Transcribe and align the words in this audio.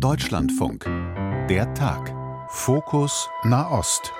Deutschlandfunk. 0.00 0.84
Der 1.48 1.72
Tag. 1.72 2.14
Fokus 2.50 3.30
Nahost. 3.44 4.12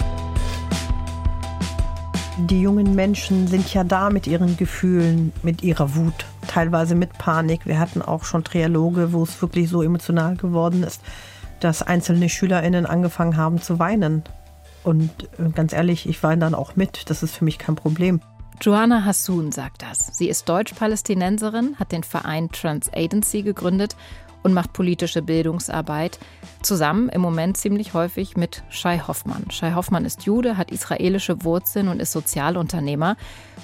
Die 2.39 2.63
jungen 2.63 2.95
Menschen 2.95 3.47
sind 3.47 3.73
ja 3.75 3.85
da 3.85 4.09
mit 4.09 4.27
ihren 4.27 4.57
Gefühlen, 4.57 5.35
mit 5.43 5.63
ihrer 5.63 5.95
Wut, 5.95 6.25
teilweise 6.49 6.95
mit 6.95 7.13
Panik. 7.19 7.67
Wir 7.67 7.79
hatten 7.79 8.01
auch 8.01 8.25
schon 8.25 8.43
Trialoge, 8.43 9.13
wo 9.13 9.23
es 9.23 9.43
wirklich 9.43 9.69
so 9.69 9.83
emotional 9.83 10.37
geworden 10.37 10.83
ist, 10.83 11.03
dass 11.61 11.83
einzelne 11.83 12.31
SchülerInnen 12.31 12.87
angefangen 12.87 13.37
haben 13.37 13.61
zu 13.61 13.79
weinen. 13.79 14.23
Und 14.83 15.11
äh, 15.39 15.51
ganz 15.55 15.75
ehrlich, 15.75 16.09
ich 16.09 16.23
weine 16.23 16.41
dann 16.41 16.55
auch 16.55 16.77
mit. 16.77 17.11
Das 17.11 17.23
ist 17.23 17.37
für 17.37 17.45
mich 17.45 17.59
kein 17.59 17.77
Problem. 17.77 18.23
Joanna 18.63 19.05
Hassoun 19.05 19.53
sagt 19.53 19.83
das. 19.83 20.17
Sie 20.17 20.31
ist 20.31 20.49
Deutsch-Palästinenserin, 20.49 21.77
hat 21.79 21.93
den 21.93 22.03
Verein 22.03 22.51
Trans 22.51 22.91
Agency 22.95 23.43
gegründet 23.43 23.97
und 24.43 24.53
macht 24.53 24.73
politische 24.73 25.23
Bildungsarbeit. 25.23 26.19
Zusammen 26.63 27.09
im 27.09 27.21
Moment 27.21 27.57
ziemlich 27.57 27.95
häufig 27.95 28.37
mit 28.37 28.63
Shai 28.71 28.99
Hoffmann. 29.07 29.51
Shai 29.51 29.73
Hoffmann 29.73 30.05
ist 30.05 30.25
Jude, 30.25 30.57
hat 30.57 30.71
israelische 30.71 31.45
Wurzeln 31.45 31.89
und 31.89 32.01
ist 32.01 32.13
Sozialunternehmer. 32.13 33.17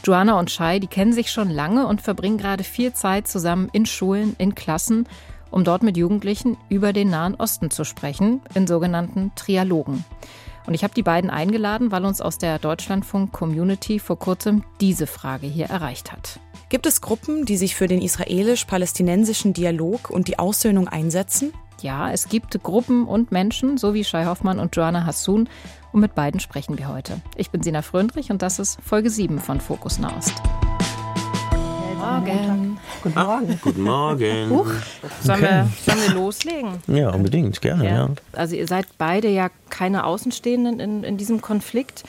Joanna 0.04 0.38
und 0.38 0.50
Shai, 0.50 0.78
die 0.78 0.86
kennen 0.86 1.12
sich 1.12 1.30
schon 1.30 1.50
lange 1.50 1.86
und 1.86 2.02
verbringen 2.02 2.38
gerade 2.38 2.64
viel 2.64 2.92
Zeit 2.92 3.28
zusammen 3.28 3.68
in 3.72 3.86
Schulen, 3.86 4.34
in 4.38 4.54
Klassen, 4.54 5.06
um 5.50 5.64
dort 5.64 5.82
mit 5.82 5.96
Jugendlichen 5.96 6.56
über 6.68 6.92
den 6.92 7.10
Nahen 7.10 7.34
Osten 7.34 7.70
zu 7.70 7.84
sprechen, 7.84 8.40
in 8.54 8.66
sogenannten 8.66 9.32
Trialogen. 9.36 10.04
Und 10.66 10.74
ich 10.74 10.84
habe 10.84 10.94
die 10.94 11.02
beiden 11.02 11.30
eingeladen, 11.30 11.90
weil 11.90 12.04
uns 12.04 12.20
aus 12.20 12.38
der 12.38 12.58
Deutschlandfunk-Community 12.58 13.98
vor 13.98 14.18
kurzem 14.18 14.64
diese 14.80 15.06
Frage 15.06 15.46
hier 15.46 15.66
erreicht 15.66 16.12
hat. 16.12 16.40
Gibt 16.72 16.86
es 16.86 17.02
Gruppen, 17.02 17.44
die 17.44 17.58
sich 17.58 17.76
für 17.76 17.86
den 17.86 18.00
israelisch-palästinensischen 18.00 19.52
Dialog 19.52 20.08
und 20.08 20.26
die 20.26 20.38
Aussöhnung 20.38 20.88
einsetzen? 20.88 21.52
Ja, 21.82 22.10
es 22.10 22.30
gibt 22.30 22.62
Gruppen 22.62 23.06
und 23.06 23.30
Menschen, 23.30 23.76
so 23.76 23.92
wie 23.92 24.04
Shai 24.04 24.24
Hoffmann 24.24 24.58
und 24.58 24.74
Joanna 24.74 25.04
Hassoun. 25.04 25.50
Und 25.92 26.00
mit 26.00 26.14
beiden 26.14 26.40
sprechen 26.40 26.78
wir 26.78 26.88
heute. 26.88 27.20
Ich 27.36 27.50
bin 27.50 27.62
Sina 27.62 27.82
Fröndrich 27.82 28.30
und 28.30 28.40
das 28.40 28.58
ist 28.58 28.80
Folge 28.80 29.10
7 29.10 29.38
von 29.38 29.60
Fokus 29.60 29.98
Nahost. 29.98 30.32
Morgen. 31.98 32.78
Guten 33.02 33.14
Morgen. 33.20 33.52
Ah, 33.52 33.58
guten 33.60 33.82
Morgen. 33.82 34.50
Huch. 34.50 34.72
Sollen, 35.20 35.42
wir, 35.42 35.68
sollen 35.84 35.98
wir 36.06 36.14
loslegen? 36.14 36.82
Ja, 36.86 37.10
unbedingt, 37.10 37.60
gerne, 37.60 37.84
ja. 37.84 38.08
Also 38.32 38.56
ihr 38.56 38.66
seid 38.66 38.86
beide 38.96 39.28
ja 39.28 39.50
keine 39.68 40.04
Außenstehenden 40.04 40.80
in, 40.80 41.04
in 41.04 41.18
diesem 41.18 41.42
Konflikt. 41.42 42.04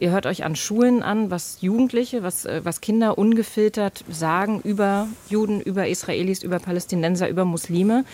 Ihr 0.00 0.10
hört 0.10 0.26
euch 0.26 0.44
an 0.44 0.56
Schulen 0.56 1.02
an, 1.02 1.30
was 1.30 1.58
Jugendliche, 1.60 2.22
was, 2.22 2.44
äh, 2.44 2.60
was 2.64 2.80
Kinder 2.80 3.18
ungefiltert 3.18 4.04
sagen 4.10 4.60
über 4.62 5.08
Juden, 5.28 5.60
über 5.60 5.88
Israelis, 5.88 6.42
über 6.42 6.58
Palästinenser, 6.58 7.28
über 7.28 7.44
Muslime. 7.44 8.04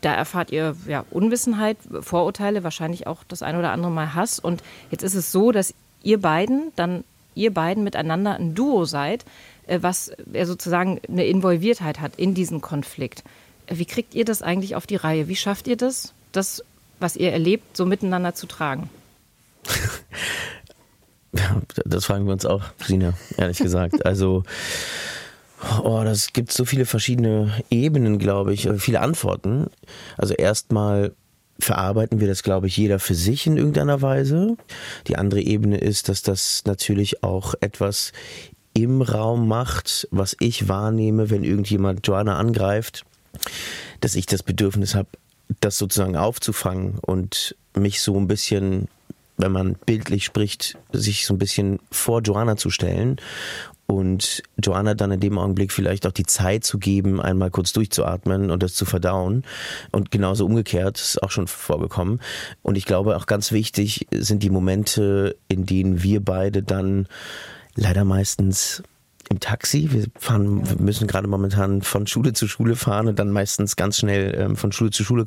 Da 0.00 0.12
erfahrt 0.12 0.50
ihr 0.50 0.76
ja, 0.86 1.04
Unwissenheit, 1.10 1.78
Vorurteile, 2.00 2.62
wahrscheinlich 2.62 3.06
auch 3.06 3.24
das 3.24 3.42
ein 3.42 3.56
oder 3.56 3.72
andere 3.72 3.90
Mal 3.90 4.14
Hass. 4.14 4.38
Und 4.38 4.62
jetzt 4.90 5.02
ist 5.02 5.14
es 5.14 5.32
so, 5.32 5.50
dass 5.50 5.74
ihr 6.02 6.20
beiden 6.20 6.72
dann 6.76 7.04
ihr 7.34 7.52
beiden 7.52 7.84
miteinander 7.84 8.36
ein 8.36 8.54
Duo 8.54 8.84
seid, 8.84 9.24
äh, 9.66 9.78
was 9.82 10.12
er 10.32 10.46
sozusagen 10.46 11.00
eine 11.08 11.26
Involviertheit 11.26 12.00
hat 12.00 12.16
in 12.16 12.34
diesen 12.34 12.60
Konflikt. 12.60 13.24
Wie 13.68 13.86
kriegt 13.86 14.14
ihr 14.14 14.24
das 14.24 14.42
eigentlich 14.42 14.76
auf 14.76 14.86
die 14.86 14.96
Reihe? 14.96 15.28
Wie 15.28 15.36
schafft 15.36 15.66
ihr 15.66 15.76
das, 15.76 16.12
das, 16.32 16.62
was 17.00 17.16
ihr 17.16 17.32
erlebt, 17.32 17.76
so 17.76 17.86
miteinander 17.86 18.34
zu 18.34 18.46
tragen? 18.46 18.90
Das 21.84 22.06
fragen 22.06 22.26
wir 22.26 22.32
uns 22.32 22.46
auch, 22.46 22.62
Sina, 22.84 23.14
ehrlich 23.36 23.58
gesagt. 23.58 24.04
Also, 24.06 24.44
oh, 25.82 26.02
das 26.04 26.32
gibt 26.32 26.52
so 26.52 26.64
viele 26.64 26.86
verschiedene 26.86 27.52
Ebenen, 27.70 28.18
glaube 28.18 28.54
ich, 28.54 28.66
äh, 28.66 28.78
viele 28.78 29.00
Antworten. 29.00 29.66
Also 30.16 30.34
erstmal 30.34 31.12
verarbeiten 31.58 32.20
wir 32.20 32.26
das, 32.26 32.42
glaube 32.42 32.66
ich, 32.66 32.76
jeder 32.76 32.98
für 32.98 33.14
sich 33.14 33.46
in 33.46 33.56
irgendeiner 33.56 34.02
Weise. 34.02 34.56
Die 35.06 35.16
andere 35.16 35.40
Ebene 35.40 35.78
ist, 35.78 36.08
dass 36.08 36.22
das 36.22 36.62
natürlich 36.66 37.22
auch 37.22 37.54
etwas 37.60 38.12
im 38.74 39.02
Raum 39.02 39.46
macht, 39.46 40.08
was 40.10 40.36
ich 40.40 40.68
wahrnehme, 40.68 41.30
wenn 41.30 41.44
irgendjemand 41.44 42.06
Joanna 42.06 42.36
angreift, 42.36 43.04
dass 44.00 44.16
ich 44.16 44.26
das 44.26 44.42
Bedürfnis 44.42 44.96
habe, 44.96 45.08
das 45.60 45.78
sozusagen 45.78 46.16
aufzufangen 46.16 46.98
und 47.00 47.54
mich 47.76 48.00
so 48.00 48.18
ein 48.18 48.26
bisschen, 48.26 48.88
wenn 49.36 49.52
man 49.52 49.76
bildlich 49.86 50.24
spricht, 50.24 50.78
sich 50.92 51.26
so 51.26 51.34
ein 51.34 51.38
bisschen 51.38 51.80
vor 51.90 52.20
Joanna 52.22 52.56
zu 52.56 52.70
stellen 52.70 53.16
und 53.86 54.42
Joanna 54.62 54.94
dann 54.94 55.12
in 55.12 55.20
dem 55.20 55.38
Augenblick 55.38 55.70
vielleicht 55.70 56.06
auch 56.06 56.12
die 56.12 56.24
Zeit 56.24 56.64
zu 56.64 56.78
geben, 56.78 57.20
einmal 57.20 57.50
kurz 57.50 57.72
durchzuatmen 57.72 58.50
und 58.50 58.62
das 58.62 58.74
zu 58.74 58.86
verdauen. 58.86 59.44
Und 59.92 60.10
genauso 60.10 60.46
umgekehrt 60.46 60.98
ist 60.98 61.22
auch 61.22 61.30
schon 61.30 61.46
vorgekommen. 61.46 62.20
Und 62.62 62.76
ich 62.76 62.86
glaube 62.86 63.16
auch 63.16 63.26
ganz 63.26 63.52
wichtig 63.52 64.06
sind 64.10 64.42
die 64.42 64.50
Momente, 64.50 65.36
in 65.48 65.66
denen 65.66 66.02
wir 66.02 66.24
beide 66.24 66.62
dann 66.62 67.06
leider 67.74 68.04
meistens 68.04 68.82
im 69.30 69.40
Taxi. 69.40 69.88
Wir 69.90 70.06
fahren, 70.18 70.68
wir 70.68 70.76
müssen 70.76 71.06
gerade 71.06 71.28
momentan 71.28 71.82
von 71.82 72.06
Schule 72.06 72.32
zu 72.32 72.48
Schule 72.48 72.76
fahren 72.76 73.08
und 73.08 73.18
dann 73.18 73.30
meistens 73.30 73.76
ganz 73.76 73.98
schnell 73.98 74.34
ähm, 74.38 74.56
von 74.56 74.72
Schule 74.72 74.90
zu 74.90 75.04
Schule 75.04 75.24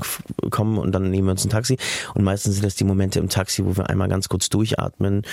kommen 0.49 0.77
und 0.77 0.91
dann 0.93 1.09
nehmen 1.09 1.27
wir 1.27 1.31
uns 1.31 1.45
ein 1.45 1.49
Taxi. 1.49 1.77
Und 2.13 2.23
meistens 2.23 2.55
sind 2.55 2.65
das 2.65 2.75
die 2.75 2.83
Momente 2.83 3.19
im 3.19 3.29
Taxi, 3.29 3.65
wo 3.65 3.77
wir 3.77 3.89
einmal 3.89 4.07
ganz 4.07 4.29
kurz 4.29 4.49
durchatmen 4.49 5.23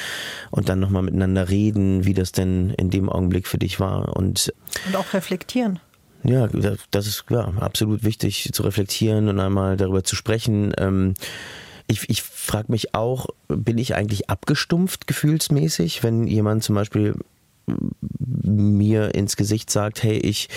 und 0.51 0.69
dann 0.69 0.81
nochmal 0.81 1.03
miteinander 1.03 1.49
reden, 1.49 2.05
wie 2.05 2.15
das 2.15 2.33
denn 2.33 2.71
in 2.71 2.91
dem 2.91 3.09
Augenblick 3.09 3.47
für 3.47 3.59
dich 3.59 3.81
war. 3.81 4.17
Und, 4.17 4.53
und 4.87 4.97
auch 4.97 5.13
reflektieren. 5.13 5.81
Ja, 6.25 6.49
das 6.91 7.07
ist 7.07 7.25
ja, 7.29 7.53
absolut 7.61 8.03
wichtig 8.03 8.51
zu 8.53 8.63
reflektieren 8.63 9.29
und 9.29 9.39
einmal 9.39 9.77
darüber 9.77 10.05
zu 10.05 10.17
sprechen. 10.17 10.73
Ähm, 10.79 11.15
ich, 11.87 12.09
ich 12.09 12.23
frage 12.23 12.73
mich 12.73 12.95
auch, 12.95 13.27
bin 13.49 13.77
ich 13.77 13.95
eigentlich 13.95 14.31
abgestumpft 14.31 15.07
gefühlsmäßig, 15.07 16.03
wenn 16.03 16.27
jemand 16.27 16.65
zum 16.65 16.75
Beispiel 16.75 17.15
mir 17.67 19.15
ins 19.15 19.37
Gesicht 19.37 19.71
sagt, 19.71 20.03
hey, 20.03 20.19
ich, 20.19 20.49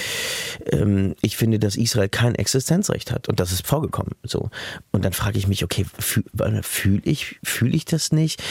ähm, 0.72 1.16
ich 1.22 1.38
finde, 1.38 1.60
dass 1.60 1.76
Israel 1.76 2.10
kein 2.10 2.36
Existenzrecht 2.36 3.12
hat 3.12 3.30
und 3.30 3.40
das 3.40 3.52
ist 3.52 3.66
vorgekommen. 3.66 4.14
So. 4.24 4.50
Und 4.92 5.06
dann 5.06 5.14
frage 5.14 5.38
ich 5.38 5.48
mich, 5.48 5.64
okay, 5.64 5.86
fühle 5.98 6.64
fühl 6.64 7.02
ich, 7.06 7.40
fühl 7.44 7.74
ich 7.74 7.86
das 7.86 8.12
nicht? 8.12 8.44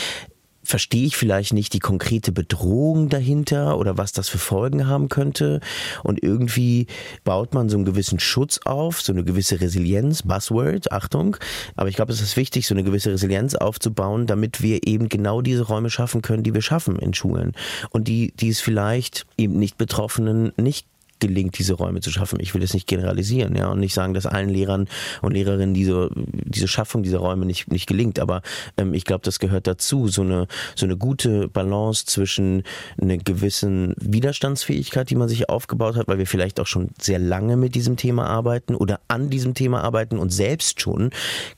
Verstehe 0.67 1.07
ich 1.07 1.17
vielleicht 1.17 1.53
nicht 1.53 1.73
die 1.73 1.79
konkrete 1.79 2.33
Bedrohung 2.33 3.09
dahinter 3.09 3.79
oder 3.79 3.97
was 3.97 4.13
das 4.13 4.29
für 4.29 4.39
Folgen 4.39 4.87
haben 4.87 5.09
könnte. 5.09 5.61
Und 6.03 6.23
irgendwie 6.23 6.87
baut 7.25 7.55
man 7.55 7.69
so 7.69 7.77
einen 7.77 7.85
gewissen 7.85 8.19
Schutz 8.19 8.61
auf, 8.65 9.01
so 9.01 9.13
eine 9.13 9.25
gewisse 9.25 9.61
Resilienz, 9.61 10.23
Buzzword, 10.23 10.93
Achtung. 10.93 11.37
Aber 11.77 11.89
ich 11.89 11.97
glaube, 11.97 12.13
es 12.13 12.21
ist 12.21 12.37
wichtig, 12.37 12.67
so 12.67 12.75
eine 12.75 12.85
gewisse 12.85 13.13
Resilienz 13.13 13.55
aufzubauen, 13.55 14.27
damit 14.27 14.63
wir 14.63 14.87
eben 14.87 15.09
genau 15.09 15.41
diese 15.41 15.63
Räume 15.63 15.91
schaffen 15.91 16.23
können, 16.23 16.43
die 16.43 16.55
wir 16.55 16.63
schaffen 16.63 16.99
in 16.99 17.15
Schulen. 17.15 17.53
Und 17.91 18.09
die, 18.09 18.33
die 18.37 18.49
es 18.49 18.61
vielleicht 18.61 19.27
eben 19.39 19.59
nicht 19.59 19.79
Betroffenen 19.79 20.53
nicht 20.57 20.87
gelingt, 21.21 21.59
diese 21.59 21.75
Räume 21.75 22.01
zu 22.01 22.11
schaffen. 22.11 22.39
Ich 22.41 22.55
will 22.55 22.61
das 22.61 22.75
nicht 22.75 22.87
generalisieren, 22.87 23.57
ja, 23.57 23.69
und 23.69 23.81
nicht 23.81 23.95
sagen, 23.95 24.15
dass 24.15 24.27
allen 24.27 24.49
Lehrern 24.49 24.89
und 25.23 25.33
Lehrerinnen 25.33 25.75
diese, 25.75 26.11
diese 26.15 26.69
Schaffung 26.69 27.03
dieser 27.03 27.19
Räume 27.19 27.47
nicht, 27.47 27.71
nicht 27.71 27.87
gelingt. 27.87 28.19
Aber 28.19 28.43
ähm, 28.77 28.95
ich 28.95 29.05
glaube, 29.05 29.23
das 29.25 29.39
gehört 29.39 29.67
dazu, 29.67 30.09
so 30.09 30.23
eine, 30.23 30.47
so 30.75 30.87
eine 30.87 30.97
gute 30.97 31.49
Balance 31.49 32.07
zwischen 32.07 32.63
einer 33.01 33.19
gewissen 33.19 33.95
Widerstandsfähigkeit, 33.99 35.11
die 35.11 35.17
man 35.17 35.29
sich 35.29 35.49
aufgebaut 35.49 35.97
hat, 35.97 36.09
weil 36.09 36.19
wir 36.19 36.27
vielleicht 36.27 36.61
auch 36.61 36.67
schon 36.67 36.91
sehr 37.01 37.19
lange 37.19 37.57
mit 37.57 37.75
diesem 37.75 37.97
Thema 37.97 38.27
arbeiten 38.27 38.75
oder 38.75 39.01
an 39.09 39.31
diesem 39.31 39.55
Thema 39.55 39.83
arbeiten 39.83 40.19
und 40.19 40.31
selbst 40.31 40.81
schon 40.81 41.11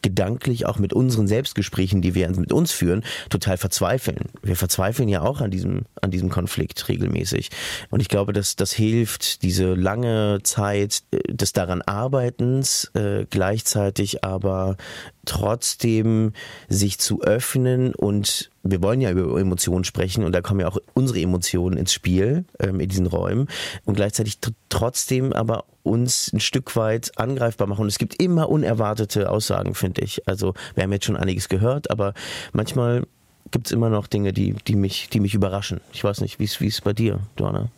gedanklich 0.02 0.66
auch 0.66 0.78
mit 0.78 0.92
unseren 0.92 1.26
Selbstgesprächen, 1.26 2.02
die 2.02 2.14
wir 2.14 2.28
mit 2.30 2.52
uns 2.52 2.72
führen, 2.72 3.04
total 3.30 3.56
verzweifeln. 3.56 4.26
Wir 4.42 4.56
verzweifeln 4.56 5.08
ja 5.08 5.22
auch 5.22 5.40
an 5.40 5.50
diesem, 5.50 5.82
an 6.02 6.10
diesem 6.10 6.28
Konflikt 6.28 6.88
regelmäßig. 6.88 7.50
Und 7.90 8.00
ich 8.00 8.08
glaube, 8.08 8.32
dass 8.32 8.56
das 8.56 8.72
hilft, 8.72 9.42
diese 9.48 9.72
lange 9.72 10.40
Zeit 10.42 11.04
äh, 11.10 11.32
des 11.32 11.54
daran 11.54 11.80
Arbeitens, 11.80 12.90
äh, 12.92 13.24
gleichzeitig 13.30 14.22
aber 14.22 14.76
trotzdem 15.24 16.34
sich 16.68 16.98
zu 16.98 17.22
öffnen 17.22 17.94
und 17.94 18.50
wir 18.62 18.82
wollen 18.82 19.00
ja 19.00 19.10
über 19.10 19.40
Emotionen 19.40 19.84
sprechen 19.84 20.22
und 20.24 20.32
da 20.32 20.42
kommen 20.42 20.60
ja 20.60 20.68
auch 20.68 20.76
unsere 20.92 21.20
Emotionen 21.20 21.78
ins 21.78 21.94
Spiel 21.94 22.44
ähm, 22.58 22.78
in 22.80 22.90
diesen 22.90 23.06
Räumen 23.06 23.48
und 23.86 23.94
gleichzeitig 23.94 24.38
trotzdem 24.68 25.32
aber 25.32 25.64
uns 25.82 26.30
ein 26.34 26.40
Stück 26.40 26.76
weit 26.76 27.12
angreifbar 27.16 27.66
machen. 27.66 27.82
Und 27.82 27.88
es 27.88 27.96
gibt 27.96 28.22
immer 28.22 28.50
unerwartete 28.50 29.30
Aussagen, 29.30 29.74
finde 29.74 30.02
ich. 30.02 30.28
Also 30.28 30.52
wir 30.74 30.84
haben 30.84 30.92
jetzt 30.92 31.06
schon 31.06 31.16
einiges 31.16 31.48
gehört, 31.48 31.90
aber 31.90 32.12
manchmal 32.52 33.06
gibt 33.50 33.68
es 33.68 33.72
immer 33.72 33.88
noch 33.88 34.08
Dinge, 34.08 34.34
die, 34.34 34.52
die, 34.66 34.76
mich, 34.76 35.08
die 35.08 35.20
mich 35.20 35.32
überraschen. 35.32 35.80
Ich 35.94 36.04
weiß 36.04 36.20
nicht, 36.20 36.38
wie 36.38 36.44
es 36.44 36.80
bei 36.82 36.92
dir, 36.92 37.20
Dorna? 37.36 37.70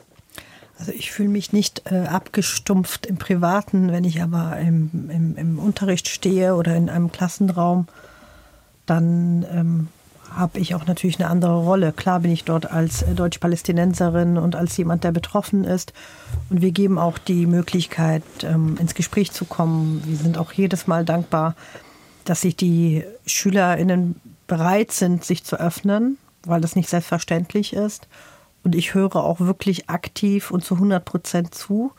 Also 0.80 0.92
ich 0.92 1.12
fühle 1.12 1.28
mich 1.28 1.52
nicht 1.52 1.82
äh, 1.92 2.06
abgestumpft 2.06 3.04
im 3.04 3.18
Privaten, 3.18 3.92
wenn 3.92 4.04
ich 4.04 4.22
aber 4.22 4.56
im, 4.56 5.10
im, 5.10 5.36
im, 5.36 5.58
Unterricht 5.58 6.08
stehe 6.08 6.54
oder 6.54 6.74
in 6.74 6.88
einem 6.88 7.12
Klassenraum, 7.12 7.86
dann 8.86 9.44
ähm, 9.52 9.88
habe 10.34 10.58
ich 10.58 10.74
auch 10.74 10.86
natürlich 10.86 11.20
eine 11.20 11.28
andere 11.28 11.58
Rolle. 11.58 11.92
Klar 11.92 12.20
bin 12.20 12.30
ich 12.30 12.44
dort 12.44 12.70
als 12.70 13.02
äh, 13.02 13.12
Deutsch-Palästinenserin 13.12 14.38
und 14.38 14.56
als 14.56 14.74
jemand, 14.78 15.04
der 15.04 15.12
betroffen 15.12 15.64
ist. 15.64 15.92
Und 16.48 16.62
wir 16.62 16.70
geben 16.70 16.98
auch 16.98 17.18
die 17.18 17.44
Möglichkeit, 17.44 18.22
ähm, 18.42 18.78
ins 18.80 18.94
Gespräch 18.94 19.32
zu 19.32 19.44
kommen. 19.44 20.02
Wir 20.06 20.16
sind 20.16 20.38
auch 20.38 20.52
jedes 20.52 20.86
Mal 20.86 21.04
dankbar, 21.04 21.56
dass 22.24 22.40
sich 22.40 22.56
die 22.56 23.04
SchülerInnen 23.26 24.18
bereit 24.46 24.92
sind, 24.92 25.26
sich 25.26 25.44
zu 25.44 25.60
öffnen, 25.60 26.16
weil 26.46 26.62
das 26.62 26.74
nicht 26.74 26.88
selbstverständlich 26.88 27.74
ist. 27.74 28.08
Und 28.62 28.74
ich 28.74 28.94
höre 28.94 29.16
auch 29.16 29.40
wirklich 29.40 29.88
aktiv 29.88 30.50
und 30.50 30.64
zu 30.64 30.74
100 30.74 31.04
Prozent 31.04 31.54
zu 31.54 31.92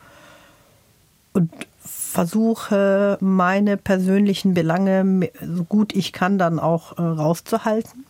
und 1.32 1.50
versuche, 1.84 3.16
meine 3.20 3.76
persönlichen 3.76 4.54
Belange 4.54 5.30
so 5.40 5.64
gut 5.64 5.94
ich 5.94 6.12
kann 6.12 6.38
dann 6.38 6.58
auch 6.58 6.98
äh, 6.98 7.02
rauszuhalten. 7.02 8.04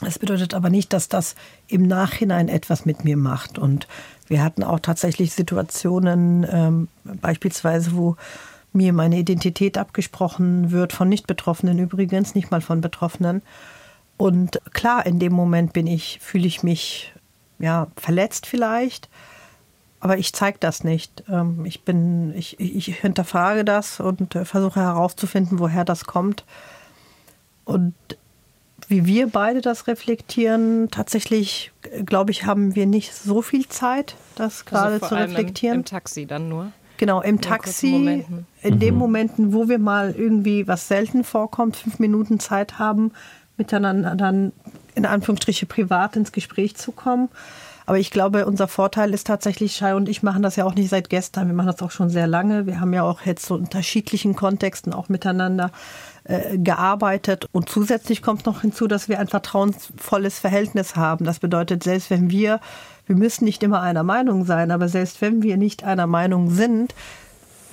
Das 0.00 0.18
bedeutet 0.18 0.54
aber 0.54 0.70
nicht, 0.70 0.92
dass 0.92 1.08
das 1.08 1.34
im 1.68 1.86
Nachhinein 1.86 2.48
etwas 2.48 2.84
mit 2.84 3.04
mir 3.04 3.16
macht. 3.16 3.58
Und 3.58 3.86
wir 4.26 4.42
hatten 4.42 4.64
auch 4.64 4.80
tatsächlich 4.80 5.32
Situationen, 5.32 6.46
ähm, 6.50 6.88
beispielsweise, 7.04 7.94
wo 7.94 8.16
mir 8.72 8.92
meine 8.92 9.18
Identität 9.18 9.78
abgesprochen 9.78 10.72
wird, 10.72 10.92
von 10.92 11.08
Nicht-Betroffenen 11.08 11.78
übrigens, 11.78 12.34
nicht 12.34 12.50
mal 12.50 12.60
von 12.60 12.80
Betroffenen. 12.80 13.42
Und 14.16 14.60
klar, 14.72 15.06
in 15.06 15.20
dem 15.20 15.32
Moment 15.32 15.72
bin 15.72 15.86
ich, 15.86 16.18
fühle 16.20 16.46
ich 16.46 16.62
mich 16.64 17.13
ja, 17.58 17.88
verletzt 17.96 18.46
vielleicht, 18.46 19.08
aber 20.00 20.18
ich 20.18 20.32
zeige 20.32 20.58
das 20.58 20.84
nicht. 20.84 21.24
Ähm, 21.30 21.64
ich 21.64 21.82
bin, 21.82 22.34
ich, 22.36 22.60
ich 22.60 22.86
hinterfrage 22.98 23.64
das 23.64 24.00
und 24.00 24.34
äh, 24.34 24.44
versuche 24.44 24.80
herauszufinden, 24.80 25.58
woher 25.58 25.84
das 25.84 26.04
kommt. 26.04 26.44
Und 27.64 27.94
wie 28.88 29.06
wir 29.06 29.28
beide 29.28 29.60
das 29.60 29.86
reflektieren, 29.86 30.90
tatsächlich, 30.90 31.72
glaube 32.04 32.32
ich, 32.32 32.44
haben 32.44 32.74
wir 32.74 32.86
nicht 32.86 33.14
so 33.14 33.40
viel 33.40 33.66
Zeit, 33.68 34.16
das 34.34 34.60
also 34.60 34.64
gerade 34.66 34.94
also 34.94 35.06
zu 35.06 35.14
reflektieren. 35.14 35.76
Im, 35.76 35.80
Im, 35.80 35.84
Taxi 35.86 36.26
dann 36.26 36.48
nur? 36.48 36.72
Genau, 36.98 37.22
im 37.22 37.40
Taxi, 37.40 38.24
in 38.62 38.78
den 38.78 38.94
mhm. 38.94 39.00
Momenten, 39.00 39.52
wo 39.52 39.68
wir 39.68 39.78
mal 39.78 40.14
irgendwie, 40.16 40.68
was 40.68 40.86
selten 40.86 41.24
vorkommt, 41.24 41.76
fünf 41.76 41.98
Minuten 41.98 42.38
Zeit 42.38 42.78
haben, 42.78 43.12
miteinander 43.56 44.14
dann 44.14 44.52
in 44.94 45.06
Anführungsstriche 45.06 45.66
privat 45.66 46.16
ins 46.16 46.32
Gespräch 46.32 46.76
zu 46.76 46.92
kommen. 46.92 47.28
Aber 47.86 47.98
ich 47.98 48.10
glaube, 48.10 48.46
unser 48.46 48.66
Vorteil 48.66 49.12
ist 49.12 49.26
tatsächlich, 49.26 49.76
Shai 49.76 49.94
und 49.94 50.08
ich 50.08 50.22
machen 50.22 50.42
das 50.42 50.56
ja 50.56 50.64
auch 50.64 50.74
nicht 50.74 50.88
seit 50.88 51.10
gestern, 51.10 51.48
wir 51.48 51.54
machen 51.54 51.66
das 51.66 51.82
auch 51.82 51.90
schon 51.90 52.08
sehr 52.08 52.26
lange. 52.26 52.66
Wir 52.66 52.80
haben 52.80 52.94
ja 52.94 53.02
auch 53.02 53.22
jetzt 53.22 53.44
so 53.44 53.54
unterschiedlichen 53.54 54.34
Kontexten 54.34 54.94
auch 54.94 55.10
miteinander 55.10 55.70
äh, 56.24 56.56
gearbeitet. 56.56 57.46
Und 57.52 57.68
zusätzlich 57.68 58.22
kommt 58.22 58.46
noch 58.46 58.62
hinzu, 58.62 58.86
dass 58.86 59.10
wir 59.10 59.20
ein 59.20 59.28
vertrauensvolles 59.28 60.38
Verhältnis 60.38 60.96
haben. 60.96 61.26
Das 61.26 61.40
bedeutet, 61.40 61.82
selbst 61.82 62.08
wenn 62.08 62.30
wir, 62.30 62.60
wir 63.06 63.16
müssen 63.16 63.44
nicht 63.44 63.62
immer 63.62 63.82
einer 63.82 64.02
Meinung 64.02 64.46
sein, 64.46 64.70
aber 64.70 64.88
selbst 64.88 65.20
wenn 65.20 65.42
wir 65.42 65.58
nicht 65.58 65.84
einer 65.84 66.06
Meinung 66.06 66.50
sind, 66.50 66.94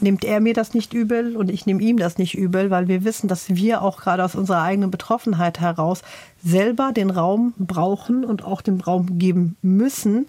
nimmt 0.01 0.23
er 0.23 0.39
mir 0.39 0.53
das 0.53 0.73
nicht 0.73 0.93
übel 0.93 1.35
und 1.35 1.49
ich 1.49 1.65
nehme 1.65 1.81
ihm 1.81 1.97
das 1.97 2.17
nicht 2.17 2.35
übel, 2.35 2.69
weil 2.69 2.87
wir 2.87 3.03
wissen, 3.03 3.27
dass 3.27 3.49
wir 3.49 3.81
auch 3.81 4.01
gerade 4.01 4.23
aus 4.23 4.35
unserer 4.35 4.61
eigenen 4.61 4.91
Betroffenheit 4.91 5.59
heraus 5.59 6.01
selber 6.43 6.91
den 6.91 7.09
Raum 7.09 7.53
brauchen 7.57 8.23
und 8.25 8.43
auch 8.43 8.61
den 8.61 8.81
Raum 8.81 9.17
geben 9.19 9.55
müssen, 9.61 10.27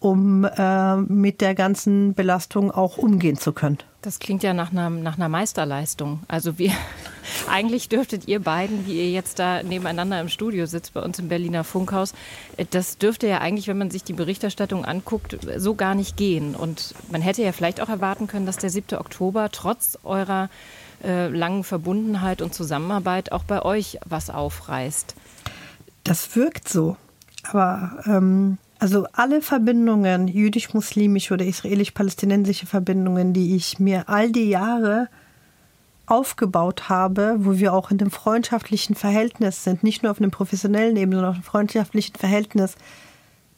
um 0.00 0.44
äh, 0.44 0.96
mit 0.96 1.40
der 1.40 1.54
ganzen 1.54 2.14
Belastung 2.14 2.70
auch 2.70 2.98
umgehen 2.98 3.36
zu 3.36 3.52
können. 3.52 3.78
Das 4.04 4.18
klingt 4.18 4.42
ja 4.42 4.52
nach 4.52 4.70
einer, 4.70 4.90
nach 4.90 5.16
einer 5.16 5.30
Meisterleistung. 5.30 6.20
Also 6.28 6.58
wir, 6.58 6.72
eigentlich 7.50 7.88
dürftet 7.88 8.28
ihr 8.28 8.38
beiden, 8.38 8.86
wie 8.86 8.98
ihr 8.98 9.10
jetzt 9.10 9.38
da 9.38 9.62
nebeneinander 9.62 10.20
im 10.20 10.28
Studio 10.28 10.66
sitzt, 10.66 10.92
bei 10.92 11.00
uns 11.00 11.18
im 11.18 11.28
Berliner 11.28 11.64
Funkhaus, 11.64 12.12
äh, 12.58 12.66
das 12.70 12.98
dürfte 12.98 13.26
ja 13.26 13.38
eigentlich, 13.38 13.66
wenn 13.66 13.78
man 13.78 13.90
sich 13.90 14.04
die 14.04 14.12
Berichterstattung 14.12 14.84
anguckt, 14.84 15.38
so 15.56 15.74
gar 15.74 15.94
nicht 15.94 16.18
gehen. 16.18 16.54
Und 16.54 16.94
man 17.10 17.22
hätte 17.22 17.42
ja 17.42 17.52
vielleicht 17.52 17.80
auch 17.80 17.88
erwarten 17.88 18.26
können, 18.26 18.44
dass 18.44 18.58
der 18.58 18.68
7. 18.68 18.98
Oktober 18.98 19.48
trotz 19.50 19.98
eurer 20.04 20.50
äh, 21.02 21.28
langen 21.28 21.64
Verbundenheit 21.64 22.42
und 22.42 22.52
Zusammenarbeit 22.52 23.32
auch 23.32 23.44
bei 23.44 23.62
euch 23.62 23.98
was 24.04 24.28
aufreißt. 24.28 25.14
Das 26.02 26.36
wirkt 26.36 26.68
so. 26.68 26.98
Aber 27.42 28.02
ähm, 28.04 28.58
also 28.84 29.06
alle 29.12 29.40
Verbindungen, 29.40 30.28
jüdisch-muslimische 30.28 31.32
oder 31.32 31.46
israelisch-palästinensische 31.46 32.66
Verbindungen, 32.66 33.32
die 33.32 33.56
ich 33.56 33.78
mir 33.78 34.10
all 34.10 34.30
die 34.30 34.50
Jahre 34.50 35.08
aufgebaut 36.04 36.90
habe, 36.90 37.36
wo 37.38 37.56
wir 37.56 37.72
auch 37.72 37.90
in 37.90 37.98
einem 37.98 38.10
freundschaftlichen 38.10 38.94
Verhältnis 38.94 39.64
sind, 39.64 39.84
nicht 39.84 40.02
nur 40.02 40.12
auf 40.12 40.18
einem 40.18 40.30
professionellen 40.30 40.98
Ebene, 40.98 41.16
sondern 41.16 41.30
auf 41.30 41.36
einem 41.36 41.44
freundschaftlichen 41.44 42.16
Verhältnis, 42.16 42.74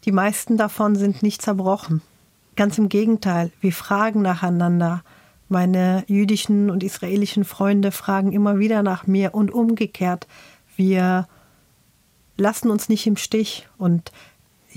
die 0.05 0.13
meisten 0.13 0.57
davon 0.57 0.95
sind 0.95 1.25
nicht 1.25 1.43
zerbrochen. 1.43 2.03
Ganz 2.55 2.79
im 2.79 2.89
Gegenteil, 2.89 3.51
wir 3.61 3.73
fragen 3.73 4.23
nacheinander. 4.23 5.03
Meine 5.49 6.05
jüdischen 6.07 6.71
und 6.71 6.85
israelischen 6.85 7.45
Freunde 7.45 7.91
fragen 7.91 8.31
immer 8.31 8.61
wieder 8.61 8.85
nach 8.85 9.09
mir 9.09 9.35
und 9.35 9.53
umgekehrt. 9.53 10.29
Wir 10.77 11.27
lassen 12.37 12.71
uns 12.71 12.89
nicht 12.89 13.09
im 13.09 13.17
Stich 13.17 13.67
und 13.77 14.13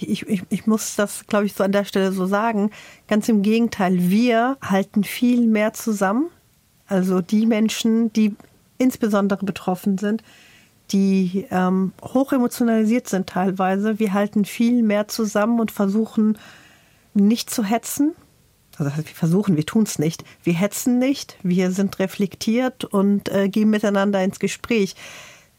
ich, 0.08 0.28
ich, 0.28 0.44
ich 0.50 0.68
muss 0.68 0.96
das, 0.96 1.26
glaube 1.28 1.46
ich, 1.46 1.54
so 1.54 1.64
an 1.64 1.72
der 1.72 1.86
Stelle 1.86 2.12
so 2.12 2.26
sagen. 2.26 2.72
Ganz 3.08 3.28
im 3.30 3.42
Gegenteil, 3.42 4.10
wir 4.10 4.58
halten 4.62 5.04
viel 5.04 5.48
mehr 5.48 5.74
zusammen. 5.74 6.30
Also 6.88 7.22
die 7.22 7.46
Menschen, 7.46 8.12
die 8.14 8.36
insbesondere 8.78 9.46
betroffen 9.46 9.98
sind, 9.98 10.24
die 10.92 11.46
ähm, 11.52 11.94
hoch 12.02 12.34
emotionalisiert 12.34 13.08
sind 13.08 13.28
teilweise. 13.28 14.00
Wir 14.00 14.14
halten 14.14 14.46
viel 14.46 14.82
mehr 14.82 15.08
zusammen 15.08 15.60
und 15.60 15.72
versuchen 15.72 16.38
nicht 17.14 17.50
zu 17.50 17.64
hetzen. 17.64 18.16
Also 18.78 18.96
wir 18.96 19.04
versuchen, 19.04 19.58
wir 19.58 19.66
tun 19.66 19.84
es 19.84 20.00
nicht. 20.00 20.24
Wir 20.44 20.54
hetzen 20.54 21.00
nicht, 21.00 21.38
wir 21.44 21.72
sind 21.72 22.00
reflektiert 22.00 22.86
und 22.86 23.30
äh, 23.30 23.50
gehen 23.50 23.70
miteinander 23.70 24.24
ins 24.24 24.40
Gespräch. 24.40 24.96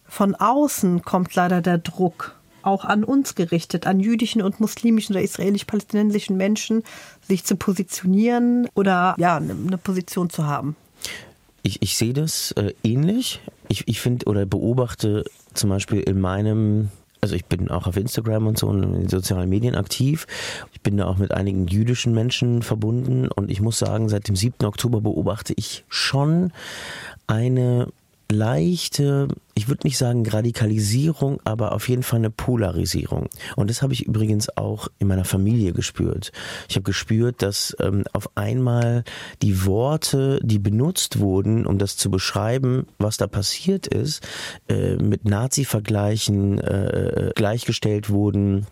Von 0.06 0.34
außen 0.34 1.02
kommt 1.02 1.34
leider 1.34 1.60
der 1.60 1.78
Druck 1.78 2.39
auch 2.62 2.84
an 2.84 3.04
uns 3.04 3.34
gerichtet, 3.34 3.86
an 3.86 4.00
jüdischen 4.00 4.42
und 4.42 4.60
muslimischen 4.60 5.14
oder 5.14 5.24
israelisch-palästinensischen 5.24 6.36
Menschen, 6.36 6.82
sich 7.26 7.44
zu 7.44 7.56
positionieren 7.56 8.68
oder 8.74 9.14
ja, 9.18 9.36
eine 9.36 9.78
Position 9.78 10.30
zu 10.30 10.46
haben. 10.46 10.76
Ich, 11.62 11.82
ich 11.82 11.96
sehe 11.96 12.12
das 12.12 12.52
äh, 12.52 12.72
ähnlich. 12.82 13.40
Ich, 13.68 13.86
ich 13.86 14.00
finde 14.00 14.26
oder 14.26 14.46
beobachte 14.46 15.24
zum 15.54 15.70
Beispiel 15.70 16.00
in 16.00 16.20
meinem 16.20 16.90
also 17.22 17.34
ich 17.34 17.44
bin 17.44 17.70
auch 17.70 17.86
auf 17.86 17.96
Instagram 17.96 18.46
und 18.46 18.58
so 18.58 18.66
und 18.68 18.82
in 18.82 18.92
den 18.92 19.08
sozialen 19.08 19.48
Medien 19.48 19.74
aktiv. 19.74 20.26
Ich 20.72 20.80
bin 20.80 20.96
da 20.96 21.06
auch 21.06 21.18
mit 21.18 21.32
einigen 21.32 21.66
jüdischen 21.66 22.14
Menschen 22.14 22.62
verbunden 22.62 23.28
und 23.28 23.50
ich 23.50 23.60
muss 23.60 23.78
sagen, 23.78 24.08
seit 24.08 24.28
dem 24.28 24.36
7. 24.36 24.64
Oktober 24.64 25.00
beobachte 25.00 25.52
ich 25.56 25.84
schon 25.88 26.52
eine 27.26 27.88
leichte, 28.30 29.28
ich 29.54 29.68
würde 29.68 29.86
nicht 29.86 29.98
sagen 29.98 30.26
Radikalisierung, 30.26 31.40
aber 31.44 31.72
auf 31.72 31.88
jeden 31.88 32.02
Fall 32.02 32.20
eine 32.20 32.30
Polarisierung. 32.30 33.28
Und 33.56 33.70
das 33.70 33.82
habe 33.82 33.92
ich 33.92 34.06
übrigens 34.06 34.56
auch 34.56 34.88
in 34.98 35.08
meiner 35.08 35.24
Familie 35.24 35.72
gespürt. 35.72 36.32
Ich 36.68 36.76
habe 36.76 36.84
gespürt, 36.84 37.42
dass 37.42 37.76
ähm, 37.80 38.04
auf 38.12 38.36
einmal 38.36 39.04
die 39.42 39.66
Worte, 39.66 40.40
die 40.42 40.58
benutzt 40.58 41.18
wurden, 41.18 41.66
um 41.66 41.78
das 41.78 41.96
zu 41.96 42.10
beschreiben, 42.10 42.86
was 42.98 43.16
da 43.16 43.26
passiert 43.26 43.86
ist, 43.86 44.26
äh, 44.68 44.96
mit 44.96 45.24
Nazi-Vergleichen 45.24 46.58
äh, 46.58 47.32
gleichgestellt 47.34 48.10
wurden 48.10 48.66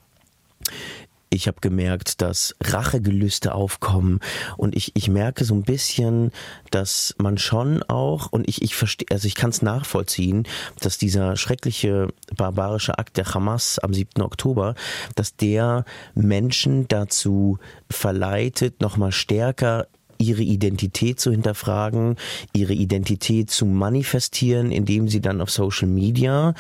ich 1.31 1.47
habe 1.47 1.61
gemerkt, 1.61 2.21
dass 2.23 2.55
Rachegelüste 2.63 3.55
aufkommen 3.55 4.21
und 4.57 4.77
ich, 4.77 4.93
ich 4.95 5.09
merke 5.09 5.45
so 5.45 5.55
ein 5.55 5.63
bisschen, 5.63 6.33
dass 6.71 7.15
man 7.19 7.39
schon 7.39 7.83
auch, 7.83 8.33
und 8.33 8.49
ich, 8.49 8.63
ich 8.63 8.75
verstehe, 8.75 9.09
also 9.11 9.27
ich 9.27 9.35
kann 9.35 9.51
es 9.51 9.63
nachvollziehen, 9.63 10.47
dass 10.81 10.99
dieser 10.99 11.37
schreckliche 11.37 12.09
barbarische 12.37 12.99
Akt 12.99 13.17
der 13.17 13.35
Hamas 13.35 13.79
am 13.79 13.93
7. 13.93 14.23
Oktober, 14.23 14.75
dass 15.15 15.37
der 15.37 15.85
Menschen 16.15 16.89
dazu 16.89 17.59
verleitet, 17.91 18.81
nochmal 18.81 19.13
stärker 19.13 19.87
ihre 20.19 20.43
Identität 20.43 21.21
zu 21.21 21.31
hinterfragen, 21.31 22.17
ihre 22.53 22.75
Identität 22.75 23.51
zu 23.51 23.67
manifestieren, 23.67 24.71
indem 24.71 25.09
sie 25.09 25.21
dann 25.21 25.41
auf 25.41 25.51
Social 25.51 25.89
Media 25.89 26.55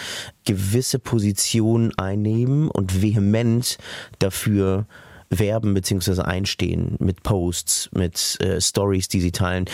gewisse 0.45 0.99
Positionen 0.99 1.93
einnehmen 1.99 2.71
und 2.71 3.03
vehement 3.03 3.79
dafür 4.19 4.87
werben 5.31 5.75
bzw. 5.75 6.23
einstehen 6.23 6.97
mit 6.99 7.23
Posts, 7.23 7.91
mit 7.93 8.41
äh, 8.41 8.61
Stories, 8.61 9.09
die 9.09 9.21
sie 9.21 9.33
teilen. 9.33 9.67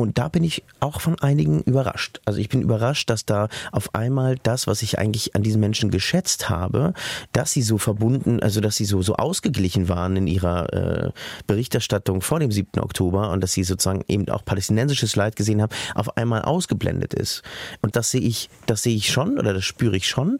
Und 0.00 0.16
da 0.16 0.28
bin 0.28 0.44
ich 0.44 0.62
auch 0.78 1.00
von 1.00 1.18
einigen 1.18 1.60
überrascht. 1.62 2.20
Also 2.24 2.38
ich 2.38 2.48
bin 2.48 2.62
überrascht, 2.62 3.10
dass 3.10 3.26
da 3.26 3.48
auf 3.72 3.96
einmal 3.96 4.36
das, 4.44 4.68
was 4.68 4.82
ich 4.82 4.96
eigentlich 4.96 5.34
an 5.34 5.42
diesen 5.42 5.60
Menschen 5.60 5.90
geschätzt 5.90 6.48
habe, 6.48 6.94
dass 7.32 7.50
sie 7.50 7.62
so 7.62 7.78
verbunden, 7.78 8.40
also 8.40 8.60
dass 8.60 8.76
sie 8.76 8.84
so, 8.84 9.02
so 9.02 9.16
ausgeglichen 9.16 9.88
waren 9.88 10.16
in 10.16 10.28
ihrer 10.28 10.72
äh, 10.72 11.10
Berichterstattung 11.48 12.20
vor 12.20 12.38
dem 12.38 12.52
7. 12.52 12.80
Oktober 12.80 13.32
und 13.32 13.40
dass 13.40 13.52
sie 13.54 13.64
sozusagen 13.64 14.04
eben 14.06 14.28
auch 14.28 14.44
palästinensisches 14.44 15.16
Leid 15.16 15.34
gesehen 15.34 15.60
haben, 15.60 15.74
auf 15.96 16.16
einmal 16.16 16.42
ausgeblendet 16.42 17.12
ist. 17.12 17.42
Und 17.82 17.96
das 17.96 18.12
sehe 18.12 18.20
ich, 18.20 18.50
das 18.66 18.84
sehe 18.84 18.94
ich 18.94 19.10
schon 19.10 19.36
oder 19.36 19.52
das 19.52 19.64
spüre 19.64 19.96
ich 19.96 20.06
schon. 20.06 20.36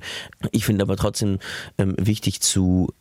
Ich 0.53 0.67
finde 0.67 0.83
aber 0.83 0.97
trotzdem 0.97 1.41
ähm, 1.79 1.97
wichtig 1.99 2.43
zu 2.43 2.95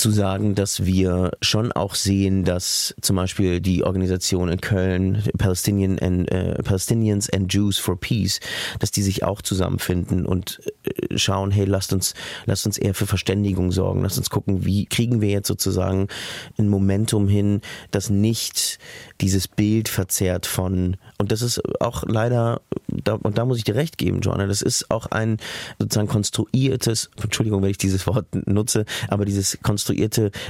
zu 0.00 0.10
sagen, 0.10 0.54
dass 0.54 0.86
wir 0.86 1.32
schon 1.42 1.72
auch 1.72 1.94
sehen, 1.94 2.44
dass 2.44 2.94
zum 3.02 3.16
Beispiel 3.16 3.60
die 3.60 3.84
Organisation 3.84 4.48
in 4.48 4.60
Köln, 4.60 5.22
Palestinian 5.36 5.98
and, 5.98 6.30
äh, 6.30 6.54
Palestinians 6.62 7.28
and 7.28 7.52
Jews 7.52 7.76
for 7.78 8.00
Peace, 8.00 8.40
dass 8.78 8.90
die 8.90 9.02
sich 9.02 9.24
auch 9.24 9.42
zusammenfinden 9.42 10.24
und 10.24 10.62
äh, 10.84 11.18
schauen, 11.18 11.50
hey, 11.50 11.66
lasst 11.66 11.92
uns, 11.92 12.14
lasst 12.46 12.64
uns 12.64 12.78
eher 12.78 12.94
für 12.94 13.06
Verständigung 13.06 13.72
sorgen, 13.72 14.02
lasst 14.02 14.16
uns 14.16 14.30
gucken, 14.30 14.64
wie 14.64 14.86
kriegen 14.86 15.20
wir 15.20 15.28
jetzt 15.28 15.48
sozusagen 15.48 16.08
ein 16.56 16.68
Momentum 16.68 17.28
hin, 17.28 17.60
das 17.90 18.08
nicht 18.08 18.78
dieses 19.20 19.48
Bild 19.48 19.90
verzerrt 19.90 20.46
von, 20.46 20.96
und 21.18 21.30
das 21.30 21.42
ist 21.42 21.60
auch 21.78 22.04
leider, 22.06 22.62
da, 22.88 23.14
und 23.16 23.36
da 23.36 23.44
muss 23.44 23.58
ich 23.58 23.64
dir 23.64 23.74
recht 23.74 23.98
geben, 23.98 24.22
Joanna, 24.22 24.46
das 24.46 24.62
ist 24.62 24.90
auch 24.90 25.08
ein 25.08 25.36
sozusagen 25.78 26.08
konstruiertes, 26.08 27.10
Entschuldigung, 27.22 27.60
wenn 27.60 27.70
ich 27.70 27.76
dieses 27.76 28.06
Wort 28.06 28.24
nutze, 28.46 28.86
aber 29.08 29.26
dieses 29.26 29.58
konstruierte 29.62 29.89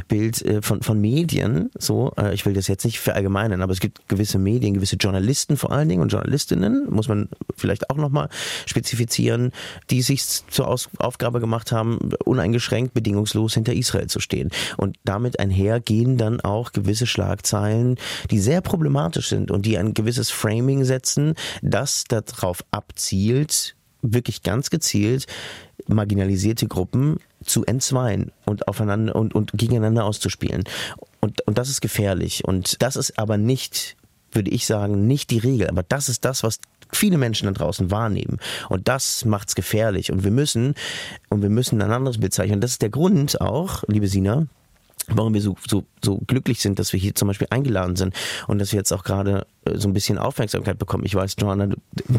Bild 0.08 0.42
äh, 0.42 0.62
von, 0.62 0.82
von 0.82 1.00
Medien, 1.00 1.70
so, 1.78 2.12
äh, 2.16 2.34
ich 2.34 2.46
will 2.46 2.54
das 2.54 2.68
jetzt 2.68 2.84
nicht 2.84 3.00
verallgemeinern, 3.00 3.62
aber 3.62 3.72
es 3.72 3.80
gibt 3.80 4.08
gewisse 4.08 4.38
Medien, 4.38 4.74
gewisse 4.74 4.96
Journalisten 4.96 5.56
vor 5.56 5.72
allen 5.72 5.88
Dingen 5.88 6.02
und 6.02 6.12
Journalistinnen, 6.12 6.88
muss 6.90 7.08
man 7.08 7.28
vielleicht 7.56 7.90
auch 7.90 7.96
nochmal 7.96 8.28
spezifizieren, 8.66 9.52
die 9.90 10.02
sich 10.02 10.24
zur 10.48 10.68
Aus 10.68 10.88
Aufgabe 10.98 11.40
gemacht 11.40 11.72
haben, 11.72 11.98
uneingeschränkt, 12.24 12.94
bedingungslos 12.94 13.54
hinter 13.54 13.74
Israel 13.74 14.06
zu 14.06 14.20
stehen. 14.20 14.50
Und 14.76 14.96
damit 15.04 15.38
einher 15.38 15.80
gehen 15.80 16.16
dann 16.16 16.40
auch 16.40 16.72
gewisse 16.72 17.06
Schlagzeilen, 17.06 17.96
die 18.30 18.38
sehr 18.38 18.60
problematisch 18.60 19.28
sind 19.28 19.50
und 19.50 19.66
die 19.66 19.78
ein 19.78 19.94
gewisses 19.94 20.30
Framing 20.30 20.84
setzen, 20.84 21.34
das 21.62 22.04
darauf 22.04 22.64
abzielt, 22.70 23.76
wirklich 24.02 24.42
ganz 24.42 24.70
gezielt 24.70 25.26
marginalisierte 25.88 26.66
Gruppen 26.66 27.18
zu 27.44 27.64
entzweien 27.64 28.32
und 28.44 28.68
aufeinander 28.68 29.16
und, 29.16 29.34
und 29.34 29.52
gegeneinander 29.54 30.04
auszuspielen. 30.04 30.64
Und, 31.20 31.46
und 31.46 31.58
das 31.58 31.68
ist 31.68 31.80
gefährlich. 31.80 32.44
Und 32.44 32.82
das 32.82 32.96
ist 32.96 33.18
aber 33.18 33.36
nicht, 33.36 33.96
würde 34.32 34.50
ich 34.50 34.66
sagen, 34.66 35.06
nicht 35.06 35.30
die 35.30 35.38
Regel. 35.38 35.68
Aber 35.68 35.82
das 35.82 36.08
ist 36.08 36.24
das, 36.24 36.42
was 36.42 36.58
viele 36.92 37.18
Menschen 37.18 37.46
da 37.46 37.52
draußen 37.52 37.90
wahrnehmen. 37.90 38.38
Und 38.68 38.88
das 38.88 39.24
macht's 39.24 39.54
gefährlich. 39.54 40.12
Und 40.12 40.24
wir 40.24 40.30
müssen, 40.30 40.74
und 41.28 41.42
wir 41.42 41.50
müssen 41.50 41.80
ein 41.82 41.92
anderes 41.92 42.18
bezeichnen. 42.18 42.56
Und 42.56 42.60
das 42.64 42.72
ist 42.72 42.82
der 42.82 42.90
Grund 42.90 43.40
auch, 43.40 43.84
liebe 43.86 44.08
Sina, 44.08 44.46
warum 45.08 45.34
wir 45.34 45.40
so, 45.40 45.56
so, 45.66 45.84
so 46.04 46.18
glücklich 46.26 46.60
sind, 46.60 46.78
dass 46.78 46.92
wir 46.92 47.00
hier 47.00 47.14
zum 47.14 47.28
Beispiel 47.28 47.48
eingeladen 47.50 47.96
sind 47.96 48.14
und 48.46 48.58
dass 48.58 48.72
wir 48.72 48.78
jetzt 48.78 48.92
auch 48.92 49.04
gerade 49.04 49.46
so 49.74 49.88
ein 49.88 49.92
bisschen 49.92 50.18
Aufmerksamkeit 50.18 50.78
bekommen. 50.78 51.04
Ich 51.04 51.14
weiß, 51.14 51.36
Joanna, 51.38 51.68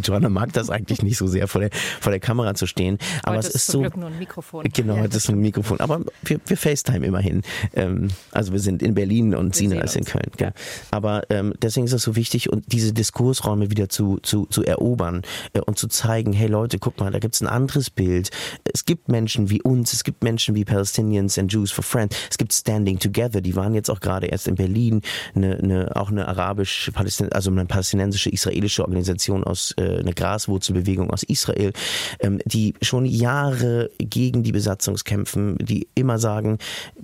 Joanna 0.04 0.30
mag 0.30 0.54
das 0.54 0.70
eigentlich 0.70 1.02
nicht 1.02 1.18
so 1.18 1.28
sehr, 1.28 1.48
vor 1.48 1.62
der, 1.62 1.72
vor 2.00 2.12
der 2.12 2.20
Kamera 2.20 2.54
zu 2.54 2.68
stehen. 2.68 3.00
Aber 3.24 3.38
heute 3.38 3.48
es 3.48 3.56
ist, 3.56 3.68
ist 3.68 3.72
so. 3.72 3.82
Glück 3.82 3.98
nur 3.98 4.10
ein 4.10 4.20
Mikrofon. 4.20 4.64
Genau, 4.72 4.96
Ja, 4.96 5.08
das 5.08 5.18
ist 5.18 5.30
ein 5.30 5.40
Mikrofon. 5.40 5.80
Aber 5.80 6.02
wir, 6.24 6.40
wir 6.46 6.58
FaceTime 6.58 7.06
immerhin. 7.06 7.42
Ähm, 7.74 8.10
also 8.32 8.52
wir 8.52 8.60
sind 8.60 8.84
in 8.84 8.94
Berlin 8.94 9.34
und 9.34 9.56
Sina 9.56 9.82
ist 9.82 9.96
in. 9.96 10.06
Köln. 10.06 10.32
Ja. 10.40 10.52
Aber 10.92 11.24
ähm, 11.30 11.54
deswegen 11.62 11.86
ist 11.86 11.94
es 11.94 12.04
so 12.04 12.16
wichtig, 12.16 12.52
und 12.52 12.72
diese 12.72 12.94
Diskursräume 12.94 13.72
wieder 13.72 13.90
zu, 13.90 14.20
zu, 14.22 14.46
zu 14.46 14.64
erobern 14.64 15.22
äh, 15.54 15.60
und 15.62 15.78
zu 15.78 15.88
zeigen, 15.88 16.34
hey 16.34 16.48
Leute, 16.48 16.80
guck 16.80 17.00
mal, 17.00 17.12
da 17.12 17.20
gibt 17.20 17.36
es 17.36 17.42
ein 17.42 17.48
anderes 17.48 17.90
Bild. 17.90 18.30
Es 18.72 18.86
gibt 18.86 19.10
Menschen 19.10 19.50
wie 19.50 19.62
uns, 19.62 19.94
es 19.94 20.04
gibt 20.04 20.24
Menschen 20.24 20.56
wie 20.56 20.66
Palestinians 20.66 21.38
and 21.38 21.52
Jews 21.52 21.72
for 21.72 21.84
Friends, 21.84 22.16
es 22.30 22.38
gibt 22.38 22.54
Standing 22.54 23.00
Together, 23.00 23.42
die 23.42 23.56
waren 23.56 23.74
jetzt 23.74 23.90
auch 23.90 24.00
gerade 24.00 24.28
erst 24.28 24.48
in 24.48 24.56
Berlin, 24.56 25.02
eine, 25.36 25.58
eine, 25.58 25.96
auch 25.96 26.10
eine 26.10 26.28
arabisch-palästinensische, 26.28 27.31
also 27.34 27.52
eine 27.52 27.66
palästinensische 27.66 28.30
israelische 28.30 28.84
Organisation 28.84 29.44
aus, 29.44 29.74
äh, 29.78 30.00
eine 30.00 30.14
Graswurzelbewegung 30.14 31.12
aus 31.12 31.24
Israel, 31.24 31.74
ähm, 32.20 32.40
die 32.46 32.74
schon 32.82 33.06
Jahre 33.06 33.90
gegen 33.98 34.44
die 34.44 34.52
Besatzung 34.52 34.96
kämpfen, 34.96 35.58
die 35.60 35.88
immer 35.96 36.20
sagen, 36.20 36.58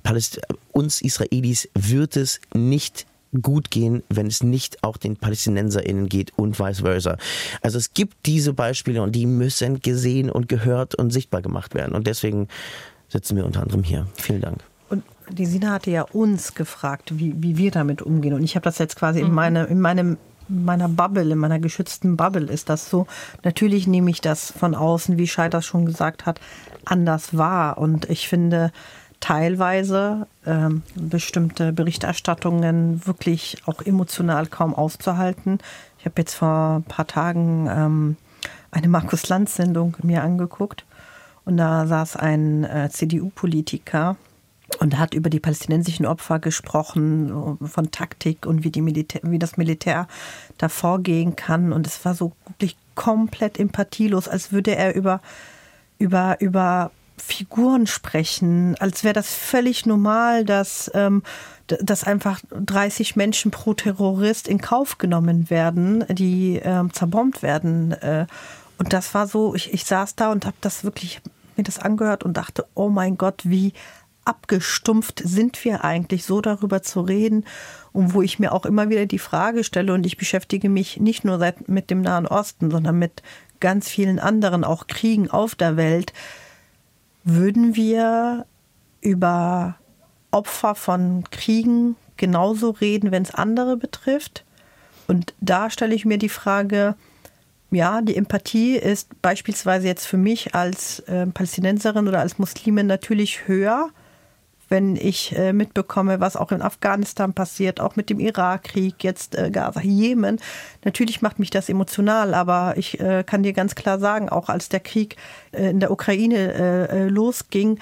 Paläst 0.03 0.39
uns 0.71 1.01
Israelis 1.01 1.69
wird 1.73 2.17
es 2.17 2.39
nicht 2.53 3.05
gut 3.41 3.71
gehen, 3.71 4.03
wenn 4.09 4.27
es 4.27 4.43
nicht 4.43 4.83
auch 4.83 4.97
den 4.97 5.17
PalästinenserInnen 5.17 6.07
geht 6.07 6.31
und 6.37 6.59
vice 6.59 6.79
versa. 6.79 7.17
Also 7.61 7.77
es 7.77 7.93
gibt 7.93 8.25
diese 8.25 8.53
Beispiele 8.53 9.01
und 9.01 9.13
die 9.13 9.25
müssen 9.25 9.81
gesehen 9.81 10.29
und 10.29 10.47
gehört 10.47 10.95
und 10.95 11.11
sichtbar 11.11 11.41
gemacht 11.41 11.75
werden. 11.75 11.93
Und 11.93 12.07
deswegen 12.07 12.47
sitzen 13.09 13.35
wir 13.35 13.45
unter 13.45 13.61
anderem 13.61 13.83
hier. 13.83 14.07
Vielen 14.15 14.41
Dank. 14.41 14.63
Und 14.89 15.03
die 15.29 15.45
Sina 15.45 15.73
hatte 15.73 15.91
ja 15.91 16.03
uns 16.03 16.55
gefragt, 16.55 17.17
wie, 17.17 17.33
wie 17.41 17.57
wir 17.57 17.71
damit 17.71 18.01
umgehen. 18.01 18.33
Und 18.33 18.43
ich 18.43 18.55
habe 18.55 18.63
das 18.63 18.77
jetzt 18.77 18.95
quasi 18.95 19.19
in, 19.21 19.33
meine, 19.33 19.65
in 19.65 19.79
meinem 19.79 20.17
in 20.49 20.63
meiner 20.63 20.87
Bubble, 20.87 21.29
in 21.29 21.37
meiner 21.37 21.59
geschützten 21.59 22.15
Bubble 22.15 22.45
ist 22.45 22.69
das 22.69 22.89
so. 22.89 23.05
Natürlich 23.43 23.85
nehme 23.85 24.09
ich 24.09 24.21
das 24.21 24.51
von 24.51 24.75
außen, 24.75 25.17
wie 25.17 25.27
Schei 25.27 25.49
das 25.49 25.65
schon 25.65 25.85
gesagt 25.85 26.25
hat, 26.25 26.39
anders 26.85 27.37
wahr. 27.37 27.77
Und 27.77 28.09
ich 28.09 28.29
finde 28.29 28.71
teilweise 29.19 30.27
ähm, 30.45 30.83
bestimmte 30.95 31.73
Berichterstattungen 31.73 33.05
wirklich 33.05 33.57
auch 33.65 33.81
emotional 33.81 34.47
kaum 34.47 34.73
auszuhalten. 34.73 35.59
Ich 35.99 36.05
habe 36.05 36.15
jetzt 36.21 36.35
vor 36.35 36.77
ein 36.77 36.83
paar 36.83 37.07
Tagen 37.07 37.67
ähm, 37.69 38.17
eine 38.71 38.87
Markus-Lanz-Sendung 38.87 39.97
mir 40.03 40.23
angeguckt. 40.23 40.85
Und 41.45 41.57
da 41.57 41.87
saß 41.87 42.17
ein 42.17 42.63
äh, 42.65 42.89
CDU-Politiker 42.89 44.17
und 44.79 44.97
hat 44.97 45.13
über 45.13 45.29
die 45.29 45.39
palästinensischen 45.39 46.05
Opfer 46.05 46.39
gesprochen, 46.39 47.57
von 47.61 47.91
Taktik 47.91 48.45
und 48.45 48.63
wie, 48.63 48.71
die 48.71 48.81
Militär, 48.81 49.21
wie 49.23 49.39
das 49.39 49.57
Militär 49.57 50.07
da 50.57 50.69
vorgehen 50.69 51.35
kann. 51.35 51.73
Und 51.73 51.87
es 51.87 52.03
war 52.05 52.13
so 52.13 52.33
wirklich 52.45 52.75
komplett 52.95 53.59
empathielos, 53.59 54.27
als 54.27 54.51
würde 54.51 54.75
er 54.75 54.95
über, 54.95 55.21
über, 55.97 56.37
über 56.41 56.91
Figuren 57.17 57.87
sprechen, 57.87 58.75
als 58.79 59.03
wäre 59.03 59.13
das 59.13 59.33
völlig 59.33 59.85
normal, 59.85 60.45
dass, 60.45 60.91
ähm, 60.93 61.23
dass 61.67 62.03
einfach 62.03 62.41
30 62.51 63.15
Menschen 63.15 63.51
pro 63.51 63.73
Terrorist 63.73 64.47
in 64.47 64.59
Kauf 64.59 64.97
genommen 64.97 65.49
werden, 65.49 66.05
die 66.09 66.61
ähm, 66.63 66.93
zerbombt 66.93 67.41
werden. 67.41 67.93
Äh, 67.93 68.27
und 68.77 68.93
das 68.93 69.13
war 69.13 69.27
so, 69.27 69.55
ich, 69.55 69.73
ich 69.73 69.85
saß 69.85 70.15
da 70.15 70.31
und 70.31 70.45
habe 70.45 70.57
das 70.61 70.83
wirklich 70.83 71.21
mir 71.57 71.63
das 71.63 71.79
angehört 71.79 72.23
und 72.23 72.37
dachte, 72.37 72.65
oh 72.75 72.89
mein 72.89 73.17
Gott, 73.17 73.41
wie 73.43 73.73
abgestumpft 74.27 75.21
sind 75.23 75.63
wir 75.63 75.83
eigentlich, 75.83 76.25
so 76.25 76.41
darüber 76.41 76.81
zu 76.81 77.01
reden. 77.01 77.45
Und 77.93 78.13
wo 78.13 78.21
ich 78.21 78.39
mir 78.39 78.51
auch 78.51 78.65
immer 78.65 78.89
wieder 78.89 79.05
die 79.05 79.19
Frage 79.19 79.63
stelle, 79.63 79.93
und 79.93 80.05
ich 80.05 80.17
beschäftige 80.17 80.69
mich 80.69 80.99
nicht 80.99 81.25
nur 81.25 81.39
seit, 81.39 81.67
mit 81.67 81.89
dem 81.89 82.01
Nahen 82.01 82.27
Osten, 82.27 82.69
sondern 82.69 82.99
mit 82.99 83.23
ganz 83.59 83.89
vielen 83.89 84.19
anderen, 84.19 84.63
auch 84.63 84.87
Kriegen 84.87 85.31
auf 85.31 85.55
der 85.55 85.77
Welt, 85.77 86.13
würden 87.23 87.75
wir 87.75 88.45
über 89.01 89.75
Opfer 90.31 90.75
von 90.75 91.23
Kriegen 91.31 91.95
genauso 92.17 92.71
reden, 92.71 93.11
wenn 93.11 93.23
es 93.23 93.33
andere 93.33 93.77
betrifft? 93.77 94.43
Und 95.07 95.33
da 95.39 95.69
stelle 95.69 95.95
ich 95.95 96.05
mir 96.05 96.17
die 96.17 96.29
Frage, 96.29 96.95
ja, 97.71 98.01
die 98.01 98.15
Empathie 98.15 98.75
ist 98.75 99.21
beispielsweise 99.21 99.87
jetzt 99.87 100.05
für 100.05 100.17
mich 100.17 100.55
als 100.55 100.99
äh, 101.01 101.25
Palästinenserin 101.27 102.07
oder 102.07 102.19
als 102.19 102.37
Muslimin 102.37 102.87
natürlich 102.87 103.47
höher, 103.47 103.89
wenn 104.69 104.95
ich 104.95 105.35
äh, 105.37 105.53
mitbekomme, 105.53 106.19
was 106.19 106.35
auch 106.35 106.51
in 106.51 106.61
Afghanistan 106.61 107.33
passiert, 107.33 107.79
auch 107.79 107.95
mit 107.95 108.09
dem 108.09 108.19
Irakkrieg, 108.19 109.03
jetzt 109.03 109.35
äh, 109.35 109.49
Gaza, 109.49 109.81
Jemen. 109.81 110.39
Natürlich 110.83 111.21
macht 111.21 111.39
mich 111.39 111.49
das 111.49 111.69
emotional, 111.69 112.33
aber 112.33 112.75
ich 112.77 112.99
äh, 112.99 113.23
kann 113.23 113.43
dir 113.43 113.53
ganz 113.53 113.75
klar 113.75 113.99
sagen, 113.99 114.29
auch 114.29 114.49
als 114.49 114.69
der 114.69 114.79
Krieg 114.79 115.15
in 115.51 115.79
der 115.79 115.91
Ukraine 115.91 117.07
losging, 117.09 117.79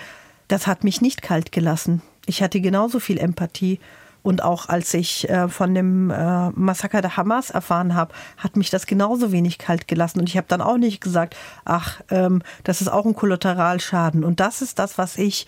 das 0.47 0.67
hat 0.67 0.83
mich 0.83 1.01
nicht 1.01 1.21
kalt 1.21 1.51
gelassen. 1.51 2.01
Ich 2.25 2.41
hatte 2.41 2.61
genauso 2.61 2.99
viel 2.99 3.17
Empathie. 3.17 3.79
Und 4.23 4.43
auch 4.43 4.69
als 4.69 4.93
ich 4.93 5.27
von 5.49 5.75
dem 5.75 6.07
Massaker 6.07 7.01
der 7.01 7.17
Hamas 7.17 7.51
erfahren 7.51 7.95
habe, 7.95 8.13
hat 8.37 8.55
mich 8.55 8.69
das 8.69 8.87
genauso 8.87 9.31
wenig 9.31 9.57
kalt 9.57 9.87
gelassen. 9.87 10.19
Und 10.19 10.29
ich 10.29 10.37
habe 10.37 10.47
dann 10.47 10.61
auch 10.61 10.77
nicht 10.77 11.01
gesagt, 11.01 11.35
ach, 11.63 12.01
ähm, 12.09 12.41
das 12.63 12.81
ist 12.81 12.87
auch 12.87 13.05
ein 13.05 13.15
Kollateralschaden. 13.15 14.23
Und 14.23 14.39
das 14.39 14.61
ist 14.61 14.79
das, 14.79 14.97
was 14.97 15.17
ich 15.17 15.47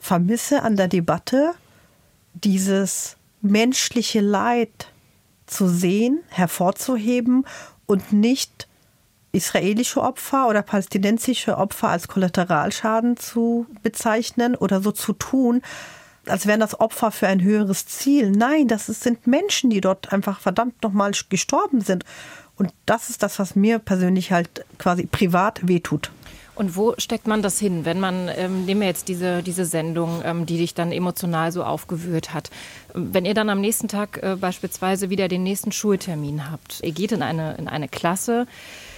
vermisse 0.00 0.62
an 0.62 0.76
der 0.76 0.88
Debatte, 0.88 1.54
dieses 2.34 3.16
menschliche 3.42 4.20
Leid 4.20 4.88
zu 5.46 5.68
sehen, 5.68 6.20
hervorzuheben 6.28 7.44
und 7.86 8.12
nicht 8.12 8.68
israelische 9.32 10.02
Opfer 10.02 10.48
oder 10.48 10.62
palästinensische 10.62 11.56
Opfer 11.56 11.88
als 11.88 12.08
Kollateralschaden 12.08 13.16
zu 13.16 13.66
bezeichnen 13.82 14.56
oder 14.56 14.80
so 14.80 14.92
zu 14.92 15.12
tun, 15.12 15.62
als 16.26 16.46
wären 16.46 16.60
das 16.60 16.78
Opfer 16.78 17.10
für 17.10 17.28
ein 17.28 17.42
höheres 17.42 17.86
Ziel. 17.86 18.30
Nein, 18.30 18.68
das 18.68 18.86
sind 18.86 19.26
Menschen, 19.26 19.70
die 19.70 19.80
dort 19.80 20.12
einfach 20.12 20.40
verdammt 20.40 20.82
nochmal 20.82 21.12
gestorben 21.28 21.80
sind. 21.80 22.04
Und 22.56 22.72
das 22.86 23.08
ist 23.08 23.22
das, 23.22 23.38
was 23.38 23.56
mir 23.56 23.78
persönlich 23.78 24.32
halt 24.32 24.64
quasi 24.78 25.06
privat 25.06 25.66
wehtut. 25.66 26.10
Und 26.60 26.76
wo 26.76 26.92
steckt 26.98 27.26
man 27.26 27.40
das 27.40 27.58
hin, 27.58 27.86
wenn 27.86 28.00
man, 28.00 28.28
ähm, 28.36 28.66
nehmen 28.66 28.82
wir 28.82 28.88
jetzt 28.88 29.08
diese, 29.08 29.42
diese 29.42 29.64
Sendung, 29.64 30.20
ähm, 30.22 30.44
die 30.44 30.58
dich 30.58 30.74
dann 30.74 30.92
emotional 30.92 31.52
so 31.52 31.64
aufgewühlt 31.64 32.34
hat, 32.34 32.50
wenn 32.92 33.24
ihr 33.24 33.32
dann 33.32 33.48
am 33.48 33.62
nächsten 33.62 33.88
Tag 33.88 34.22
äh, 34.22 34.36
beispielsweise 34.38 35.08
wieder 35.08 35.28
den 35.28 35.42
nächsten 35.42 35.72
Schultermin 35.72 36.50
habt, 36.50 36.80
ihr 36.82 36.92
geht 36.92 37.12
in 37.12 37.22
eine, 37.22 37.54
in 37.54 37.66
eine 37.66 37.88
Klasse, 37.88 38.46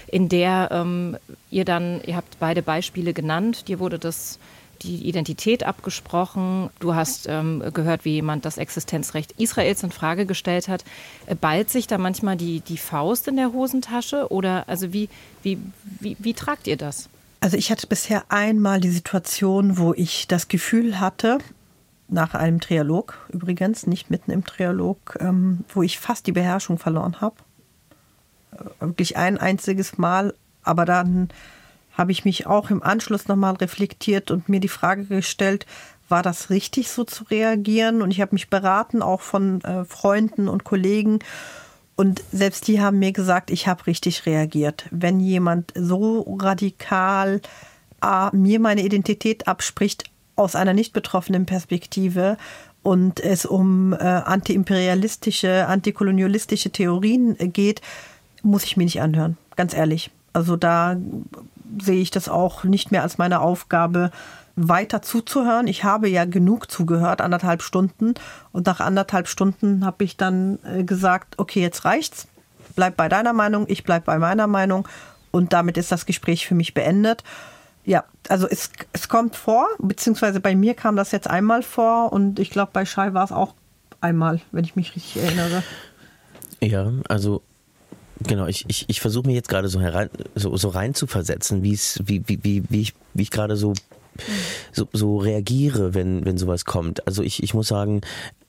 in 0.09 0.29
der 0.29 0.71
ähm, 0.73 1.17
ihr 1.53 1.65
dann, 1.65 2.01
ihr 2.05 2.17
habt 2.17 2.41
beide 2.41 2.63
Beispiele 2.63 3.13
genannt, 3.13 3.69
dir 3.69 3.79
wurde 3.79 4.01
das 4.01 4.41
die 4.83 5.07
Identität 5.07 5.63
abgesprochen. 5.63 6.69
Du 6.81 6.97
hast 6.97 7.29
ähm, 7.29 7.63
gehört, 7.73 8.05
wie 8.05 8.15
jemand 8.15 8.45
das 8.45 8.59
Existenzrecht 8.59 9.31
Israels 9.39 9.85
in 9.85 9.93
Frage 9.93 10.27
gestellt 10.27 10.67
hat. 10.67 10.83
Äh, 11.27 11.37
ballt 11.37 11.71
sich 11.71 11.87
da 11.87 11.97
manchmal 11.97 12.37
die, 12.37 12.59
die 12.59 12.77
Faust 12.77 13.29
in 13.29 13.37
der 13.37 13.53
Hosentasche? 13.53 14.33
Oder 14.33 14.69
also 14.69 14.93
wie, 14.93 15.09
wie, 15.45 15.59
wie, 16.01 16.17
wie 16.19 16.35
tragt 16.35 16.67
ihr 16.67 16.77
das? 16.77 17.09
Also 17.43 17.57
ich 17.57 17.73
hatte 17.73 17.89
bisher 17.89 18.23
einmal 18.29 18.81
die 18.81 18.89
Situation, 18.89 19.77
wo 19.77 19.93
ich 19.95 20.29
das 20.29 20.47
Gefühl 20.47 21.01
hatte, 21.01 21.39
nach 22.07 22.35
einem 22.35 22.61
Trialog 22.61 23.19
übrigens, 23.31 23.85
nicht 23.85 24.11
mitten 24.11 24.31
im 24.31 24.45
Trialog, 24.45 25.17
ähm, 25.19 25.65
wo 25.69 25.83
ich 25.83 25.99
fast 25.99 26.29
die 26.29 26.33
Beherrschung 26.33 26.79
verloren 26.79 27.21
habe. 27.21 27.35
Äh, 28.53 28.87
wirklich 28.87 29.17
ein 29.17 29.39
einziges 29.39 29.99
Mal, 29.99 30.35
aber 30.63 30.85
dann 30.85 31.31
habe 31.99 32.13
ich 32.13 32.25
mich 32.25 32.47
auch 32.47 32.71
im 32.71 32.81
Anschluss 32.81 33.27
nochmal 33.27 33.55
reflektiert 33.57 34.31
und 34.31 34.49
mir 34.49 34.61
die 34.61 34.69
Frage 34.69 35.05
gestellt, 35.07 35.67
war 36.09 36.23
das 36.23 36.49
richtig 36.49 36.91
so 36.91 37.03
zu 37.03 37.25
reagieren? 37.25 38.03
Und 38.03 38.13
ich 38.13 38.21
habe 38.21 38.37
mich 38.37 38.51
beraten, 38.51 39.03
auch 39.03 39.21
von 39.21 39.63
äh, 39.63 39.85
Freunden 39.85 40.47
und 40.47 40.63
Kollegen. 40.63 41.19
Und 42.03 42.21
selbst 42.33 42.67
die 42.67 42.81
haben 42.81 42.99
mir 42.99 43.13
gesagt, 43.13 43.49
ich 43.53 43.69
habe 43.69 43.87
richtig 43.87 44.27
reagiert. 44.27 44.87
Wenn 44.91 45.21
jemand 45.21 45.73
so 45.77 46.37
radikal 46.37 47.41
A, 48.01 48.31
mir 48.33 48.59
meine 48.59 48.83
Identität 48.83 49.47
abspricht 49.47 50.11
aus 50.35 50.57
einer 50.57 50.73
nicht 50.73 50.93
betroffenen 50.93 51.47
Perspektive 51.47 52.39
und 52.83 53.21
es 53.21 53.47
um 53.47 53.93
äh, 53.93 53.99
antiimperialistische, 53.99 55.69
antikolonialistische 55.69 56.71
Theorien 56.71 57.37
geht, 57.53 57.83
muss 58.43 58.65
ich 58.65 58.77
mir 58.77 58.83
nicht 58.83 59.01
anhören. 59.01 59.37
Ganz 59.55 59.73
ehrlich. 59.73 60.11
Also 60.33 60.57
da 60.57 60.97
sehe 61.81 62.03
ich 62.03 62.11
das 62.11 62.29
auch 62.29 62.65
nicht 62.65 62.91
mehr 62.91 63.05
als 63.05 63.17
meine 63.19 63.41
Aufgabe, 63.41 64.11
weiter 64.57 65.03
zuzuhören. 65.03 65.67
Ich 65.67 65.85
habe 65.85 66.09
ja 66.09 66.25
genug 66.25 66.71
zugehört, 66.71 67.21
anderthalb 67.21 67.63
Stunden. 67.63 68.15
Und 68.53 68.67
nach 68.67 68.81
anderthalb 68.81 69.29
Stunden 69.29 69.85
habe 69.85 70.05
ich 70.05 70.17
dann 70.17 70.59
äh, 70.65 70.85
gesagt, 70.85 71.39
okay, 71.39 71.61
jetzt 71.61 71.85
reicht's. 71.85 72.29
Bleib 72.75 72.97
bei 72.97 73.09
deiner 73.09 73.33
Meinung, 73.33 73.67
ich 73.69 73.85
bleib 73.85 74.05
bei 74.05 74.19
meiner 74.19 74.47
Meinung. 74.47 74.89
Und 75.31 75.53
damit 75.53 75.77
ist 75.77 75.93
das 75.93 76.07
Gespräch 76.07 76.47
für 76.47 76.55
mich 76.55 76.75
beendet. 76.75 77.23
Ja, 77.85 78.05
also 78.29 78.47
es, 78.49 78.71
es 78.93 79.09
kommt 79.09 79.35
vor, 79.35 79.67
beziehungsweise 79.79 80.41
bei 80.41 80.55
mir 80.55 80.75
kam 80.75 80.95
das 80.95 81.11
jetzt 81.11 81.29
einmal 81.29 81.63
vor 81.63 82.13
und 82.13 82.39
ich 82.39 82.51
glaube, 82.51 82.71
bei 82.73 82.85
Schei 82.85 83.13
war 83.13 83.25
es 83.25 83.33
auch 83.33 83.55
einmal, 84.01 84.41
wenn 84.53 84.65
ich 84.65 84.77
mich 84.77 84.95
richtig 84.95 85.23
erinnere. 85.23 85.65
Ja, 86.61 86.93
also 87.09 87.43
Genau, 88.27 88.47
ich, 88.47 88.65
ich, 88.69 88.85
ich 88.89 89.01
versuche 89.01 89.27
mir 89.27 89.35
jetzt 89.35 89.49
gerade 89.49 89.69
so, 89.69 89.81
herein, 89.81 90.11
so, 90.35 90.57
so 90.57 90.69
rein 90.69 90.95
zu 90.95 91.07
versetzen, 91.07 91.63
wie, 91.63 91.79
wie, 92.05 92.23
wie, 92.27 92.63
wie 92.69 92.81
ich, 92.81 92.95
wie 93.15 93.23
ich 93.23 93.31
gerade 93.31 93.57
so, 93.57 93.75
so, 94.73 94.89
so 94.93 95.19
reagiere, 95.19 95.95
wenn, 95.95 96.25
wenn 96.25 96.39
sowas 96.39 96.65
kommt. 96.65 97.07
Also 97.07 97.23
ich, 97.23 97.43
ich 97.43 97.55
muss 97.55 97.69
sagen, 97.69 98.01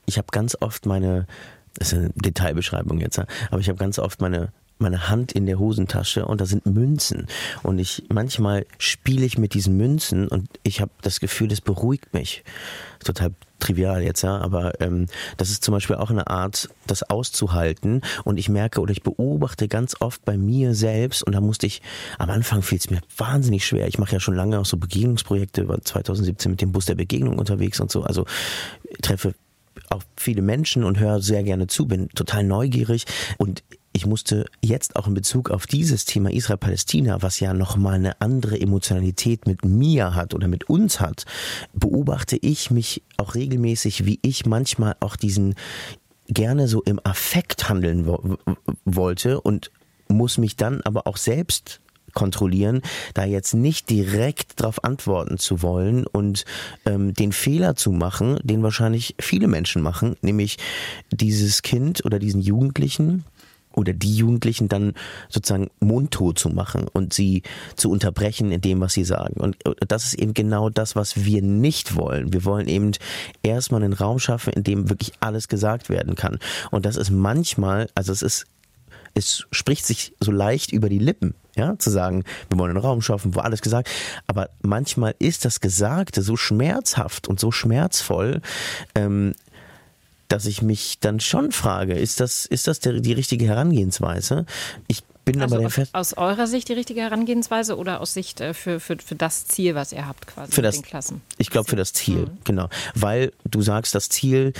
ich 0.05 0.17
habe 0.17 0.27
ganz 0.31 0.57
oft 0.59 0.85
meine, 0.85 1.27
das 1.75 1.93
ist 1.93 1.99
eine 1.99 2.09
Detailbeschreibung 2.15 2.99
jetzt, 2.99 3.19
aber 3.19 3.59
ich 3.59 3.69
habe 3.69 3.79
ganz 3.79 3.99
oft 3.99 4.21
meine 4.21 4.51
meine 4.77 5.09
Hand 5.09 5.31
in 5.31 5.45
der 5.45 5.59
Hosentasche 5.59 6.25
und 6.25 6.41
da 6.41 6.45
sind 6.45 6.65
Münzen. 6.65 7.27
Und 7.63 7.79
ich 7.79 8.03
manchmal 8.09 8.65
spiele 8.77 9.25
ich 9.25 9.37
mit 9.37 9.53
diesen 9.53 9.77
Münzen 9.77 10.27
und 10.27 10.47
ich 10.63 10.81
habe 10.81 10.91
das 11.01 11.19
Gefühl, 11.19 11.47
das 11.47 11.61
beruhigt 11.61 12.13
mich. 12.13 12.43
Total 13.03 13.31
trivial 13.59 14.01
jetzt, 14.03 14.23
ja, 14.23 14.37
aber 14.39 14.79
ähm, 14.81 15.07
das 15.37 15.49
ist 15.49 15.63
zum 15.63 15.73
Beispiel 15.73 15.95
auch 15.95 16.09
eine 16.09 16.27
Art, 16.27 16.69
das 16.85 17.03
auszuhalten. 17.03 18.01
Und 18.23 18.37
ich 18.37 18.49
merke 18.49 18.81
oder 18.81 18.91
ich 18.91 19.03
beobachte 19.03 19.67
ganz 19.67 19.95
oft 20.01 20.23
bei 20.25 20.37
mir 20.37 20.75
selbst 20.75 21.23
und 21.23 21.33
da 21.33 21.41
musste 21.41 21.65
ich, 21.65 21.81
am 22.19 22.29
Anfang 22.29 22.61
fiel 22.61 22.77
es 22.77 22.89
mir 22.89 22.99
wahnsinnig 23.17 23.65
schwer. 23.65 23.87
Ich 23.87 23.99
mache 23.99 24.13
ja 24.13 24.19
schon 24.19 24.35
lange 24.35 24.59
auch 24.59 24.65
so 24.65 24.77
Begegnungsprojekte, 24.77 25.67
war 25.67 25.81
2017 25.81 26.51
mit 26.51 26.61
dem 26.61 26.71
Bus 26.71 26.85
der 26.85 26.95
Begegnung 26.95 27.39
unterwegs 27.39 27.79
und 27.79 27.91
so. 27.91 28.03
Also 28.03 28.25
treffe 29.01 29.33
auch 29.89 30.03
viele 30.17 30.41
Menschen 30.41 30.83
und 30.83 30.99
höre 30.99 31.21
sehr 31.21 31.43
gerne 31.43 31.67
zu, 31.67 31.87
bin 31.87 32.09
total 32.09 32.43
neugierig 32.43 33.05
und 33.37 33.63
ich 33.93 34.07
musste 34.07 34.45
jetzt 34.61 34.95
auch 34.95 35.07
in 35.07 35.13
Bezug 35.13 35.51
auf 35.51 35.67
dieses 35.67 36.05
Thema 36.05 36.31
Israel-Palästina, 36.31 37.21
was 37.21 37.39
ja 37.39 37.53
nochmal 37.53 37.93
eine 37.93 38.19
andere 38.21 38.59
Emotionalität 38.59 39.45
mit 39.45 39.63
mir 39.63 40.15
hat 40.15 40.33
oder 40.33 40.47
mit 40.47 40.67
uns 40.67 40.99
hat, 40.99 41.25
beobachte 41.73 42.37
ich 42.41 42.71
mich 42.71 43.03
auch 43.17 43.35
regelmäßig, 43.35 44.05
wie 44.05 44.19
ich 44.23 44.47
manchmal 44.47 44.95
auch 44.99 45.15
diesen 45.15 45.53
gerne 46.27 46.67
so 46.67 46.81
im 46.81 46.99
Affekt 47.03 47.69
handeln 47.69 48.07
wo 48.07 48.37
wollte 48.85 49.39
und 49.41 49.71
muss 50.07 50.37
mich 50.37 50.55
dann 50.55 50.81
aber 50.81 51.05
auch 51.05 51.17
selbst 51.17 51.79
kontrollieren, 52.13 52.81
da 53.13 53.25
jetzt 53.25 53.53
nicht 53.53 53.89
direkt 53.89 54.59
darauf 54.59 54.83
antworten 54.83 55.37
zu 55.37 55.61
wollen 55.61 56.05
und 56.05 56.45
ähm, 56.85 57.13
den 57.13 57.31
Fehler 57.31 57.75
zu 57.75 57.91
machen, 57.91 58.39
den 58.43 58.63
wahrscheinlich 58.63 59.15
viele 59.19 59.47
Menschen 59.47 59.81
machen, 59.81 60.15
nämlich 60.21 60.57
dieses 61.11 61.61
Kind 61.63 62.05
oder 62.05 62.19
diesen 62.19 62.41
Jugendlichen 62.41 63.23
oder 63.73 63.93
die 63.93 64.15
Jugendlichen 64.15 64.69
dann 64.69 64.93
sozusagen 65.29 65.69
mundtot 65.79 66.39
zu 66.39 66.49
machen 66.49 66.87
und 66.91 67.13
sie 67.13 67.43
zu 67.75 67.89
unterbrechen 67.89 68.51
in 68.51 68.61
dem, 68.61 68.81
was 68.81 68.93
sie 68.93 69.03
sagen. 69.03 69.39
Und 69.39 69.57
das 69.87 70.05
ist 70.05 70.13
eben 70.15 70.33
genau 70.33 70.69
das, 70.69 70.95
was 70.95 71.25
wir 71.25 71.41
nicht 71.41 71.95
wollen. 71.95 72.33
Wir 72.33 72.45
wollen 72.45 72.67
eben 72.67 72.91
erstmal 73.41 73.83
einen 73.83 73.93
Raum 73.93 74.19
schaffen, 74.19 74.53
in 74.53 74.63
dem 74.63 74.89
wirklich 74.89 75.13
alles 75.19 75.47
gesagt 75.47 75.89
werden 75.89 76.15
kann. 76.15 76.39
Und 76.71 76.85
das 76.85 76.95
ist 76.95 77.09
manchmal, 77.09 77.89
also 77.95 78.11
es 78.11 78.21
ist 78.21 78.45
es 79.15 79.45
spricht 79.51 79.85
sich 79.85 80.13
so 80.19 80.31
leicht 80.31 80.71
über 80.71 80.89
die 80.89 80.99
Lippen, 80.99 81.35
ja, 81.55 81.77
zu 81.77 81.91
sagen, 81.91 82.23
wir 82.49 82.57
wollen 82.57 82.71
einen 82.71 82.83
Raum 82.83 83.01
schaffen, 83.01 83.35
wo 83.35 83.41
alles 83.41 83.61
gesagt, 83.61 83.89
aber 84.27 84.49
manchmal 84.61 85.13
ist 85.19 85.45
das 85.45 85.59
Gesagte 85.59 86.21
so 86.21 86.35
schmerzhaft 86.35 87.27
und 87.27 87.39
so 87.39 87.51
schmerzvoll, 87.51 88.41
ähm, 88.95 89.35
dass 90.27 90.45
ich 90.45 90.61
mich 90.61 90.99
dann 90.99 91.19
schon 91.19 91.51
frage, 91.51 91.93
ist 91.93 92.19
das, 92.19 92.45
ist 92.45 92.67
das 92.67 92.79
der, 92.79 92.99
die 92.99 93.13
richtige 93.13 93.45
Herangehensweise? 93.45 94.45
Ich 94.87 95.03
bin 95.25 95.41
also 95.41 95.55
aber 95.55 95.59
der 95.61 95.67
aus, 95.67 95.73
Fest 95.73 95.95
aus 95.95 96.13
eurer 96.17 96.47
Sicht 96.47 96.69
die 96.69 96.73
richtige 96.73 97.01
Herangehensweise 97.01 97.77
oder 97.77 98.01
aus 98.01 98.13
Sicht 98.13 98.41
äh, 98.41 98.53
für, 98.53 98.79
für, 98.79 98.97
für 98.97 99.15
das 99.15 99.45
Ziel, 99.45 99.75
was 99.75 99.91
ihr 99.91 100.07
habt 100.07 100.27
quasi 100.27 100.51
für 100.51 100.61
das, 100.61 100.75
den 100.75 100.83
Klassen? 100.83 101.21
Ich 101.37 101.49
glaube 101.49 101.69
für 101.69 101.75
das 101.75 101.93
Ziel, 101.93 102.25
mhm. 102.25 102.37
genau. 102.43 102.69
Weil 102.95 103.31
du 103.45 103.61
sagst, 103.61 103.95
das 103.95 104.09
Ziel 104.09 104.53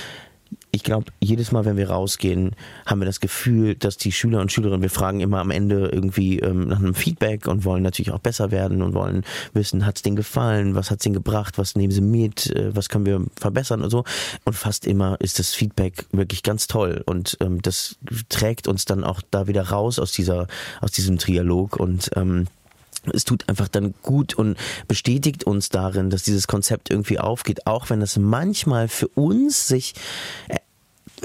ich 0.76 0.84
glaube, 0.84 1.12
jedes 1.20 1.52
Mal, 1.52 1.66
wenn 1.66 1.78
wir 1.78 1.92
rausgehen, 1.92 2.56
haben 2.88 3.00
wir 3.00 3.06
das 3.06 3.20
Gefühl, 3.20 3.76
dass 3.76 3.96
die 3.96 4.12
Schüler 4.12 4.42
und 4.42 4.52
Schülerinnen, 4.52 4.82
wir 4.82 4.90
fragen 4.90 5.20
immer 5.20 5.40
am 5.40 5.52
Ende 5.52 5.90
irgendwie 5.90 6.40
ähm, 6.40 6.68
nach 6.68 6.80
einem 6.80 6.96
Feedback 6.96 7.48
und 7.48 7.64
wollen 7.64 7.84
natürlich 7.84 8.12
auch 8.12 8.20
besser 8.20 8.50
werden 8.50 8.82
und 8.82 8.96
wollen 8.96 9.24
wissen, 9.54 9.86
hat 9.86 9.98
es 9.98 10.02
denen 10.02 10.16
gefallen, 10.16 10.74
was 10.74 10.90
hat 10.90 11.00
es 11.00 11.04
denen 11.04 11.14
gebracht, 11.14 11.60
was 11.60 11.76
nehmen 11.76 11.92
sie 11.92 12.02
mit, 12.02 12.50
äh, 12.56 12.76
was 12.76 12.90
können 12.90 13.06
wir 13.06 13.24
verbessern 13.40 13.84
und 13.84 13.92
so. 13.92 14.04
Und 14.46 14.54
fast 14.54 14.88
immer 14.88 15.16
ist 15.22 15.38
das 15.38 15.54
Feedback 15.54 16.08
wirklich 16.12 16.42
ganz 16.42 16.66
toll 16.66 17.04
und 17.06 17.38
ähm, 17.40 17.62
das 17.62 17.98
trägt 18.30 18.68
uns 18.68 18.86
dann 18.86 19.04
auch 19.04 19.22
da 19.30 19.46
wieder 19.46 19.70
raus 19.70 20.00
aus 20.00 20.12
dieser, 20.12 20.48
aus 20.82 20.92
diesem 20.92 21.20
Trialog 21.20 21.76
und 21.76 22.10
ähm, 22.16 22.48
es 23.12 23.26
tut 23.26 23.50
einfach 23.50 23.68
dann 23.68 23.94
gut 24.02 24.34
und 24.34 24.58
bestätigt 24.88 25.44
uns 25.44 25.70
darin, 25.70 26.10
dass 26.10 26.24
dieses 26.24 26.48
Konzept 26.48 26.90
irgendwie 26.90 27.20
aufgeht, 27.20 27.68
auch 27.68 27.90
wenn 27.90 28.02
es 28.02 28.18
manchmal 28.18 28.88
für 28.88 29.08
uns 29.10 29.68
sich 29.68 29.94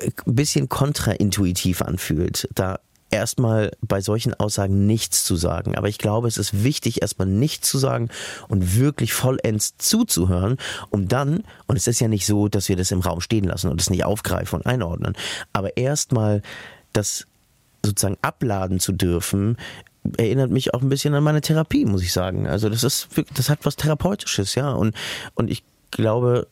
ein 0.00 0.34
bisschen 0.34 0.68
kontraintuitiv 0.68 1.82
anfühlt. 1.82 2.48
Da 2.54 2.78
erstmal 3.10 3.72
bei 3.80 4.00
solchen 4.00 4.34
Aussagen 4.34 4.86
nichts 4.86 5.24
zu 5.24 5.36
sagen. 5.36 5.76
Aber 5.76 5.88
ich 5.88 5.98
glaube, 5.98 6.28
es 6.28 6.36
ist 6.36 6.62
wichtig, 6.62 7.02
erstmal 7.02 7.28
nichts 7.28 7.68
zu 7.68 7.78
sagen 7.78 8.10
und 8.48 8.76
wirklich 8.76 9.12
vollends 9.12 9.76
zuzuhören, 9.78 10.58
um 10.90 11.08
dann, 11.08 11.44
und 11.66 11.76
es 11.76 11.86
ist 11.86 12.00
ja 12.00 12.08
nicht 12.08 12.26
so, 12.26 12.48
dass 12.48 12.68
wir 12.68 12.76
das 12.76 12.90
im 12.90 13.00
Raum 13.00 13.20
stehen 13.20 13.44
lassen 13.44 13.70
und 13.70 13.80
es 13.80 13.90
nicht 13.90 14.04
aufgreifen 14.04 14.60
und 14.60 14.66
einordnen, 14.66 15.14
aber 15.52 15.76
erstmal 15.76 16.42
das 16.92 17.26
sozusagen 17.84 18.18
abladen 18.22 18.80
zu 18.80 18.92
dürfen, 18.92 19.56
erinnert 20.16 20.50
mich 20.50 20.74
auch 20.74 20.82
ein 20.82 20.88
bisschen 20.88 21.14
an 21.14 21.24
meine 21.24 21.40
Therapie, 21.40 21.84
muss 21.84 22.02
ich 22.02 22.12
sagen. 22.12 22.46
Also 22.46 22.68
das 22.68 22.84
ist, 22.84 23.08
das 23.34 23.48
hat 23.48 23.60
was 23.62 23.76
Therapeutisches, 23.76 24.54
ja. 24.54 24.72
Und, 24.72 24.94
und 25.34 25.50
ich 25.50 25.64
glaube, 25.90 26.46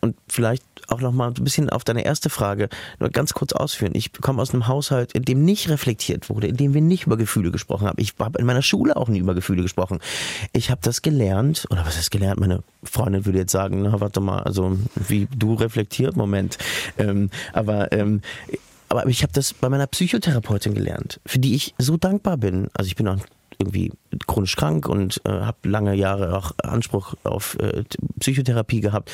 und 0.00 0.16
vielleicht 0.28 0.64
auch 0.88 1.00
noch 1.00 1.12
mal 1.12 1.28
ein 1.28 1.44
bisschen 1.44 1.70
auf 1.70 1.84
deine 1.84 2.04
erste 2.04 2.30
Frage 2.30 2.68
nur 2.98 3.10
ganz 3.10 3.32
kurz 3.34 3.52
ausführen. 3.52 3.92
Ich 3.94 4.12
komme 4.12 4.42
aus 4.42 4.52
einem 4.52 4.66
Haushalt, 4.68 5.12
in 5.12 5.24
dem 5.24 5.44
nicht 5.44 5.68
reflektiert 5.68 6.28
wurde, 6.28 6.48
in 6.48 6.56
dem 6.56 6.74
wir 6.74 6.80
nicht 6.80 7.06
über 7.06 7.16
Gefühle 7.16 7.50
gesprochen 7.50 7.86
haben. 7.86 8.00
Ich 8.00 8.14
habe 8.18 8.38
in 8.38 8.46
meiner 8.46 8.62
Schule 8.62 8.96
auch 8.96 9.08
nie 9.08 9.18
über 9.18 9.34
Gefühle 9.34 9.62
gesprochen. 9.62 10.00
Ich 10.52 10.70
habe 10.70 10.80
das 10.82 11.02
gelernt, 11.02 11.66
oder 11.70 11.86
was 11.86 11.98
ist 11.98 12.10
gelernt? 12.10 12.40
Meine 12.40 12.62
Freundin 12.82 13.26
würde 13.26 13.38
jetzt 13.38 13.52
sagen, 13.52 13.82
na, 13.82 14.00
warte 14.00 14.20
mal, 14.20 14.40
also 14.40 14.76
wie 14.94 15.28
du 15.36 15.54
reflektiert, 15.54 16.16
Moment. 16.16 16.58
Ähm, 16.98 17.30
aber 17.52 17.92
ähm, 17.92 18.22
aber 18.88 19.06
ich 19.06 19.22
habe 19.22 19.32
das 19.32 19.54
bei 19.54 19.68
meiner 19.68 19.86
Psychotherapeutin 19.86 20.74
gelernt, 20.74 21.20
für 21.24 21.38
die 21.38 21.54
ich 21.54 21.74
so 21.78 21.96
dankbar 21.96 22.36
bin. 22.36 22.68
Also 22.74 22.88
ich 22.88 22.96
bin 22.96 23.06
auch 23.06 23.18
irgendwie 23.60 23.92
chronisch 24.26 24.56
krank 24.56 24.88
und 24.88 25.20
äh, 25.24 25.30
habe 25.30 25.68
lange 25.68 25.94
Jahre 25.94 26.36
auch 26.36 26.52
Anspruch 26.62 27.14
auf 27.24 27.56
äh, 27.60 27.84
Psychotherapie 28.18 28.80
gehabt. 28.80 29.10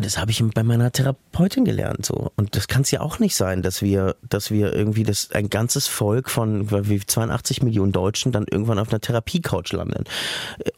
Und 0.00 0.06
das 0.06 0.16
habe 0.16 0.30
ich 0.30 0.42
bei 0.54 0.62
meiner 0.62 0.90
Therapeutin 0.90 1.66
gelernt 1.66 2.06
so. 2.06 2.32
Und 2.36 2.56
das 2.56 2.68
kann 2.68 2.80
es 2.80 2.90
ja 2.90 3.02
auch 3.02 3.18
nicht 3.18 3.36
sein, 3.36 3.60
dass 3.60 3.82
wir, 3.82 4.16
dass 4.26 4.50
wir 4.50 4.72
irgendwie 4.72 5.02
das 5.02 5.30
ein 5.32 5.50
ganzes 5.50 5.88
Volk 5.88 6.30
von 6.30 6.70
wie 6.88 6.98
82 7.04 7.62
Millionen 7.62 7.92
Deutschen 7.92 8.32
dann 8.32 8.46
irgendwann 8.50 8.78
auf 8.78 8.88
einer 8.88 9.02
Therapiecouch 9.02 9.70
landen. 9.72 10.04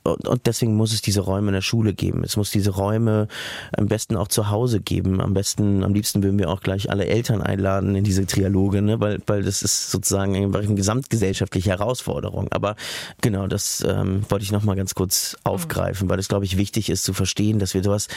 Und, 0.03 0.27
und 0.27 0.47
deswegen 0.49 0.75
muss 0.75 0.93
es 0.93 1.03
diese 1.03 1.21
Räume 1.21 1.51
in 1.51 1.55
der 1.55 1.61
Schule 1.61 1.95
geben. 1.95 2.25
Es 2.25 2.37
muss 2.37 2.51
diese 2.51 2.71
Räume 2.71 3.29
am 3.77 3.87
besten 3.87 4.17
auch 4.17 4.27
zu 4.27 4.51
Hause 4.51 4.81
geben. 4.81 5.21
Am 5.21 5.35
besten, 5.35 5.85
am 5.85 5.95
liebsten 5.95 6.25
würden 6.25 6.41
wir 6.41 6.51
auch 6.51 6.61
gleich 6.61 6.91
alle 6.91 7.07
Eltern 7.07 7.43
einladen 7.43 7.95
in 7.95 8.03
diese 8.03 8.27
Trialoge, 8.27 8.83
ne? 8.83 8.99
weil, 8.99 9.21
weil 9.29 9.45
das 9.45 9.63
ist 9.63 9.93
sozusagen 9.93 10.35
eine 10.35 10.75
gesamtgesellschaftliche 10.75 11.71
Herausforderung. 11.71 12.49
Aber 12.51 12.75
genau, 13.21 13.47
das 13.47 13.85
ähm, 13.89 14.25
wollte 14.29 14.43
ich 14.43 14.51
nochmal 14.51 14.75
ganz 14.75 14.97
kurz 14.97 15.37
aufgreifen, 15.45 16.11
weil 16.11 16.19
es, 16.19 16.27
glaube 16.27 16.45
ich, 16.45 16.57
wichtig 16.57 16.91
ist 16.91 17.05
zu 17.05 17.13
verstehen, 17.13 17.61
dass 17.61 17.73
wir 17.73 17.85
sowas 17.85 18.09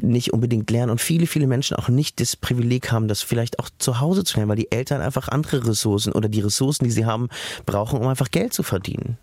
nicht 0.00 0.32
unbedingt 0.32 0.70
lernen 0.70 0.90
und 0.90 1.00
viele, 1.00 1.26
viele 1.26 1.46
Menschen 1.46 1.76
auch 1.76 1.88
nicht 1.88 2.20
das 2.20 2.36
Privileg 2.36 2.90
haben, 2.90 3.08
das 3.08 3.22
vielleicht 3.22 3.58
auch 3.58 3.70
zu 3.78 4.00
Hause 4.00 4.24
zu 4.24 4.36
lernen, 4.36 4.50
weil 4.50 4.56
die 4.56 4.72
Eltern 4.72 5.00
einfach 5.00 5.28
andere 5.28 5.66
Ressourcen 5.66 6.12
oder 6.12 6.28
die 6.28 6.40
Ressourcen, 6.40 6.84
die 6.84 6.90
sie 6.90 7.06
haben, 7.06 7.28
brauchen, 7.66 8.00
um 8.00 8.06
einfach 8.08 8.30
Geld 8.30 8.52
zu 8.52 8.62
verdienen. 8.62 9.18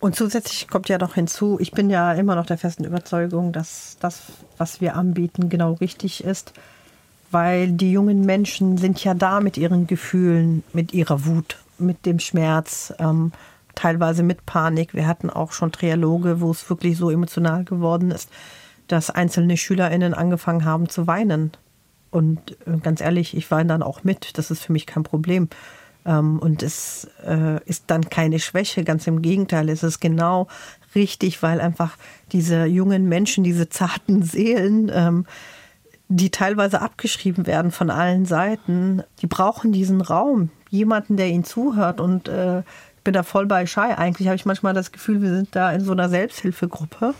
Und 0.00 0.16
zusätzlich 0.16 0.66
kommt 0.68 0.88
ja 0.88 0.98
noch 0.98 1.14
hinzu, 1.14 1.58
ich 1.60 1.70
bin 1.70 1.88
ja 1.88 2.12
immer 2.12 2.34
noch 2.34 2.46
der 2.46 2.58
festen 2.58 2.84
Überzeugung, 2.84 3.52
dass 3.52 3.96
das, 4.00 4.22
was 4.58 4.80
wir 4.80 4.96
anbieten, 4.96 5.48
genau 5.48 5.74
richtig 5.74 6.24
ist, 6.24 6.52
weil 7.30 7.70
die 7.70 7.92
jungen 7.92 8.22
Menschen 8.22 8.78
sind 8.78 9.02
ja 9.04 9.14
da 9.14 9.40
mit 9.40 9.56
ihren 9.56 9.86
Gefühlen, 9.86 10.64
mit 10.72 10.92
ihrer 10.92 11.24
Wut, 11.24 11.58
mit 11.78 12.04
dem 12.04 12.18
Schmerz, 12.18 12.92
ähm, 12.98 13.32
teilweise 13.74 14.22
mit 14.22 14.44
Panik. 14.44 14.92
Wir 14.92 15.06
hatten 15.06 15.30
auch 15.30 15.52
schon 15.52 15.70
Trialoge, 15.70 16.40
wo 16.40 16.50
es 16.50 16.68
wirklich 16.68 16.98
so 16.98 17.10
emotional 17.10 17.64
geworden 17.64 18.10
ist 18.10 18.28
dass 18.92 19.10
einzelne 19.10 19.56
SchülerInnen 19.56 20.12
angefangen 20.12 20.64
haben 20.64 20.88
zu 20.88 21.06
weinen. 21.06 21.52
Und 22.10 22.58
äh, 22.66 22.76
ganz 22.82 23.00
ehrlich, 23.00 23.34
ich 23.34 23.50
weine 23.50 23.68
dann 23.68 23.82
auch 23.82 24.04
mit. 24.04 24.36
Das 24.36 24.50
ist 24.50 24.62
für 24.62 24.72
mich 24.72 24.86
kein 24.86 25.02
Problem. 25.02 25.48
Ähm, 26.04 26.38
und 26.38 26.62
es 26.62 27.08
äh, 27.26 27.62
ist 27.64 27.84
dann 27.86 28.10
keine 28.10 28.38
Schwäche, 28.38 28.84
ganz 28.84 29.06
im 29.06 29.22
Gegenteil, 29.22 29.70
es 29.70 29.82
ist 29.82 30.00
genau 30.00 30.48
richtig, 30.94 31.42
weil 31.42 31.60
einfach 31.60 31.96
diese 32.32 32.66
jungen 32.66 33.08
Menschen, 33.08 33.44
diese 33.44 33.70
zarten 33.70 34.22
Seelen, 34.22 34.90
ähm, 34.92 35.26
die 36.08 36.30
teilweise 36.30 36.82
abgeschrieben 36.82 37.46
werden 37.46 37.70
von 37.70 37.88
allen 37.88 38.26
Seiten, 38.26 39.02
die 39.20 39.26
brauchen 39.26 39.72
diesen 39.72 40.02
Raum, 40.02 40.50
jemanden, 40.68 41.16
der 41.16 41.28
ihnen 41.28 41.44
zuhört. 41.44 41.98
Und 41.98 42.28
äh, 42.28 42.58
ich 42.60 43.04
bin 43.04 43.14
da 43.14 43.22
voll 43.22 43.46
bei 43.46 43.64
Schei. 43.64 43.96
Eigentlich 43.96 44.28
habe 44.28 44.36
ich 44.36 44.44
manchmal 44.44 44.74
das 44.74 44.92
Gefühl, 44.92 45.22
wir 45.22 45.30
sind 45.30 45.56
da 45.56 45.72
in 45.72 45.80
so 45.80 45.92
einer 45.92 46.10
Selbsthilfegruppe 46.10 47.14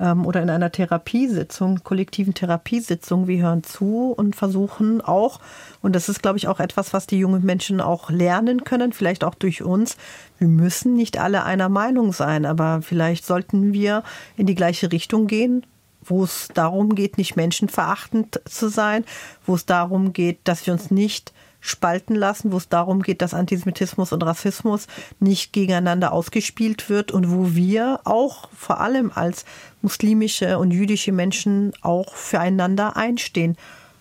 ähm, 0.00 0.26
oder 0.26 0.42
in 0.42 0.50
einer 0.50 0.72
Therapiesitzung, 0.72 1.84
kollektiven 1.84 2.34
Therapiesitzung. 2.34 3.28
Wir 3.28 3.42
hören 3.42 3.62
zu 3.62 4.12
und 4.16 4.34
versuchen 4.34 5.00
auch, 5.00 5.40
und 5.82 5.94
das 5.94 6.08
ist, 6.08 6.22
glaube 6.22 6.38
ich, 6.38 6.48
auch 6.48 6.58
etwas, 6.58 6.92
was 6.92 7.06
die 7.06 7.18
jungen 7.18 7.44
Menschen 7.44 7.80
auch 7.80 8.10
lernen 8.10 8.64
können, 8.64 8.92
vielleicht 8.92 9.22
auch 9.22 9.34
durch 9.34 9.62
uns. 9.62 9.96
Wir 10.38 10.48
müssen 10.48 10.94
nicht 10.94 11.18
alle 11.18 11.44
einer 11.44 11.68
Meinung 11.68 12.12
sein, 12.12 12.46
aber 12.46 12.80
vielleicht 12.82 13.26
sollten 13.26 13.72
wir 13.72 14.02
in 14.36 14.46
die 14.46 14.54
gleiche 14.54 14.90
Richtung 14.90 15.26
gehen, 15.26 15.66
wo 16.02 16.24
es 16.24 16.48
darum 16.54 16.94
geht, 16.94 17.18
nicht 17.18 17.36
menschenverachtend 17.36 18.40
zu 18.46 18.68
sein, 18.68 19.04
wo 19.44 19.54
es 19.54 19.66
darum 19.66 20.12
geht, 20.12 20.40
dass 20.44 20.66
wir 20.66 20.72
uns 20.72 20.90
nicht 20.90 21.32
spalten 21.60 22.14
lassen, 22.14 22.52
wo 22.52 22.56
es 22.56 22.68
darum 22.68 23.02
geht, 23.02 23.22
dass 23.22 23.34
Antisemitismus 23.34 24.12
und 24.12 24.22
Rassismus 24.22 24.86
nicht 25.18 25.52
gegeneinander 25.52 26.12
ausgespielt 26.12 26.88
wird 26.88 27.12
und 27.12 27.30
wo 27.30 27.54
wir 27.54 28.00
auch 28.04 28.48
vor 28.56 28.80
allem 28.80 29.12
als 29.14 29.44
muslimische 29.82 30.58
und 30.58 30.70
jüdische 30.70 31.12
Menschen 31.12 31.72
auch 31.82 32.14
füreinander 32.14 32.96
einstehen 32.96 33.56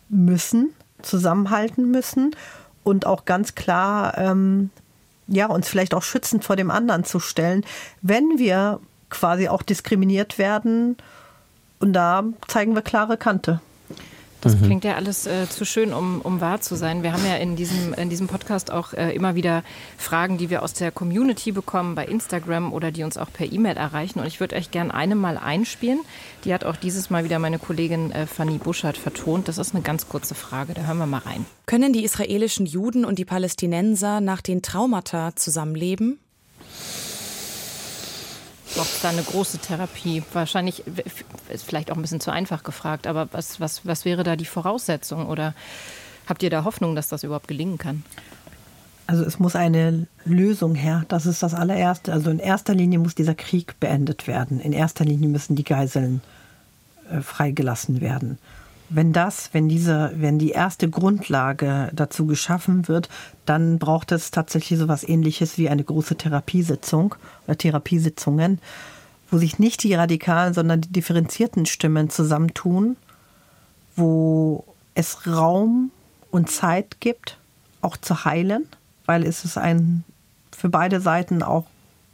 müssen, 0.07 0.73
zusammenhalten 1.01 1.91
müssen 1.91 2.35
und 2.83 3.05
auch 3.05 3.25
ganz 3.25 3.55
klar 3.55 4.17
ähm, 4.17 4.69
ja, 5.27 5.45
uns 5.47 5.69
vielleicht 5.69 5.93
auch 5.93 6.03
schützend 6.03 6.43
vor 6.43 6.55
dem 6.55 6.71
anderen 6.71 7.03
zu 7.03 7.19
stellen, 7.19 7.63
wenn 8.01 8.37
wir 8.37 8.79
quasi 9.09 9.47
auch 9.47 9.61
diskriminiert 9.61 10.37
werden. 10.37 10.97
Und 11.79 11.93
da 11.93 12.23
zeigen 12.47 12.75
wir 12.75 12.81
klare 12.81 13.17
Kante. 13.17 13.61
Das 14.41 14.55
mhm. 14.55 14.65
klingt 14.65 14.83
ja 14.85 14.95
alles 14.95 15.27
äh, 15.27 15.49
zu 15.49 15.65
schön, 15.65 15.93
um, 15.93 16.21
um 16.21 16.39
wahr 16.39 16.61
zu 16.61 16.75
sein. 16.75 17.03
Wir 17.03 17.13
haben 17.13 17.25
ja 17.25 17.35
in 17.35 17.55
diesem, 17.55 17.93
in 17.93 18.09
diesem 18.09 18.27
Podcast 18.27 18.71
auch 18.71 18.93
äh, 18.93 19.13
immer 19.13 19.35
wieder 19.35 19.63
Fragen, 19.97 20.37
die 20.37 20.49
wir 20.49 20.63
aus 20.63 20.73
der 20.73 20.91
Community 20.91 21.51
bekommen 21.51 21.95
bei 21.95 22.05
Instagram 22.05 22.71
oder 22.71 22.91
die 22.91 23.03
uns 23.03 23.17
auch 23.17 23.31
per 23.31 23.51
E-Mail 23.51 23.77
erreichen. 23.77 24.19
Und 24.19 24.27
ich 24.27 24.39
würde 24.39 24.55
euch 24.55 24.71
gerne 24.71 24.93
eine 24.93 25.15
mal 25.15 25.37
einspielen. 25.37 25.99
Die 26.45 26.53
hat 26.53 26.63
auch 26.63 26.77
dieses 26.77 27.09
Mal 27.09 27.23
wieder 27.23 27.39
meine 27.39 27.59
Kollegin 27.59 28.11
äh, 28.11 28.25
Fanny 28.27 28.57
Buschert 28.57 28.97
vertont. 28.97 29.47
Das 29.47 29.57
ist 29.57 29.73
eine 29.73 29.83
ganz 29.83 30.07
kurze 30.07 30.35
Frage. 30.35 30.73
Da 30.73 30.83
hören 30.83 30.97
wir 30.97 31.05
mal 31.05 31.19
rein. 31.19 31.45
Können 31.65 31.91
die 31.91 32.03
israelischen 32.03 32.65
Juden 32.65 33.03
und 33.05 33.19
die 33.19 33.25
Palästinenser 33.25 34.21
nach 34.21 34.41
den 34.41 34.61
Traumata 34.61 35.35
zusammenleben? 35.35 36.19
Braucht 38.75 38.93
es 38.93 39.01
da 39.01 39.09
eine 39.09 39.23
große 39.23 39.59
Therapie? 39.59 40.23
Wahrscheinlich 40.33 40.83
ist 41.49 41.63
vielleicht 41.63 41.91
auch 41.91 41.95
ein 41.95 42.01
bisschen 42.01 42.21
zu 42.21 42.31
einfach 42.31 42.63
gefragt, 42.63 43.07
aber 43.07 43.27
was, 43.31 43.59
was, 43.59 43.85
was 43.85 44.05
wäre 44.05 44.23
da 44.23 44.35
die 44.35 44.45
Voraussetzung? 44.45 45.27
Oder 45.27 45.53
habt 46.27 46.43
ihr 46.43 46.49
da 46.49 46.63
Hoffnung, 46.63 46.95
dass 46.95 47.07
das 47.07 47.23
überhaupt 47.23 47.47
gelingen 47.47 47.77
kann? 47.77 48.03
Also 49.07 49.23
es 49.23 49.39
muss 49.39 49.55
eine 49.55 50.07
Lösung 50.23 50.75
her. 50.75 51.03
Das 51.07 51.25
ist 51.25 51.41
das 51.41 51.55
allererste. 51.55 52.13
Also 52.13 52.29
in 52.29 52.39
erster 52.39 52.75
Linie 52.75 52.99
muss 52.99 53.15
dieser 53.15 53.33
Krieg 53.33 53.79
beendet 53.79 54.27
werden. 54.27 54.59
In 54.59 54.71
erster 54.71 55.03
Linie 55.03 55.29
müssen 55.29 55.55
die 55.55 55.63
Geiseln 55.63 56.21
äh, 57.11 57.21
freigelassen 57.21 58.01
werden 58.01 58.37
wenn 58.89 59.13
das, 59.13 59.49
wenn 59.53 59.69
diese, 59.69 60.11
wenn 60.15 60.39
die 60.39 60.51
erste 60.51 60.89
Grundlage 60.89 61.91
dazu 61.93 62.25
geschaffen 62.25 62.87
wird, 62.87 63.09
dann 63.45 63.77
braucht 63.79 64.11
es 64.11 64.31
tatsächlich 64.31 64.79
so 64.79 64.85
etwas 64.85 65.07
ähnliches 65.07 65.57
wie 65.57 65.69
eine 65.69 65.83
große 65.83 66.15
Therapiesitzung 66.15 67.15
oder 67.45 67.57
Therapiesitzungen, 67.57 68.59
wo 69.29 69.37
sich 69.37 69.59
nicht 69.59 69.83
die 69.83 69.93
radikalen, 69.93 70.53
sondern 70.53 70.81
die 70.81 70.91
differenzierten 70.91 71.65
Stimmen 71.65 72.09
zusammentun, 72.09 72.97
wo 73.95 74.65
es 74.95 75.27
Raum 75.27 75.91
und 76.31 76.49
Zeit 76.49 76.99
gibt, 76.99 77.37
auch 77.81 77.95
zu 77.95 78.25
heilen, 78.25 78.67
weil 79.05 79.23
es 79.23 79.45
ist 79.45 79.57
ein 79.57 80.03
für 80.51 80.69
beide 80.69 80.99
Seiten 80.99 81.41
auch 81.41 81.65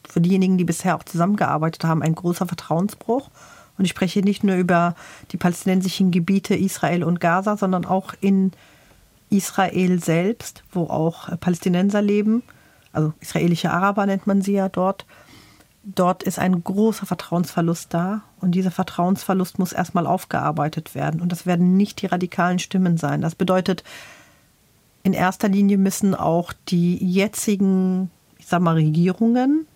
für 0.07 0.21
diejenigen, 0.21 0.57
die 0.57 0.65
bisher 0.65 0.95
auch 0.95 1.03
zusammengearbeitet 1.03 1.83
haben, 1.83 2.03
ein 2.03 2.15
großer 2.15 2.45
Vertrauensbruch. 2.45 3.29
Und 3.77 3.85
ich 3.85 3.91
spreche 3.91 4.21
nicht 4.21 4.43
nur 4.43 4.55
über 4.55 4.95
die 5.31 5.37
palästinensischen 5.37 6.11
Gebiete 6.11 6.55
Israel 6.55 7.03
und 7.03 7.19
Gaza, 7.19 7.57
sondern 7.57 7.85
auch 7.85 8.13
in 8.21 8.51
Israel 9.29 10.01
selbst, 10.01 10.63
wo 10.71 10.83
auch 10.83 11.37
Palästinenser 11.39 12.01
leben. 12.01 12.43
Also 12.93 13.13
israelische 13.19 13.71
Araber 13.71 14.05
nennt 14.05 14.27
man 14.27 14.41
sie 14.41 14.53
ja 14.53 14.69
dort. 14.69 15.05
Dort 15.83 16.23
ist 16.23 16.39
ein 16.39 16.63
großer 16.63 17.05
Vertrauensverlust 17.05 17.93
da 17.93 18.23
und 18.41 18.51
dieser 18.51 18.71
Vertrauensverlust 18.71 19.59
muss 19.59 19.71
erstmal 19.71 20.07
aufgearbeitet 20.07 20.95
werden. 20.95 21.21
Und 21.21 21.31
das 21.31 21.45
werden 21.45 21.77
nicht 21.77 22.01
die 22.01 22.07
radikalen 22.07 22.57
Stimmen 22.57 22.97
sein. 22.97 23.21
Das 23.21 23.35
bedeutet, 23.35 23.83
in 25.03 25.13
erster 25.13 25.47
Linie 25.47 25.77
müssen 25.77 26.15
auch 26.15 26.53
die 26.69 26.97
jetzigen, 26.97 28.09
ich 28.39 28.47
sag 28.47 28.61
mal, 28.61 28.73
Regierungen 28.73 29.67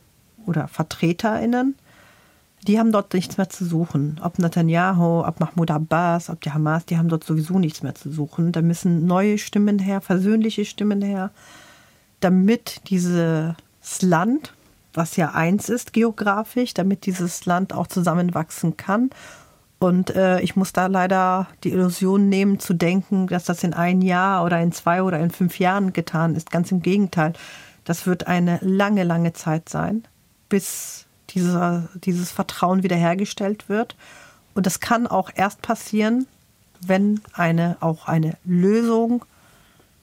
oder 0.48 0.68
VertreterInnen 0.68 1.76
die 2.68 2.78
haben 2.78 2.92
dort 2.92 3.14
nichts 3.14 3.38
mehr 3.38 3.50
zu 3.50 3.66
suchen. 3.66 4.20
Ob 4.22 4.40
Netanyahu, 4.40 5.26
ob 5.26 5.40
Mahmoud 5.40 5.72
Abbas, 5.72 6.30
ob 6.30 6.42
die 6.42 6.52
Hamas, 6.52 6.86
die 6.86 6.98
haben 6.98 7.10
dort 7.10 7.24
sowieso 7.24 7.58
nichts 7.58 7.84
mehr 7.84 7.96
zu 7.96 8.12
suchen. 8.12 8.52
Da 8.52 8.62
müssen 8.62 9.06
neue 9.06 9.38
Stimmen 9.38 9.80
her, 9.80 10.02
versöhnliche 10.02 10.66
Stimmen 10.66 11.02
her, 11.02 11.32
damit 12.20 12.82
dieses 12.90 13.56
Land, 14.02 14.54
was 14.94 15.16
ja 15.16 15.32
eins 15.32 15.70
ist 15.70 15.94
geografisch, 15.94 16.74
damit 16.74 17.06
dieses 17.06 17.46
Land 17.46 17.74
auch 17.74 17.88
zusammenwachsen 17.88 18.76
kann. 18.76 19.10
Und 19.80 20.14
äh, 20.14 20.42
ich 20.42 20.58
muss 20.58 20.74
da 20.74 20.88
leider 20.88 21.48
die 21.64 21.72
Illusion 21.72 22.28
nehmen, 22.28 22.60
zu 22.60 22.74
denken, 22.74 23.28
dass 23.28 23.46
das 23.46 23.64
in 23.64 23.74
ein 23.74 24.02
Jahr 24.02 24.44
oder 24.44 24.60
in 24.62 24.74
zwei 24.74 25.02
oder 25.02 25.20
in 25.20 25.32
fünf 25.32 25.58
Jahren 25.60 25.94
getan 25.94 26.36
ist. 26.36 26.52
Ganz 26.52 26.72
im 26.74 26.82
Gegenteil. 26.82 27.32
Das 27.86 28.06
wird 28.06 28.28
eine 28.28 28.60
lange, 28.62 29.06
lange 29.06 29.32
Zeit 29.32 29.70
sein, 29.70 30.04
bis 30.50 31.06
dieser, 31.30 31.90
dieses 31.96 32.32
Vertrauen 32.32 32.84
wiederhergestellt 32.84 33.70
wird. 33.70 33.96
Und 34.54 34.66
das 34.66 34.80
kann 34.80 35.08
auch 35.08 35.32
erst 35.34 35.62
passieren, 35.62 36.28
wenn 36.82 37.22
eine, 37.34 37.78
auch 37.82 38.08
eine 38.08 38.38
Lösung 38.46 39.26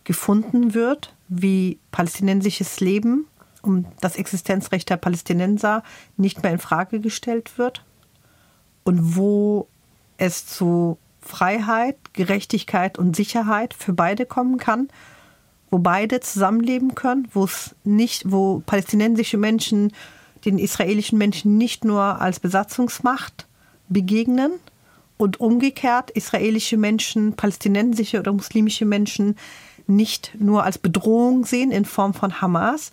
gefunden 0.04 0.74
wird, 0.74 1.12
wie 1.28 1.78
palästinensisches 1.90 2.80
Leben 2.80 3.26
um 3.62 3.84
das 4.00 4.16
Existenzrecht 4.16 4.88
der 4.88 4.96
Palästinenser 4.96 5.82
nicht 6.16 6.42
mehr 6.42 6.52
in 6.52 6.58
Frage 6.58 7.00
gestellt 7.00 7.58
wird 7.58 7.84
und 8.84 9.16
wo 9.16 9.66
es 10.18 10.46
zu 10.46 10.98
Freiheit, 11.20 11.96
Gerechtigkeit 12.12 12.98
und 12.98 13.16
Sicherheit 13.16 13.74
für 13.74 13.92
beide 13.92 14.24
kommen 14.24 14.58
kann, 14.58 14.88
wo 15.70 15.78
beide 15.78 16.20
zusammenleben 16.20 16.94
können, 16.94 17.28
wo 17.32 17.44
es 17.44 17.74
nicht, 17.82 18.30
wo 18.30 18.62
palästinensische 18.64 19.36
Menschen 19.36 19.92
den 20.46 20.58
israelischen 20.58 21.18
Menschen 21.18 21.58
nicht 21.58 21.84
nur 21.84 22.20
als 22.20 22.40
Besatzungsmacht 22.40 23.46
begegnen 23.88 24.52
und 25.18 25.40
umgekehrt 25.40 26.10
israelische 26.10 26.76
Menschen, 26.76 27.34
palästinensische 27.34 28.20
oder 28.20 28.32
muslimische 28.32 28.84
Menschen 28.84 29.36
nicht 29.86 30.32
nur 30.38 30.64
als 30.64 30.78
Bedrohung 30.78 31.44
sehen 31.44 31.70
in 31.70 31.84
Form 31.84 32.14
von 32.14 32.40
Hamas, 32.40 32.92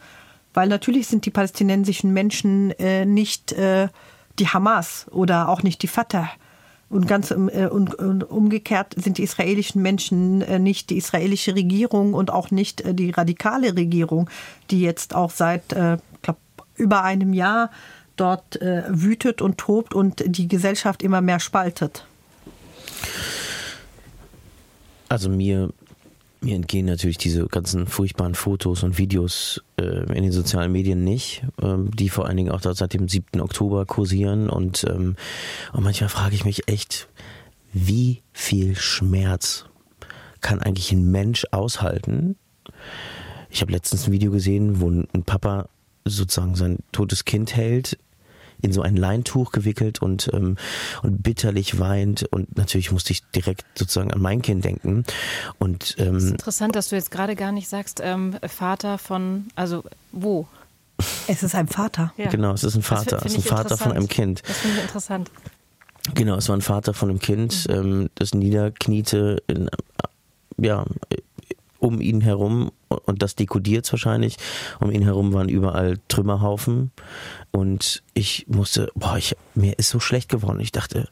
weil 0.54 0.68
natürlich 0.68 1.08
sind 1.08 1.26
die 1.26 1.32
palästinensischen 1.32 2.13
Menschen 2.13 2.72
äh, 2.72 3.06
nicht 3.06 3.54
äh, 3.54 3.88
die 4.39 4.48
Hamas 4.48 5.08
oder 5.12 5.50
auch 5.50 5.63
nicht 5.63 5.82
die 5.82 5.88
Fatah. 5.88 6.30
Und 6.89 7.08
ganz 7.08 7.32
äh, 7.32 7.68
und, 7.72 7.96
und 7.96 8.30
umgekehrt 8.30 8.94
sind 8.96 9.18
die 9.18 9.24
israelischen 9.24 9.82
Menschen 9.82 10.42
äh, 10.44 10.60
nicht 10.60 10.92
die 10.92 10.98
israelische 10.98 11.56
Regierung 11.56 12.13
und 12.13 12.32
auch 12.32 12.52
nicht 12.52 12.82
äh, 12.82 12.94
die 12.94 13.10
radikale 13.10 13.76
Regierung, 13.76 14.30
die 14.70 14.82
jetzt 14.82 15.16
auch 15.16 15.32
seit 15.32 15.74
äh, 15.74 15.98
über 16.84 17.04
einem 17.04 17.34
Jahr 17.34 17.72
dort 18.15 18.62
äh, 18.62 18.84
wütet 18.89 19.41
und 19.41 19.58
tobt 19.58 19.93
und 19.93 20.24
die 20.26 20.48
Gesellschaft 20.48 21.02
immer 21.02 21.22
mehr 21.22 21.39
spaltet. 21.39 22.06
Also 25.10 25.30
mir 25.30 25.69
mir 26.43 26.56
entgehen 26.56 26.86
natürlich 26.86 27.17
diese 27.17 27.48
ganzen 27.48 27.88
furchtbaren 27.88 28.36
Fotos 28.36 28.84
und 28.84 28.98
Videos 28.98 29.63
äh, 29.78 30.04
in 30.13 30.24
den 30.24 30.32
sozialen 30.32 30.72
Medien 30.72 31.04
nicht, 31.04 31.43
ähm, 31.62 31.89
die 31.91 32.10
vor 32.10 32.26
allen 32.26 32.38
Dingen 32.38 32.52
auch 32.52 32.62
seit 32.62 32.93
dem 32.93 33.08
7. 33.08 33.39
Oktober 33.39 33.86
kursieren. 33.86 34.50
Und, 34.50 34.84
ähm, 34.84 35.15
und 35.72 35.84
manchmal 35.84 36.10
frage 36.10 36.36
ich 36.36 36.43
mich 36.43 36.67
echt, 36.67 37.08
wie 37.72 38.22
viel 38.34 38.76
Schmerz 38.76 39.65
kann 40.41 40.60
eigentlich 40.60 40.91
ein 40.91 41.10
Mensch 41.10 41.46
aushalten? 41.52 42.36
Ich 43.50 43.62
habe 43.62 43.72
letztens 43.72 44.08
ein 44.08 44.12
Video 44.12 44.32
gesehen, 44.32 44.82
wo 44.82 44.89
ein 44.89 45.24
Papa 45.26 45.69
sozusagen 46.06 46.56
sein 46.56 46.80
totes 46.92 47.26
Kind 47.26 47.56
hält 47.56 47.98
in 48.63 48.72
so 48.72 48.82
ein 48.82 48.96
Leintuch 48.96 49.52
gewickelt 49.52 50.02
und, 50.02 50.30
ähm, 50.34 50.58
und 51.04 51.22
bitterlich 51.22 51.80
weint. 51.80 52.24
Und 52.32 52.58
natürlich 52.58 52.92
musste 52.92 53.12
ich 53.12 53.22
direkt 53.32 53.66
sozusagen 53.78 54.12
an 54.12 54.22
mein 54.22 54.42
Kind 54.42 54.63
denken. 54.63 55.04
Und, 55.60 55.96
ähm, 56.00 56.13
das 56.13 56.24
ist 56.24 56.32
interessant, 56.32 56.76
dass 56.76 56.89
du 56.89 56.96
jetzt 56.96 57.12
gerade 57.12 57.36
gar 57.36 57.52
nicht 57.52 57.68
sagst, 57.68 58.00
ähm, 58.02 58.38
Vater 58.48 58.98
von, 58.98 59.48
also 59.56 59.84
wo? 60.13 60.48
Es 61.28 61.44
ist 61.44 61.56
ein 61.56 61.68
Vater. 61.68 62.13
Ja. 62.18 62.30
Genau, 62.30 62.54
es 62.54 62.63
ist 62.63 62.76
ein 62.76 62.84
Vater. 62.84 63.18
Es 63.18 63.34
ist 63.34 63.38
ein 63.38 63.44
Vater 63.44 63.78
von 63.78 63.92
einem 63.92 64.08
Kind. 64.08 64.42
Das 64.48 64.58
finde 64.60 64.78
ich 64.78 64.84
interessant. 64.84 65.30
Genau, 66.13 66.36
es 66.38 66.48
war 66.48 66.56
ein 66.56 66.62
Vater 66.62 66.94
von 66.94 67.10
einem 67.10 67.20
Kind, 67.20 67.68
mhm. 67.68 67.76
ähm, 67.76 68.10
das 68.16 68.34
niederkniete 68.34 69.44
in, 69.48 69.70
ja, 70.58 70.86
um 71.80 72.00
ihn 72.00 72.22
herum 72.22 72.72
und 72.99 73.21
das 73.21 73.36
dekodiert 73.36 73.91
wahrscheinlich. 73.91 74.38
Um 74.79 74.91
ihn 74.91 75.03
herum 75.03 75.34
waren 75.34 75.49
überall 75.49 75.97
Trümmerhaufen 76.08 76.91
und 77.51 78.03
ich 78.13 78.45
musste, 78.47 78.91
boah, 78.95 79.17
ich, 79.17 79.36
mir 79.56 79.77
ist 79.77 79.89
so 79.89 79.99
schlecht 79.99 80.29
geworden. 80.29 80.60
Ich 80.60 80.71
dachte, 80.71 81.10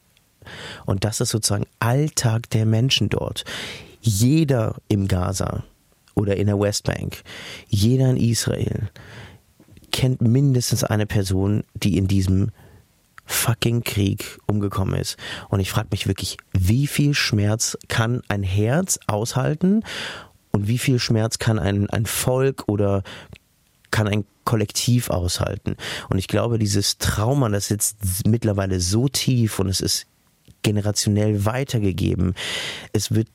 und 0.85 1.03
das 1.03 1.21
ist 1.21 1.29
sozusagen 1.29 1.65
Alltag 1.79 2.49
der 2.49 2.65
Menschen 2.65 3.09
dort. 3.09 3.43
Jeder 4.01 4.75
im 4.87 5.07
Gaza 5.07 5.63
oder 6.15 6.37
in 6.37 6.47
der 6.47 6.59
Westbank, 6.59 7.23
jeder 7.67 8.09
in 8.09 8.17
Israel 8.17 8.89
kennt 9.91 10.21
mindestens 10.21 10.83
eine 10.83 11.05
Person, 11.05 11.63
die 11.73 11.97
in 11.97 12.07
diesem 12.07 12.51
fucking 13.25 13.83
Krieg 13.83 14.39
umgekommen 14.47 14.99
ist. 14.99 15.17
Und 15.49 15.59
ich 15.59 15.71
frage 15.71 15.89
mich 15.91 16.07
wirklich, 16.07 16.37
wie 16.53 16.87
viel 16.87 17.13
Schmerz 17.13 17.77
kann 17.87 18.21
ein 18.27 18.43
Herz 18.43 18.99
aushalten 19.07 19.83
und 20.51 20.67
wie 20.67 20.77
viel 20.77 20.99
Schmerz 20.99 21.39
kann 21.39 21.59
ein, 21.59 21.89
ein 21.89 22.05
Volk 22.05 22.63
oder 22.67 23.03
kann 23.89 24.07
ein 24.07 24.25
Kollektiv 24.43 25.09
aushalten? 25.09 25.75
Und 26.09 26.17
ich 26.17 26.27
glaube, 26.27 26.59
dieses 26.59 26.97
Trauma, 26.97 27.49
das 27.49 27.67
sitzt 27.67 28.25
mittlerweile 28.27 28.79
so 28.79 29.07
tief 29.07 29.59
und 29.59 29.67
es 29.67 29.81
ist 29.81 30.07
generationell 30.63 31.45
weitergegeben. 31.45 32.35
Es 32.93 33.11
wird 33.11 33.29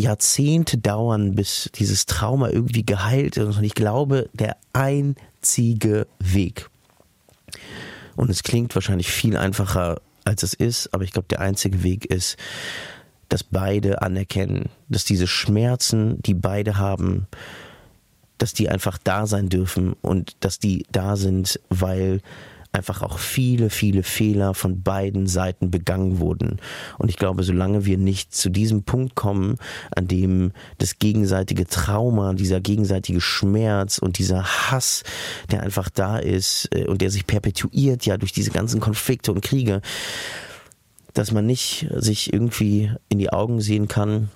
Jahrzehnte 0.00 0.78
dauern, 0.78 1.34
bis 1.34 1.70
dieses 1.74 2.06
Trauma 2.06 2.50
irgendwie 2.50 2.84
geheilt 2.84 3.36
ist. 3.36 3.56
Und 3.56 3.64
ich 3.64 3.74
glaube, 3.74 4.28
der 4.32 4.56
einzige 4.72 6.06
Weg, 6.18 6.68
und 8.16 8.30
es 8.30 8.42
klingt 8.42 8.74
wahrscheinlich 8.74 9.10
viel 9.10 9.36
einfacher, 9.36 10.00
als 10.24 10.42
es 10.42 10.54
ist, 10.54 10.92
aber 10.92 11.04
ich 11.04 11.12
glaube, 11.12 11.28
der 11.28 11.40
einzige 11.40 11.82
Weg 11.82 12.06
ist, 12.06 12.36
dass 13.36 13.44
beide 13.44 14.00
anerkennen, 14.00 14.70
dass 14.88 15.04
diese 15.04 15.26
Schmerzen, 15.26 16.22
die 16.22 16.32
beide 16.32 16.78
haben, 16.78 17.26
dass 18.38 18.54
die 18.54 18.70
einfach 18.70 18.96
da 18.96 19.26
sein 19.26 19.50
dürfen 19.50 19.92
und 20.00 20.36
dass 20.40 20.58
die 20.58 20.86
da 20.90 21.16
sind, 21.16 21.60
weil 21.68 22.22
einfach 22.72 23.02
auch 23.02 23.18
viele, 23.18 23.68
viele 23.68 24.02
Fehler 24.02 24.54
von 24.54 24.80
beiden 24.80 25.26
Seiten 25.26 25.70
begangen 25.70 26.18
wurden. 26.18 26.60
Und 26.96 27.10
ich 27.10 27.18
glaube, 27.18 27.42
solange 27.42 27.84
wir 27.84 27.98
nicht 27.98 28.34
zu 28.34 28.48
diesem 28.48 28.84
Punkt 28.84 29.14
kommen, 29.16 29.56
an 29.94 30.08
dem 30.08 30.52
das 30.78 30.98
gegenseitige 30.98 31.66
Trauma, 31.66 32.32
dieser 32.32 32.62
gegenseitige 32.62 33.20
Schmerz 33.20 33.98
und 33.98 34.16
dieser 34.16 34.44
Hass, 34.44 35.02
der 35.50 35.62
einfach 35.62 35.90
da 35.90 36.16
ist 36.16 36.70
äh, 36.74 36.86
und 36.86 37.02
der 37.02 37.10
sich 37.10 37.26
perpetuiert 37.26 38.06
ja 38.06 38.16
durch 38.16 38.32
diese 38.32 38.50
ganzen 38.50 38.80
Konflikte 38.80 39.30
und 39.30 39.42
Kriege, 39.42 39.82
dass 41.16 41.32
man 41.32 41.46
nicht 41.46 41.86
sich 41.96 42.32
irgendwie 42.32 42.92
in 43.08 43.18
die 43.18 43.30
Augen 43.30 43.62
sehen 43.62 43.88
kann 43.88 44.28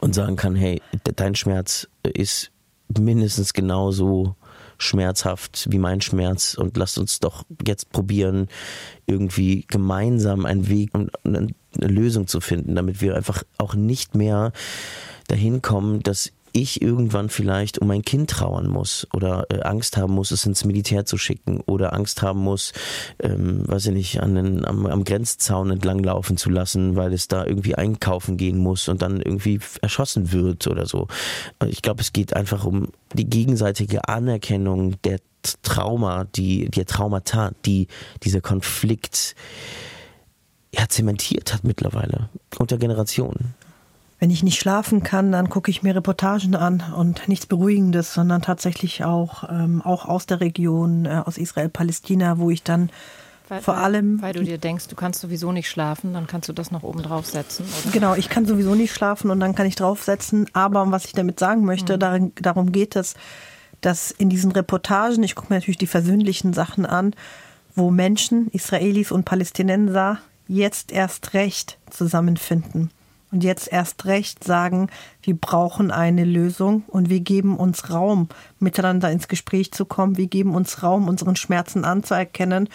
und 0.00 0.14
sagen 0.14 0.34
kann, 0.34 0.56
hey, 0.56 0.82
dein 1.16 1.36
Schmerz 1.36 1.88
ist 2.02 2.50
mindestens 2.98 3.52
genauso 3.52 4.34
schmerzhaft 4.76 5.68
wie 5.70 5.78
mein 5.78 6.00
Schmerz 6.00 6.54
und 6.54 6.76
lasst 6.76 6.98
uns 6.98 7.20
doch 7.20 7.44
jetzt 7.64 7.92
probieren, 7.92 8.48
irgendwie 9.06 9.66
gemeinsam 9.68 10.46
einen 10.46 10.68
Weg 10.68 10.92
und 10.94 11.12
eine 11.24 11.54
Lösung 11.78 12.26
zu 12.26 12.40
finden, 12.40 12.74
damit 12.74 13.00
wir 13.00 13.14
einfach 13.14 13.44
auch 13.58 13.76
nicht 13.76 14.16
mehr 14.16 14.52
dahin 15.28 15.62
kommen, 15.62 16.02
dass 16.02 16.32
ich 16.54 16.80
irgendwann 16.80 17.28
vielleicht 17.28 17.78
um 17.78 17.88
mein 17.88 18.02
Kind 18.02 18.30
trauern 18.30 18.68
muss 18.68 19.06
oder 19.12 19.46
äh, 19.50 19.62
Angst 19.62 19.96
haben 19.96 20.14
muss, 20.14 20.30
es 20.30 20.46
ins 20.46 20.64
Militär 20.64 21.04
zu 21.04 21.18
schicken 21.18 21.60
oder 21.66 21.92
Angst 21.92 22.22
haben 22.22 22.40
muss, 22.40 22.72
ähm, 23.18 23.68
weiß 23.68 23.86
ich 23.86 23.92
nicht, 23.92 24.20
an 24.22 24.36
den, 24.36 24.64
am, 24.64 24.86
am 24.86 25.04
Grenzzaun 25.04 25.72
entlang 25.72 25.98
laufen 25.98 26.36
zu 26.36 26.50
lassen, 26.50 26.94
weil 26.94 27.12
es 27.12 27.26
da 27.28 27.44
irgendwie 27.44 27.74
einkaufen 27.74 28.36
gehen 28.36 28.58
muss 28.58 28.88
und 28.88 29.02
dann 29.02 29.20
irgendwie 29.20 29.58
erschossen 29.82 30.32
wird 30.32 30.68
oder 30.68 30.86
so. 30.86 31.08
Ich 31.66 31.82
glaube, 31.82 32.00
es 32.00 32.12
geht 32.12 32.36
einfach 32.36 32.64
um 32.64 32.88
die 33.12 33.28
gegenseitige 33.28 34.08
Anerkennung 34.08 35.00
der 35.02 35.18
Trauma, 35.62 36.24
die, 36.24 36.70
der 36.70 36.86
Traumata, 36.86 37.50
die 37.66 37.88
dieser 38.22 38.40
Konflikt 38.40 39.34
ja, 40.72 40.88
zementiert 40.88 41.52
hat 41.52 41.64
mittlerweile 41.64 42.28
unter 42.58 42.78
Generationen. 42.78 43.54
Wenn 44.24 44.30
ich 44.30 44.42
nicht 44.42 44.58
schlafen 44.58 45.02
kann, 45.02 45.32
dann 45.32 45.50
gucke 45.50 45.70
ich 45.70 45.82
mir 45.82 45.94
Reportagen 45.94 46.56
an 46.56 46.82
und 46.96 47.28
nichts 47.28 47.44
Beruhigendes, 47.44 48.14
sondern 48.14 48.40
tatsächlich 48.40 49.04
auch, 49.04 49.44
ähm, 49.50 49.82
auch 49.82 50.06
aus 50.06 50.24
der 50.24 50.40
Region, 50.40 51.04
äh, 51.04 51.20
aus 51.26 51.36
Israel, 51.36 51.68
Palästina, 51.68 52.38
wo 52.38 52.48
ich 52.48 52.62
dann 52.62 52.88
weil, 53.50 53.60
vor 53.60 53.76
allem. 53.76 54.22
Weil 54.22 54.32
du 54.32 54.42
dir 54.42 54.56
denkst, 54.56 54.88
du 54.88 54.96
kannst 54.96 55.20
sowieso 55.20 55.52
nicht 55.52 55.68
schlafen, 55.68 56.14
dann 56.14 56.26
kannst 56.26 56.48
du 56.48 56.54
das 56.54 56.70
noch 56.70 56.84
oben 56.84 57.02
draufsetzen. 57.02 57.66
Oder? 57.66 57.92
Genau, 57.92 58.14
ich 58.14 58.30
kann 58.30 58.46
sowieso 58.46 58.74
nicht 58.74 58.94
schlafen 58.94 59.30
und 59.30 59.40
dann 59.40 59.54
kann 59.54 59.66
ich 59.66 59.74
draufsetzen. 59.74 60.48
Aber 60.54 60.90
was 60.90 61.04
ich 61.04 61.12
damit 61.12 61.38
sagen 61.38 61.66
möchte, 61.66 61.96
mhm. 61.96 62.00
darin, 62.00 62.32
darum 62.36 62.72
geht 62.72 62.96
es, 62.96 63.16
dass 63.82 64.10
in 64.10 64.30
diesen 64.30 64.52
Reportagen, 64.52 65.22
ich 65.22 65.34
gucke 65.34 65.52
mir 65.52 65.58
natürlich 65.58 65.76
die 65.76 65.86
versöhnlichen 65.86 66.54
Sachen 66.54 66.86
an, 66.86 67.14
wo 67.74 67.90
Menschen, 67.90 68.48
Israelis 68.52 69.12
und 69.12 69.26
Palästinenser, 69.26 70.18
jetzt 70.48 70.92
erst 70.92 71.34
recht 71.34 71.76
zusammenfinden 71.90 72.90
und 73.34 73.42
jetzt 73.42 73.70
erst 73.70 74.04
recht 74.04 74.44
sagen, 74.44 74.88
wir 75.20 75.36
brauchen 75.36 75.90
eine 75.90 76.24
Lösung 76.24 76.84
und 76.86 77.10
wir 77.10 77.18
geben 77.18 77.56
uns 77.56 77.90
Raum, 77.90 78.28
miteinander 78.60 79.10
ins 79.10 79.26
Gespräch 79.26 79.72
zu 79.72 79.84
kommen. 79.86 80.16
Wir 80.16 80.28
geben 80.28 80.54
uns 80.54 80.84
Raum, 80.84 81.08
unseren 81.08 81.34
Schmerzen 81.34 81.84
anzuerkennen. 81.84 82.68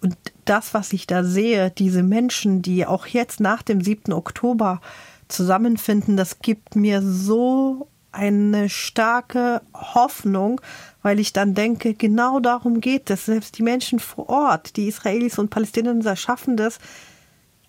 Und 0.00 0.16
das, 0.46 0.72
was 0.72 0.94
ich 0.94 1.06
da 1.06 1.24
sehe, 1.24 1.70
diese 1.70 2.02
Menschen, 2.02 2.62
die 2.62 2.86
auch 2.86 3.06
jetzt 3.06 3.38
nach 3.38 3.62
dem 3.62 3.82
7. 3.82 4.14
Oktober 4.14 4.80
zusammenfinden, 5.28 6.16
das 6.16 6.38
gibt 6.38 6.74
mir 6.74 7.02
so 7.02 7.88
eine 8.10 8.70
starke 8.70 9.60
Hoffnung, 9.74 10.62
weil 11.02 11.20
ich 11.20 11.34
dann 11.34 11.52
denke, 11.52 11.92
genau 11.92 12.40
darum 12.40 12.80
geht 12.80 13.10
es. 13.10 13.26
Selbst 13.26 13.58
die 13.58 13.62
Menschen 13.62 13.98
vor 13.98 14.30
Ort, 14.30 14.76
die 14.76 14.88
Israelis 14.88 15.38
und 15.38 15.50
Palästinenser 15.50 16.16
schaffen 16.16 16.56
das, 16.56 16.78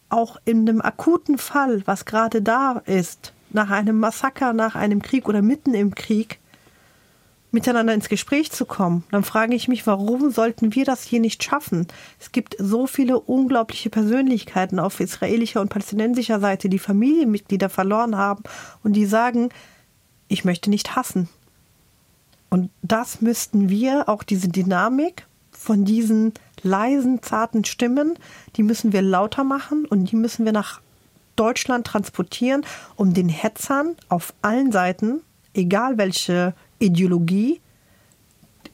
auch 0.09 0.37
in 0.45 0.67
einem 0.67 0.81
akuten 0.81 1.37
Fall, 1.37 1.83
was 1.85 2.05
gerade 2.05 2.41
da 2.41 2.81
ist, 2.85 3.33
nach 3.51 3.69
einem 3.69 3.99
Massaker, 3.99 4.53
nach 4.53 4.75
einem 4.75 5.01
Krieg 5.01 5.27
oder 5.27 5.41
mitten 5.41 5.73
im 5.73 5.95
Krieg, 5.95 6.39
miteinander 7.51 7.93
ins 7.93 8.09
Gespräch 8.09 8.51
zu 8.51 8.65
kommen, 8.65 9.03
dann 9.11 9.23
frage 9.23 9.55
ich 9.55 9.67
mich, 9.67 9.87
warum 9.87 10.29
sollten 10.29 10.75
wir 10.75 10.85
das 10.85 11.03
hier 11.03 11.19
nicht 11.19 11.43
schaffen? 11.43 11.87
Es 12.19 12.31
gibt 12.31 12.55
so 12.59 12.85
viele 12.85 13.19
unglaubliche 13.19 13.89
Persönlichkeiten 13.89 14.79
auf 14.79 14.99
israelischer 14.99 15.61
und 15.61 15.69
palästinensischer 15.69 16.39
Seite, 16.39 16.69
die 16.69 16.79
Familienmitglieder 16.79 17.69
verloren 17.69 18.17
haben 18.17 18.43
und 18.83 18.93
die 18.93 19.05
sagen, 19.05 19.49
ich 20.27 20.45
möchte 20.45 20.69
nicht 20.69 20.95
hassen. 20.95 21.27
Und 22.51 22.69
das 22.81 23.21
müssten 23.21 23.69
wir, 23.69 24.09
auch 24.09 24.23
diese 24.23 24.49
Dynamik 24.49 25.25
von 25.51 25.85
diesen 25.85 26.33
leisen, 26.63 27.21
zarten 27.21 27.65
Stimmen, 27.65 28.17
die 28.55 28.63
müssen 28.63 28.93
wir 28.93 29.01
lauter 29.01 29.43
machen 29.43 29.85
und 29.85 30.11
die 30.11 30.15
müssen 30.15 30.45
wir 30.45 30.51
nach 30.51 30.81
Deutschland 31.35 31.87
transportieren, 31.87 32.65
um 32.95 33.13
den 33.13 33.29
Hetzern 33.29 33.95
auf 34.09 34.33
allen 34.41 34.71
Seiten, 34.71 35.21
egal 35.53 35.97
welche 35.97 36.53
Ideologie, 36.79 37.61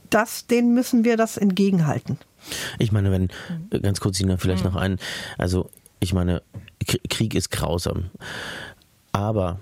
das, 0.09 0.47
denen 0.47 0.73
müssen 0.73 1.03
wir 1.03 1.17
das 1.17 1.37
entgegenhalten. 1.37 2.17
Ich 2.79 2.91
meine, 2.91 3.11
wenn, 3.11 3.29
ganz 3.81 3.99
kurz, 3.99 4.17
Sina, 4.17 4.37
vielleicht 4.37 4.63
noch 4.63 4.75
ein, 4.75 4.97
also 5.37 5.69
ich 5.99 6.13
meine, 6.13 6.41
Krieg 7.09 7.35
ist 7.35 7.49
grausam. 7.51 8.11
Aber 9.11 9.59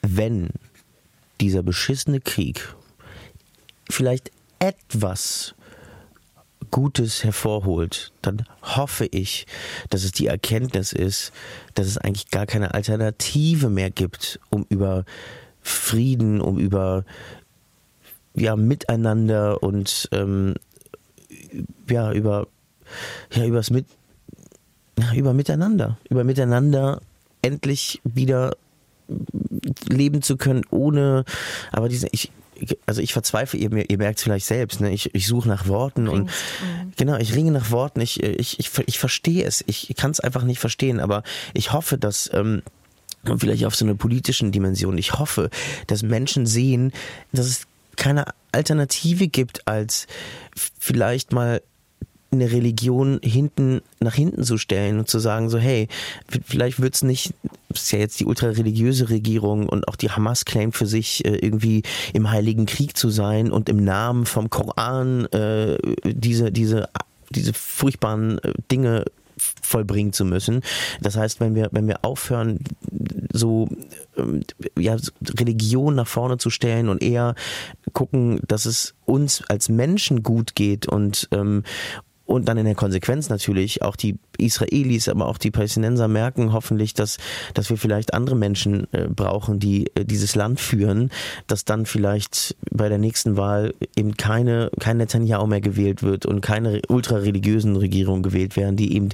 wenn 0.00 0.50
dieser 1.40 1.62
beschissene 1.62 2.20
Krieg 2.20 2.74
vielleicht 3.90 4.30
etwas 4.58 5.54
Gutes 6.72 7.22
hervorholt, 7.22 8.12
dann 8.22 8.44
hoffe 8.62 9.06
ich, 9.06 9.46
dass 9.90 10.02
es 10.02 10.10
die 10.10 10.26
Erkenntnis 10.26 10.92
ist, 10.92 11.32
dass 11.74 11.86
es 11.86 11.98
eigentlich 11.98 12.30
gar 12.30 12.46
keine 12.46 12.74
Alternative 12.74 13.68
mehr 13.68 13.90
gibt, 13.90 14.40
um 14.50 14.66
über 14.68 15.04
Frieden, 15.60 16.40
um 16.40 16.58
über 16.58 17.04
ja, 18.34 18.56
Miteinander 18.56 19.62
und 19.62 20.08
ähm, 20.10 20.54
ja, 21.88 22.10
über 22.10 22.48
ja, 23.32 23.44
übers 23.44 23.70
Mit 23.70 23.86
über 25.14 25.34
Miteinander, 25.34 25.98
über 26.08 26.24
Miteinander 26.24 27.00
endlich 27.42 28.00
wieder 28.04 28.56
leben 29.88 30.22
zu 30.22 30.36
können, 30.38 30.64
ohne 30.70 31.24
aber 31.70 31.88
diese, 31.88 32.08
ich, 32.12 32.32
also 32.86 33.00
ich 33.00 33.12
verzweifle, 33.12 33.58
ihr, 33.58 33.90
ihr 33.90 33.98
merkt 33.98 34.18
es 34.18 34.24
vielleicht 34.24 34.46
selbst, 34.46 34.80
ne? 34.80 34.92
ich, 34.92 35.14
ich 35.14 35.26
suche 35.26 35.48
nach 35.48 35.66
Worten 35.66 36.08
Ringst. 36.08 36.14
und 36.14 36.86
mhm. 36.86 36.92
genau, 36.96 37.16
ich 37.16 37.34
ringe 37.34 37.50
nach 37.50 37.70
Worten, 37.70 38.00
ich, 38.00 38.22
ich, 38.22 38.58
ich, 38.58 38.70
ich 38.86 38.98
verstehe 38.98 39.44
es, 39.44 39.64
ich 39.66 39.94
kann 39.96 40.10
es 40.10 40.20
einfach 40.20 40.42
nicht 40.44 40.58
verstehen, 40.58 41.00
aber 41.00 41.22
ich 41.54 41.72
hoffe, 41.72 41.98
dass 41.98 42.30
ähm, 42.32 42.62
vielleicht 43.38 43.64
auf 43.64 43.74
so 43.74 43.84
einer 43.84 43.94
politischen 43.94 44.52
Dimension, 44.52 44.98
ich 44.98 45.14
hoffe, 45.14 45.50
dass 45.86 46.02
Menschen 46.02 46.46
sehen, 46.46 46.92
dass 47.32 47.46
es 47.46 47.66
keine 47.96 48.26
Alternative 48.52 49.28
gibt, 49.28 49.66
als 49.68 50.06
vielleicht 50.78 51.32
mal 51.32 51.62
eine 52.32 52.50
Religion 52.50 53.20
hinten 53.22 53.82
nach 54.00 54.14
hinten 54.14 54.42
zu 54.42 54.58
stellen 54.58 54.98
und 54.98 55.08
zu 55.08 55.18
sagen 55.18 55.50
so 55.50 55.58
hey 55.58 55.88
vielleicht 56.44 56.80
wird 56.80 56.94
es 56.94 57.02
nicht 57.02 57.34
ist 57.68 57.92
ja 57.92 57.98
jetzt 57.98 58.20
die 58.20 58.26
ultrareligiöse 58.26 59.10
Regierung 59.10 59.68
und 59.68 59.88
auch 59.88 59.96
die 59.96 60.10
Hamas 60.10 60.44
claimt 60.44 60.76
für 60.76 60.86
sich 60.86 61.24
äh, 61.24 61.36
irgendwie 61.36 61.82
im 62.12 62.30
heiligen 62.30 62.66
Krieg 62.66 62.96
zu 62.96 63.10
sein 63.10 63.50
und 63.50 63.68
im 63.68 63.84
Namen 63.84 64.26
vom 64.26 64.50
Koran 64.50 65.26
äh, 65.26 65.78
diese 66.04 66.52
diese 66.52 66.88
diese 67.30 67.52
furchtbaren 67.52 68.38
äh, 68.40 68.52
Dinge 68.70 69.04
vollbringen 69.60 70.12
zu 70.12 70.24
müssen. 70.24 70.62
Das 71.00 71.16
heißt, 71.16 71.40
wenn 71.40 71.54
wir, 71.54 71.68
wenn 71.72 71.88
wir 71.88 72.04
aufhören, 72.04 72.60
so 73.32 73.68
ähm, 74.16 74.42
ja, 74.78 74.96
Religion 75.38 75.94
nach 75.94 76.06
vorne 76.06 76.38
zu 76.38 76.50
stellen 76.50 76.88
und 76.88 77.02
eher 77.02 77.34
gucken, 77.92 78.40
dass 78.46 78.66
es 78.66 78.94
uns 79.04 79.42
als 79.48 79.68
Menschen 79.68 80.22
gut 80.22 80.54
geht 80.54 80.86
und 80.86 81.28
ähm, 81.32 81.64
und 82.32 82.48
dann 82.48 82.56
in 82.56 82.64
der 82.64 82.74
Konsequenz 82.74 83.28
natürlich 83.28 83.82
auch 83.82 83.94
die 83.94 84.16
Israelis, 84.38 85.08
aber 85.08 85.26
auch 85.26 85.38
die 85.38 85.50
Palästinenser 85.50 86.08
merken 86.08 86.52
hoffentlich, 86.52 86.94
dass, 86.94 87.18
dass 87.54 87.68
wir 87.70 87.76
vielleicht 87.76 88.14
andere 88.14 88.36
Menschen 88.36 88.92
äh, 88.92 89.06
brauchen, 89.08 89.60
die 89.60 89.90
äh, 89.94 90.04
dieses 90.04 90.34
Land 90.34 90.60
führen, 90.60 91.10
dass 91.46 91.64
dann 91.64 91.86
vielleicht 91.86 92.56
bei 92.70 92.88
der 92.88 92.98
nächsten 92.98 93.36
Wahl 93.36 93.74
eben 93.96 94.16
keine, 94.16 94.70
kein 94.80 94.96
Netanyahu 94.96 95.46
mehr 95.46 95.60
gewählt 95.60 96.02
wird 96.02 96.26
und 96.26 96.40
keine 96.40 96.80
ultrareligiösen 96.88 97.76
Regierungen 97.76 98.22
gewählt 98.22 98.56
werden, 98.56 98.76
die 98.76 98.94
eben 98.94 99.10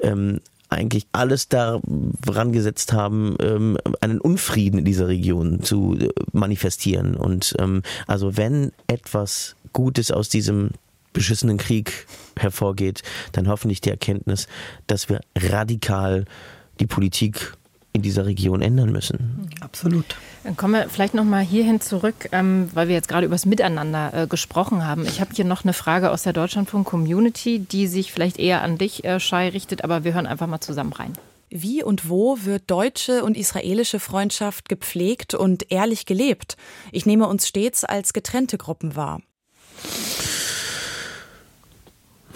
ähm, 0.00 0.40
eigentlich 0.70 1.06
alles 1.12 1.48
daran 1.48 2.52
gesetzt 2.52 2.94
haben, 2.94 3.36
ähm, 3.40 3.76
einen 4.00 4.20
Unfrieden 4.20 4.78
in 4.78 4.84
dieser 4.86 5.08
Region 5.08 5.62
zu 5.62 5.98
äh, 5.98 6.08
manifestieren. 6.32 7.14
Und 7.14 7.54
ähm, 7.58 7.82
also 8.06 8.38
wenn 8.38 8.72
etwas 8.86 9.56
Gutes 9.74 10.10
aus 10.10 10.28
diesem 10.28 10.70
beschissenen 11.12 11.58
Krieg 11.58 12.06
hervorgeht, 12.38 13.02
dann 13.32 13.48
hoffentlich 13.48 13.80
die 13.80 13.90
Erkenntnis, 13.90 14.46
dass 14.86 15.08
wir 15.08 15.20
radikal 15.36 16.24
die 16.80 16.86
Politik 16.86 17.54
in 17.92 18.02
dieser 18.02 18.24
Region 18.24 18.62
ändern 18.62 18.90
müssen. 18.90 19.50
Absolut. 19.60 20.16
Dann 20.44 20.56
kommen 20.56 20.74
wir 20.74 20.88
vielleicht 20.88 21.14
noch 21.14 21.24
mal 21.24 21.44
hierhin 21.44 21.80
zurück, 21.80 22.28
ähm, 22.32 22.70
weil 22.72 22.88
wir 22.88 22.94
jetzt 22.94 23.08
gerade 23.08 23.26
über 23.26 23.34
das 23.34 23.44
Miteinander 23.44 24.22
äh, 24.22 24.26
gesprochen 24.26 24.86
haben. 24.86 25.04
Ich 25.04 25.20
habe 25.20 25.34
hier 25.34 25.44
noch 25.44 25.64
eine 25.64 25.74
Frage 25.74 26.10
aus 26.10 26.22
der 26.22 26.32
Deutschlandfunk 26.32 26.86
Community, 26.86 27.58
die 27.58 27.86
sich 27.86 28.10
vielleicht 28.10 28.38
eher 28.38 28.62
an 28.62 28.78
dich, 28.78 29.04
äh, 29.04 29.20
Shai, 29.20 29.50
richtet, 29.50 29.84
aber 29.84 30.04
wir 30.04 30.14
hören 30.14 30.26
einfach 30.26 30.46
mal 30.46 30.60
zusammen 30.60 30.92
rein. 30.92 31.12
Wie 31.50 31.82
und 31.82 32.08
wo 32.08 32.38
wird 32.44 32.70
deutsche 32.70 33.22
und 33.24 33.36
israelische 33.36 34.00
Freundschaft 34.00 34.70
gepflegt 34.70 35.34
und 35.34 35.70
ehrlich 35.70 36.06
gelebt? 36.06 36.56
Ich 36.92 37.04
nehme 37.04 37.28
uns 37.28 37.46
stets 37.46 37.84
als 37.84 38.14
getrennte 38.14 38.56
Gruppen 38.56 38.96
wahr. 38.96 39.20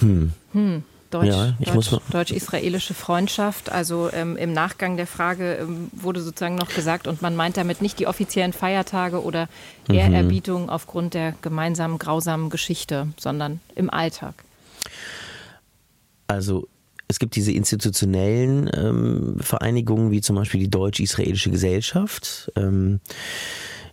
Hm. 0.01 0.33
Hm. 0.53 0.83
Deutsch, 1.11 1.29
ja, 1.29 1.55
Deutsch, 1.61 1.91
deutsch-israelische 2.11 2.93
Freundschaft. 2.93 3.71
Also 3.71 4.11
ähm, 4.13 4.37
im 4.37 4.53
Nachgang 4.53 4.97
der 4.97 5.07
Frage 5.07 5.55
ähm, 5.55 5.89
wurde 5.93 6.21
sozusagen 6.21 6.57
noch 6.57 6.75
gesagt, 6.75 7.07
und 7.07 7.23
man 7.23 7.37
meint 7.37 7.57
damit 7.57 7.81
nicht 7.81 7.99
die 7.99 8.07
offiziellen 8.07 8.53
Feiertage 8.53 9.23
oder 9.23 9.49
mhm. 9.89 9.95
Ehrerbietung 9.95 10.65
mhm. 10.65 10.71
aufgrund 10.71 11.15
der 11.15 11.35
gemeinsamen 11.43 11.99
grausamen 11.99 12.51
Geschichte, 12.51 13.09
sondern 13.19 13.61
im 13.77 13.89
Alltag. 13.89 14.35
Also 16.27 16.67
es 17.09 17.21
gibt 17.21 17.37
diese 17.37 17.53
institutionellen 17.53 18.69
ähm, 18.75 19.37
Vereinigungen, 19.41 20.11
wie 20.11 20.21
zum 20.21 20.35
Beispiel 20.35 20.61
die 20.61 20.71
Deutsch-Israelische 20.71 21.51
Gesellschaft. 21.51 22.51
Ähm, 22.57 23.01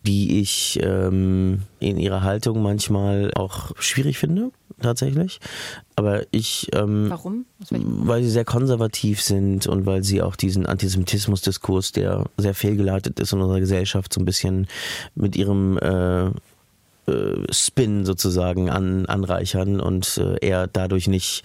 die 0.05 0.41
ich 0.41 0.79
ähm, 0.83 1.61
in 1.79 1.97
ihrer 1.97 2.23
Haltung 2.23 2.61
manchmal 2.61 3.31
auch 3.33 3.71
schwierig 3.79 4.17
finde 4.17 4.51
tatsächlich. 4.81 5.39
Aber 5.95 6.23
ich. 6.31 6.67
Ähm, 6.73 7.05
Warum? 7.09 7.45
Weil 7.69 8.23
sie 8.23 8.29
sehr 8.29 8.45
konservativ 8.45 9.21
sind 9.21 9.67
und 9.67 9.85
weil 9.85 10.03
sie 10.03 10.21
auch 10.21 10.35
diesen 10.35 10.65
Antisemitismus-Diskurs, 10.65 11.93
der 11.93 12.25
sehr 12.37 12.53
fehlgeleitet 12.53 13.19
ist 13.19 13.33
in 13.33 13.41
unserer 13.41 13.59
Gesellschaft, 13.59 14.13
so 14.13 14.19
ein 14.19 14.25
bisschen 14.25 14.67
mit 15.15 15.35
ihrem 15.35 15.77
äh, 15.77 16.31
Spin 17.51 18.05
sozusagen 18.05 18.69
an, 18.69 19.05
anreichern 19.05 19.81
und 19.81 20.17
äh, 20.17 20.37
er 20.41 20.67
dadurch 20.67 21.07
nicht 21.07 21.43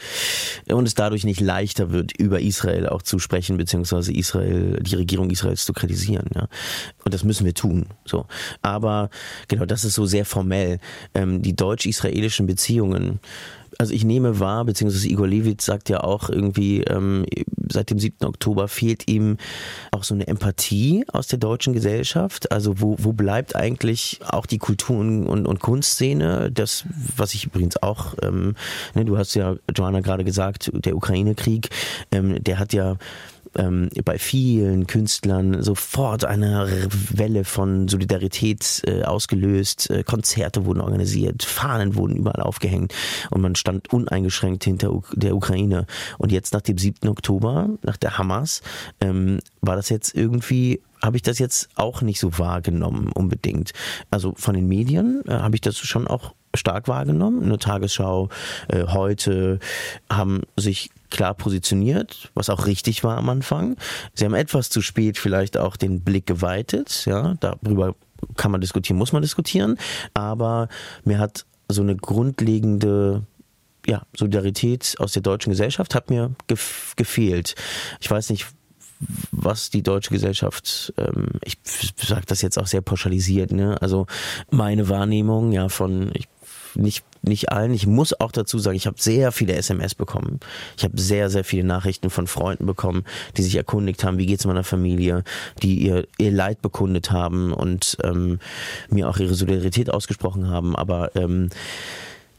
und 0.69 0.87
es 0.87 0.95
dadurch 0.95 1.25
nicht 1.25 1.41
leichter 1.41 1.91
wird, 1.91 2.17
über 2.17 2.41
Israel 2.41 2.89
auch 2.89 3.03
zu 3.03 3.19
sprechen, 3.19 3.57
beziehungsweise 3.57 4.13
Israel, 4.13 4.79
die 4.81 4.95
Regierung 4.95 5.31
Israels 5.31 5.65
zu 5.65 5.73
kritisieren. 5.73 6.31
Ja. 6.35 6.49
Und 7.05 7.13
das 7.13 7.25
müssen 7.25 7.45
wir 7.45 7.55
tun. 7.55 7.87
So. 8.05 8.27
Aber 8.63 9.11
genau, 9.49 9.65
das 9.65 9.85
ist 9.85 9.95
so 9.95 10.07
sehr 10.07 10.25
formell. 10.25 10.79
Ähm, 11.15 11.43
die 11.43 11.57
deutsch-israelischen 11.57 12.47
Beziehungen 12.47 13.19
also 13.79 13.95
ich 13.95 14.05
nehme 14.05 14.41
wahr, 14.41 14.65
beziehungsweise 14.65 15.09
Igor 15.09 15.29
Levitz 15.29 15.65
sagt 15.65 15.89
ja 15.89 16.03
auch 16.03 16.29
irgendwie, 16.31 16.83
ähm, 16.83 17.25
seit 17.71 17.91
dem 17.91 18.01
7. 18.01 18.27
Oktober 18.27 18.67
fehlt 18.67 19.09
ihm 19.09 19.37
auch 19.93 20.03
so 20.03 20.15
eine 20.15 20.27
Empathie 20.27 21.05
aus 21.13 21.29
der 21.29 21.39
deutschen 21.39 21.75
Gesellschaft. 21.75 22.51
Also 22.51 22.81
wo, 22.81 22.97
wo 22.99 23.13
bleibt 23.13 23.55
eigentlich 23.55 24.19
auch 24.27 24.47
die 24.47 24.59
Kultur- 24.59 24.99
und, 24.99 25.47
und, 25.47 25.61
Kunstszene? 25.61 26.51
Das, 26.51 26.87
was 27.17 27.35
ich 27.35 27.45
übrigens 27.45 27.81
auch, 27.81 28.15
ähm, 28.23 28.57
ne, 28.95 29.05
du 29.05 29.17
hast 29.17 29.35
ja, 29.35 29.55
Joanna, 29.77 30.01
gerade 30.01 30.25
gesagt, 30.25 30.73
der 30.75 30.97
Ukraine-Krieg, 30.97 31.69
ähm, 32.11 32.43
der 32.43 32.59
hat 32.59 32.73
ja 32.73 32.97
ähm, 33.57 33.89
bei 34.05 34.19
vielen 34.19 34.87
Künstlern 34.87 35.63
sofort 35.63 36.25
eine 36.25 36.89
Welle 37.11 37.45
von 37.45 37.89
Solidarität 37.89 38.83
äh, 38.87 39.03
ausgelöst. 39.03 39.91
Äh, 39.91 40.03
Konzerte 40.05 40.65
wurden 40.65 40.81
organisiert, 40.81 41.43
Fahnen 41.43 41.95
wurden 41.95 42.17
überall 42.17 42.43
aufgehängt 42.43 42.95
und 43.31 43.41
man 43.41 43.55
stand 43.55 43.93
uneingeschränkt 43.93 44.65
hinter 44.65 44.93
U 44.93 45.03
der 45.15 45.37
Ukraine. 45.37 45.87
Und 46.19 46.33
jetzt 46.33 46.53
nach 46.55 46.63
dem 46.63 46.79
7. 46.79 47.09
Oktober, 47.09 47.71
nach 47.83 47.97
der 47.97 48.19
Hamas, 48.19 48.63
ähm, 49.01 49.39
war 49.61 49.77
das 49.77 49.89
jetzt 49.89 50.15
irgendwie 50.15 50.81
habe 51.03 51.17
ich 51.17 51.23
das 51.23 51.39
jetzt 51.39 51.69
auch 51.77 52.03
nicht 52.03 52.19
so 52.19 52.39
wahrgenommen 52.39 53.13
unbedingt. 53.13 53.73
Also 54.11 54.35
von 54.37 54.55
den 54.55 54.67
Medien 54.67 55.23
äh, 55.29 55.33
habe 55.33 55.55
ich 55.55 55.61
das 55.61 55.79
schon 55.79 56.09
auch 56.09 56.35
stark 56.55 56.89
wahrgenommen. 56.89 57.43
In 57.43 57.51
der 57.51 57.59
Tagesschau 57.59 58.31
äh, 58.69 58.85
heute 58.89 59.59
haben 60.11 60.43
sich 60.57 60.91
klar 61.11 61.35
positioniert, 61.35 62.31
was 62.35 62.51
auch 62.51 62.67
richtig 62.67 63.05
war 63.05 63.17
am 63.17 63.29
Anfang. 63.29 63.77
Sie 64.15 64.25
haben 64.25 64.35
etwas 64.35 64.71
zu 64.71 64.83
spät 64.83 65.19
vielleicht 65.19 65.57
auch 65.57 65.77
den 65.77 66.01
Blick 66.03 66.27
geweitet, 66.27 67.05
ja, 67.07 67.35
darüber 67.41 67.95
kann 68.37 68.51
man 68.51 68.61
diskutieren, 68.61 68.99
muss 68.99 69.13
man 69.13 69.23
diskutieren, 69.23 69.79
aber 70.15 70.69
mir 71.05 71.19
hat 71.19 71.47
so 71.69 71.83
eine 71.83 71.97
grundlegende 71.97 73.23
ja, 73.87 74.03
Solidarität 74.15 74.97
aus 74.99 75.13
der 75.13 75.23
deutschen 75.23 75.51
Gesellschaft 75.51 75.95
hat 75.95 76.11
mir 76.11 76.35
gef 76.47 76.95
gefehlt. 76.97 77.55
Ich 78.01 78.11
weiß 78.11 78.31
nicht, 78.31 78.47
was 79.31 79.71
die 79.71 79.83
deutsche 79.83 80.11
Gesellschaft, 80.11 80.93
ähm, 80.97 81.29
ich 81.45 81.59
sage 81.65 82.27
das 82.27 82.43
jetzt 82.43 82.59
auch 82.59 82.67
sehr 82.67 82.81
pauschalisiert, 82.81 83.53
ne? 83.53 83.81
also 83.81 84.07
meine 84.51 84.89
Wahrnehmung 84.89 85.53
ja 85.53 85.69
von, 85.69 86.11
ich, 86.15 86.29
nicht 86.75 87.05
nicht 87.23 87.51
allen. 87.51 87.73
Ich 87.73 87.87
muss 87.87 88.19
auch 88.19 88.33
dazu 88.33 88.59
sagen, 88.59 88.77
ich 88.77 88.87
habe 88.87 89.01
sehr 89.01 89.33
viele 89.33 89.55
SMS 89.55 89.95
bekommen. 89.95 90.41
Ich 90.77 90.85
habe 90.85 91.01
sehr, 91.01 91.31
sehr 91.31 91.45
viele 91.45 91.65
Nachrichten 91.65 92.11
von 92.11 92.27
Freunden 92.27 92.67
bekommen, 92.67 93.05
die 93.37 93.43
sich 93.43 93.57
erkundigt 93.57 94.05
haben, 94.05 94.19
wie 94.19 94.27
geht's 94.27 94.47
meiner 94.47 94.65
Familie, 94.65 95.25
die 95.63 95.81
ihr, 95.81 96.07
ihr 96.19 96.31
Leid 96.31 96.63
bekundet 96.63 97.11
haben 97.11 97.53
und 97.53 97.97
ähm, 98.03 98.39
mir 98.91 99.09
auch 99.09 99.19
ihre 99.19 99.35
Solidarität 99.35 99.91
ausgesprochen 99.91 100.49
haben. 100.49 100.77
Aber 100.77 101.15
ähm, 101.17 101.51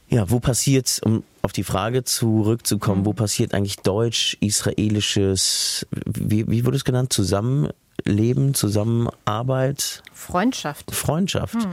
ja, 0.10 0.30
wo 0.30 0.40
passiert, 0.40 1.00
um 1.04 1.24
auf 1.42 1.54
die 1.54 1.64
Frage 1.64 2.04
zurückzukommen, 2.04 3.06
wo 3.06 3.14
passiert 3.14 3.54
eigentlich 3.54 3.78
deutsch-israelisches, 3.78 5.88
wie, 6.06 6.48
wie 6.48 6.66
wurde 6.66 6.78
es 6.78 6.84
genannt, 6.84 7.14
Zusammenleben, 7.14 8.56
Zusammenarbeit? 8.56 10.02
Freundschaft. 10.12 10.94
Freundschaft. 10.94 11.56
Mhm. 11.56 11.72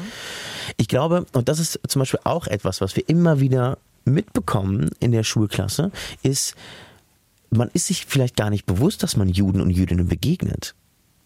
Ich 0.77 0.89
glaube, 0.89 1.27
und 1.33 1.49
das 1.49 1.59
ist 1.59 1.81
zum 1.89 2.01
Beispiel 2.01 2.21
auch 2.25 2.47
etwas, 2.47 2.81
was 2.81 2.97
wir 2.97 3.09
immer 3.09 3.41
wieder 3.41 3.79
mitbekommen 4.05 4.91
in 5.01 5.13
der 5.13 5.25
Schulklasse, 5.25 5.91
ist, 6.23 6.55
man 7.51 7.69
ist 7.73 7.87
sich 7.87 8.07
vielleicht 8.07 8.37
gar 8.37 8.51
nicht 8.51 8.67
bewusst, 8.67 9.03
dass 9.03 9.17
man 9.17 9.29
Juden 9.29 9.61
und 9.61 9.71
Jüdinnen 9.71 10.09
begegnet. 10.09 10.75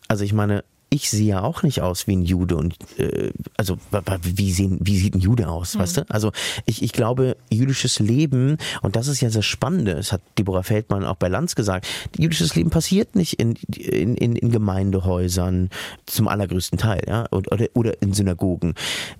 Also 0.08 0.24
ich 0.24 0.32
meine, 0.32 0.64
ich 0.92 1.08
sehe 1.08 1.26
ja 1.26 1.42
auch 1.42 1.62
nicht 1.62 1.80
aus 1.82 2.08
wie 2.08 2.16
ein 2.16 2.22
Jude 2.22 2.56
und 2.56 2.74
äh, 2.98 3.30
also 3.56 3.78
wie, 4.22 4.52
sehen, 4.52 4.78
wie 4.82 4.98
sieht 4.98 5.14
ein 5.14 5.20
Jude 5.20 5.48
aus, 5.48 5.74
mhm. 5.74 5.78
weißt 5.78 5.96
du? 5.98 6.10
Also 6.10 6.32
ich, 6.66 6.82
ich 6.82 6.92
glaube, 6.92 7.36
jüdisches 7.48 8.00
Leben, 8.00 8.58
und 8.82 8.96
das 8.96 9.06
ist 9.06 9.20
ja 9.20 9.30
das 9.30 9.46
Spannende, 9.46 9.94
das 9.94 10.10
hat 10.10 10.20
Deborah 10.36 10.64
Feldmann 10.64 11.04
auch 11.04 11.14
bei 11.14 11.28
Lanz 11.28 11.54
gesagt, 11.54 11.86
jüdisches 12.18 12.56
Leben 12.56 12.70
passiert 12.70 13.14
nicht 13.14 13.34
in, 13.34 13.54
in, 13.76 14.16
in, 14.16 14.34
in 14.34 14.50
Gemeindehäusern 14.50 15.70
zum 16.06 16.26
allergrößten 16.26 16.78
Teil, 16.78 17.02
ja, 17.06 17.26
oder, 17.30 17.68
oder 17.74 18.02
in 18.02 18.12
Synagogen. 18.12 18.74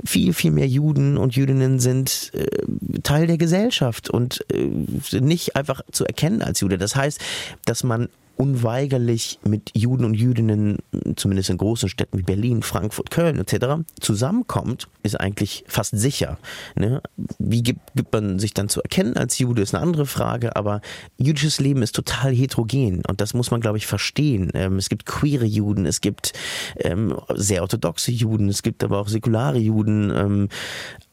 Viel, 0.04 0.32
viel 0.32 0.50
mehr 0.50 0.66
Juden 0.66 1.16
und 1.16 1.36
Jüdinnen 1.36 1.78
sind 1.78 2.32
äh, 2.34 3.00
Teil 3.04 3.28
der 3.28 3.38
Gesellschaft 3.38 4.10
und 4.10 4.44
äh, 4.52 5.20
nicht 5.20 5.54
einfach 5.54 5.82
zu 5.92 6.04
erkennen 6.04 6.42
als 6.42 6.60
Jude. 6.60 6.78
Das 6.78 6.96
heißt, 6.96 7.20
dass 7.64 7.84
man 7.84 8.08
unweigerlich 8.40 9.38
mit 9.44 9.70
Juden 9.74 10.06
und 10.06 10.14
Jüdinnen, 10.14 10.78
zumindest 11.16 11.50
in 11.50 11.58
großen 11.58 11.90
Städten 11.90 12.16
wie 12.16 12.22
Berlin, 12.22 12.62
Frankfurt, 12.62 13.10
Köln 13.10 13.38
etc., 13.38 13.84
zusammenkommt, 14.00 14.88
ist 15.02 15.20
eigentlich 15.20 15.62
fast 15.68 15.94
sicher. 15.94 16.38
Ne? 16.74 17.02
Wie 17.38 17.62
gibt, 17.62 17.80
gibt 17.94 18.14
man 18.14 18.38
sich 18.38 18.54
dann 18.54 18.70
zu 18.70 18.80
erkennen 18.80 19.18
als 19.18 19.38
Jude, 19.38 19.60
ist 19.60 19.74
eine 19.74 19.82
andere 19.82 20.06
Frage, 20.06 20.56
aber 20.56 20.80
jüdisches 21.18 21.60
Leben 21.60 21.82
ist 21.82 21.94
total 21.94 22.34
heterogen 22.34 23.02
und 23.06 23.20
das 23.20 23.34
muss 23.34 23.50
man, 23.50 23.60
glaube 23.60 23.76
ich, 23.76 23.86
verstehen. 23.86 24.50
Ähm, 24.54 24.78
es 24.78 24.88
gibt 24.88 25.04
queere 25.04 25.44
Juden, 25.44 25.84
es 25.84 26.00
gibt 26.00 26.32
ähm, 26.78 27.14
sehr 27.34 27.60
orthodoxe 27.60 28.10
Juden, 28.10 28.48
es 28.48 28.62
gibt 28.62 28.82
aber 28.82 29.00
auch 29.00 29.08
säkulare 29.08 29.58
Juden. 29.58 30.10
Ähm, 30.16 30.48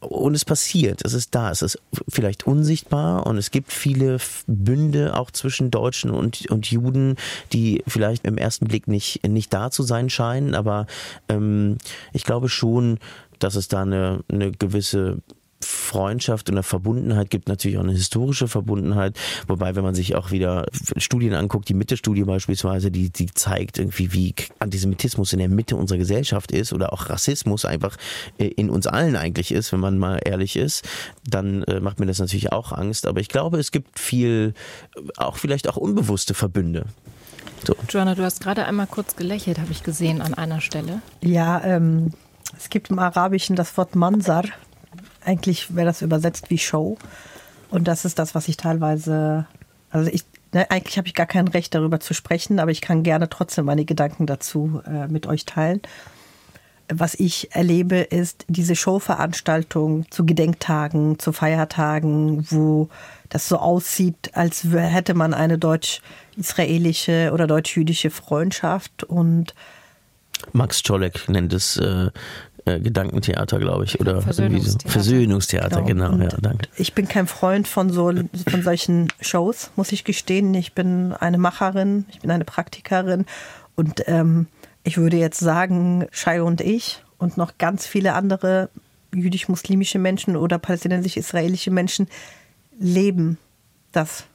und 0.08 0.36
es 0.36 0.46
passiert, 0.46 1.04
es 1.06 1.14
ist 1.14 1.36
da, 1.36 1.52
es 1.52 1.62
ist 1.62 1.80
vielleicht 2.08 2.48
unsichtbar 2.48 3.26
und 3.26 3.38
es 3.38 3.52
gibt 3.52 3.72
viele 3.72 4.18
Bünde 4.48 5.16
auch 5.16 5.32
zwischen 5.32 5.72
Deutschen 5.72 6.12
und, 6.12 6.50
und 6.50 6.70
Juden, 6.72 7.16
die 7.54 7.84
vielleicht 7.88 8.26
im 8.26 8.38
ersten 8.38 8.68
Blick 8.68 8.88
nicht, 8.88 9.28
nicht 9.28 9.54
da 9.54 9.72
zu 9.72 9.84
sein 9.84 10.10
scheinen, 10.10 10.56
aber 10.56 10.88
ähm, 11.30 11.78
ich 12.14 12.24
glaube 12.24 12.50
schon, 12.50 13.00
dass 13.40 13.56
es 13.56 13.68
da 13.68 13.84
eine, 13.84 14.24
eine 14.30 14.52
gewisse 14.52 15.20
Freundschaft 15.62 16.50
und 16.50 16.56
eine 16.56 16.64
Verbundenheit 16.64 17.30
gibt 17.30 17.48
natürlich 17.48 17.78
auch 17.78 17.84
eine 17.84 17.94
historische 17.94 18.48
Verbundenheit. 18.48 19.18
Wobei, 19.48 19.76
wenn 19.76 19.84
man 19.84 19.96
sich 19.96 20.16
auch 20.16 20.32
wieder 20.32 20.66
Studien 20.98 21.34
anguckt, 21.34 21.68
die 21.70 21.74
Mitte-Studie 21.74 22.24
beispielsweise, 22.24 22.92
die, 22.92 23.10
die 23.10 23.28
zeigt 23.28 23.80
irgendwie, 23.80 24.14
wie 24.14 24.36
Antisemitismus 24.60 25.34
in 25.34 25.40
der 25.40 25.50
Mitte 25.50 25.76
unserer 25.76 25.98
Gesellschaft 25.98 26.52
ist 26.52 26.74
oder 26.74 26.94
auch 26.94 27.10
Rassismus 27.10 27.66
einfach 27.66 27.98
äh, 28.38 28.48
in 28.48 28.70
uns 28.70 28.88
allen 28.88 29.16
eigentlich 29.16 29.52
ist, 29.52 29.74
wenn 29.74 29.80
man 29.80 29.98
mal 29.98 30.20
ehrlich 30.24 30.56
ist, 30.56 30.88
dann 31.28 31.64
äh, 31.64 31.80
macht 31.80 32.00
mir 32.00 32.06
das 32.06 32.20
natürlich 32.20 32.52
auch 32.52 32.72
Angst. 32.72 33.08
Aber 33.08 33.20
ich 33.20 33.30
glaube, 33.30 33.58
es 33.58 33.72
gibt 33.72 34.00
viel, 34.00 34.54
auch 35.18 35.38
vielleicht 35.38 35.68
auch 35.68 35.78
unbewusste 35.78 36.34
Verbünde. 36.34 36.86
So. 37.66 37.76
Joanna, 37.90 38.16
du 38.16 38.24
hast 38.24 38.42
gerade 38.42 38.66
einmal 38.66 38.88
kurz 38.88 39.16
gelächelt, 39.16 39.58
habe 39.60 39.72
ich 39.72 39.84
gesehen 39.84 40.22
an 40.22 40.34
einer 40.34 40.62
Stelle. 40.62 41.02
Ja, 41.22 41.64
ähm, 41.64 42.14
es 42.56 42.70
gibt 42.70 42.90
im 42.92 43.00
Arabischen 43.00 43.56
das 43.56 43.76
Wort 43.78 43.96
Mansar. 43.96 44.44
Eigentlich 45.28 45.76
wäre 45.76 45.86
das 45.86 46.02
übersetzt 46.02 46.50
wie 46.50 46.58
Show. 46.58 46.98
Und 47.70 47.90
das 47.90 48.06
ist 48.06 48.18
das, 48.18 48.34
was 48.34 48.48
ich 48.48 48.56
teilweise, 48.56 49.46
also 49.90 50.10
ich, 50.10 50.24
ne, 50.54 50.72
eigentlich 50.72 50.98
habe 50.98 51.10
ich 51.10 51.14
gar 51.14 51.26
kein 51.26 51.50
Recht 51.50 51.76
darüber 51.76 52.00
zu 52.00 52.14
sprechen, 52.14 52.60
aber 52.60 52.72
ich 52.72 52.80
kann 52.80 53.04
gerne 53.04 53.28
trotzdem 53.28 53.66
meine 53.66 53.84
Gedanken 53.84 54.26
dazu 54.26 54.82
äh, 54.88 55.08
mit 55.08 55.28
euch 55.28 55.44
teilen. 55.44 55.82
Was 56.88 57.14
ich 57.14 57.54
erlebe, 57.54 57.98
ist 57.98 58.46
diese 58.48 58.78
Showveranstaltung 58.78 60.10
zu 60.10 60.26
Gedenktagen, 60.26 61.20
zu 61.20 61.34
Feiertagen, 61.34 62.50
wo 62.50 62.88
das 63.28 63.50
so 63.50 63.58
aussieht, 63.58 64.32
als 64.32 64.64
hätte 64.64 65.14
man 65.14 65.34
eine 65.34 65.58
deutsch-israelische 65.58 67.32
oder 67.34 67.48
deutsch-jüdische 67.48 68.12
Freundschaft 68.12 69.04
und 69.04 69.54
Max 70.54 70.84
Czolek 70.84 71.28
nennt 71.30 71.52
es 71.52 71.78
äh, 71.78 72.10
äh, 72.68 72.80
Gedankentheater, 72.80 73.60
glaube 73.60 73.86
ich, 73.86 74.00
oder 74.00 74.22
Versöhnungstheater, 74.22 74.84
so. 74.84 74.90
Versöhnungstheater 74.90 75.82
genau. 75.84 76.12
genau. 76.12 76.24
Ja, 76.24 76.38
danke. 76.42 76.68
Ich 76.78 76.94
bin 76.94 77.08
kein 77.08 77.28
Freund 77.28 77.68
von 77.68 77.90
so 77.90 78.12
von 78.50 78.62
solchen 78.62 79.08
Shows, 79.22 79.72
muss 79.76 79.92
ich 79.92 80.04
gestehen. 80.04 80.54
Ich 80.54 80.74
bin 80.74 81.14
eine 81.14 81.38
Macherin, 81.38 82.06
ich 82.10 82.20
bin 82.20 82.32
eine 82.32 82.46
Praktikerin 82.46 83.26
und 83.76 84.04
ähm, 84.08 84.48
ich 84.84 84.98
würde 84.98 85.18
jetzt 85.18 85.40
sagen, 85.40 86.08
Shai 86.12 86.42
und 86.42 86.62
ich 86.62 87.04
und 87.18 87.38
noch 87.38 87.58
ganz 87.58 87.88
viele 87.88 88.14
andere 88.14 88.70
jüdisch-muslimische 89.14 90.00
Menschen 90.00 90.36
oder 90.36 90.60
palästinensisch-israelische 90.60 91.72
Menschen 91.72 92.08
leben 92.80 93.38
das 93.92 94.26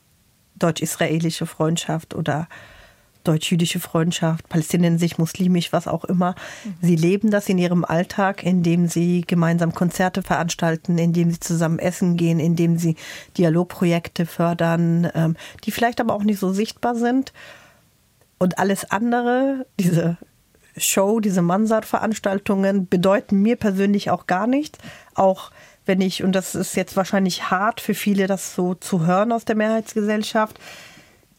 deutsch-israelische 0.56 1.46
Freundschaft 1.46 2.14
oder 2.14 2.48
deutsch-jüdische 3.24 3.80
Freundschaft, 3.80 4.48
palästinensisch, 4.48 5.18
muslimisch, 5.18 5.72
was 5.72 5.88
auch 5.88 6.04
immer. 6.04 6.34
Sie 6.80 6.96
leben 6.96 7.30
das 7.30 7.48
in 7.48 7.58
ihrem 7.58 7.84
Alltag, 7.84 8.42
indem 8.42 8.88
sie 8.88 9.22
gemeinsam 9.26 9.74
Konzerte 9.74 10.22
veranstalten, 10.22 10.98
indem 10.98 11.30
sie 11.30 11.40
zusammen 11.40 11.78
essen 11.78 12.16
gehen, 12.16 12.40
indem 12.40 12.78
sie 12.78 12.96
Dialogprojekte 13.38 14.26
fördern, 14.26 15.10
ähm, 15.14 15.36
die 15.64 15.70
vielleicht 15.70 16.00
aber 16.00 16.14
auch 16.14 16.24
nicht 16.24 16.38
so 16.38 16.52
sichtbar 16.52 16.94
sind. 16.94 17.32
Und 18.38 18.58
alles 18.58 18.90
andere, 18.90 19.66
diese 19.78 20.16
Show, 20.76 21.20
diese 21.20 21.42
Mansard-Veranstaltungen 21.42 22.88
bedeuten 22.88 23.40
mir 23.40 23.56
persönlich 23.56 24.10
auch 24.10 24.26
gar 24.26 24.46
nichts. 24.46 24.78
Auch 25.14 25.50
wenn 25.84 26.00
ich, 26.00 26.22
und 26.22 26.32
das 26.32 26.54
ist 26.54 26.76
jetzt 26.76 26.96
wahrscheinlich 26.96 27.50
hart 27.50 27.80
für 27.80 27.94
viele, 27.94 28.26
das 28.26 28.54
so 28.54 28.74
zu 28.74 29.04
hören 29.06 29.32
aus 29.32 29.44
der 29.44 29.56
Mehrheitsgesellschaft, 29.56 30.58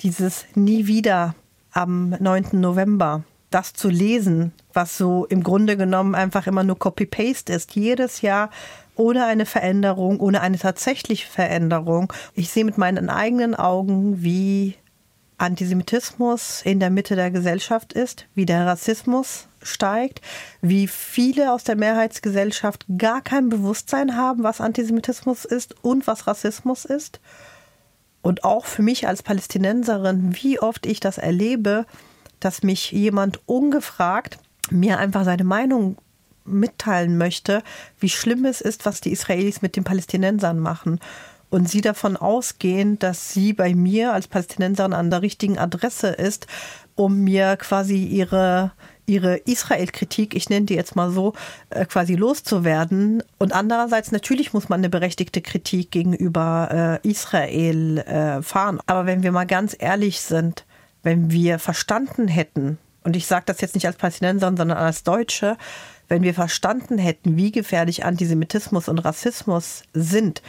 dieses 0.02 0.46
nie 0.56 0.88
wieder 0.88 1.36
am 1.74 2.16
9. 2.20 2.50
November 2.54 3.24
das 3.50 3.74
zu 3.74 3.90
lesen, 3.90 4.52
was 4.74 4.98
so 4.98 5.26
im 5.26 5.44
Grunde 5.44 5.78
genommen 5.78 6.16
einfach 6.16 6.48
immer 6.48 6.64
nur 6.64 6.80
Copy-Paste 6.80 7.54
ist, 7.54 7.76
jedes 7.76 8.22
Jahr 8.22 8.50
ohne 8.96 9.26
eine 9.26 9.46
Veränderung, 9.46 10.20
ohne 10.20 10.42
eine 10.42 10.58
tatsächliche 10.58 11.28
Veränderung. 11.28 12.12
Ich 12.36 12.50
sehe 12.50 12.66
mit 12.66 12.78
meinen 12.78 13.10
eigenen 13.10 13.54
Augen, 13.54 14.24
wie 14.24 14.76
Antisemitismus 15.38 16.62
in 16.64 16.80
der 16.80 16.90
Mitte 16.90 17.16
der 17.16 17.32
Gesellschaft 17.32 17.94
ist, 17.94 18.26
wie 18.34 18.46
der 18.46 18.66
Rassismus 18.66 19.48
steigt, 19.62 20.22
wie 20.62 20.88
viele 20.88 21.54
aus 21.54 21.64
der 21.64 21.76
Mehrheitsgesellschaft 21.76 22.86
gar 22.98 23.22
kein 23.22 23.50
Bewusstsein 23.50 24.16
haben, 24.16 24.44
was 24.44 24.62
Antisemitismus 24.62 25.46
ist 25.46 25.76
und 25.84 26.08
was 26.08 26.28
Rassismus 26.28 26.86
ist 26.86 27.20
und 28.24 28.44
auch 28.44 28.66
für 28.66 28.82
mich 28.82 29.08
als 29.08 29.22
Palästinenserin, 29.22 30.36
wie 30.42 30.60
oft 30.60 30.88
ich 30.88 31.00
das 31.00 31.20
erlebe, 31.20 31.86
dass 32.40 32.64
mich 32.64 32.92
jemand 32.92 33.42
ungefragt 33.46 34.40
mir 34.72 34.98
einfach 34.98 35.26
seine 35.26 35.44
Meinung 35.44 35.98
mitteilen 36.46 37.18
möchte, 37.18 37.64
wie 38.00 38.10
schlimm 38.10 38.46
es 38.46 38.62
ist, 38.62 38.86
was 38.86 39.02
die 39.02 39.12
Israelis 39.12 39.62
mit 39.62 39.76
den 39.76 39.84
Palästinensern 39.84 40.60
machen. 40.60 41.00
Und 41.50 41.70
sie 41.70 41.82
davon 41.82 42.18
ausgehen, 42.18 42.98
dass 42.98 43.32
sie 43.34 43.54
bei 43.54 43.76
mir 43.76 44.14
als 44.14 44.28
Palästinenserin 44.28 44.94
an 44.94 45.12
der 45.12 45.22
richtigen 45.22 45.60
Adresse 45.60 46.08
ist, 46.08 46.48
um 46.96 47.20
mir 47.20 47.58
quasi 47.58 48.04
ihre, 48.06 48.72
ihre 49.06 49.38
Israel-Kritik, 49.38 50.36
ich 50.36 50.50
nenne 50.50 50.66
die 50.66 50.76
jetzt 50.76 50.96
mal 50.96 51.12
so, 51.12 51.34
äh, 51.70 51.86
quasi 51.86 52.16
loszuwerden. 52.16 53.24
Und 53.38 53.54
andererseits 53.54 54.12
natürlich 54.12 54.54
muss 54.54 54.70
man 54.70 54.80
eine 54.80 54.90
berechtigte 54.90 55.42
Kritik 55.42 55.92
gegenüber 55.92 57.00
äh, 57.04 57.08
Israel 57.08 58.00
äh, 58.00 58.42
fahren. 58.42 58.80
Aber 58.86 59.06
wenn 59.06 59.24
wir 59.24 59.32
mal 59.32 59.46
ganz 59.46 59.76
ehrlich 59.78 60.22
sind, 60.22 60.66
wenn 61.04 61.32
wir 61.32 61.60
verstanden 61.60 62.28
hätten, 62.28 62.78
und 63.04 63.16
ich 63.16 63.28
sage 63.28 63.44
das 63.46 63.60
jetzt 63.60 63.76
nicht 63.76 63.86
als 63.86 63.98
Palästinenser, 63.98 64.48
sondern 64.48 64.78
als 64.78 65.04
Deutsche, 65.04 65.58
wenn 66.08 66.24
wir 66.24 66.34
verstanden 66.34 66.98
hätten, 66.98 67.36
wie 67.36 67.52
gefährlich 67.52 68.06
Antisemitismus 68.06 68.88
und 68.88 69.00
Rassismus 69.00 69.84
sind, 69.94 70.42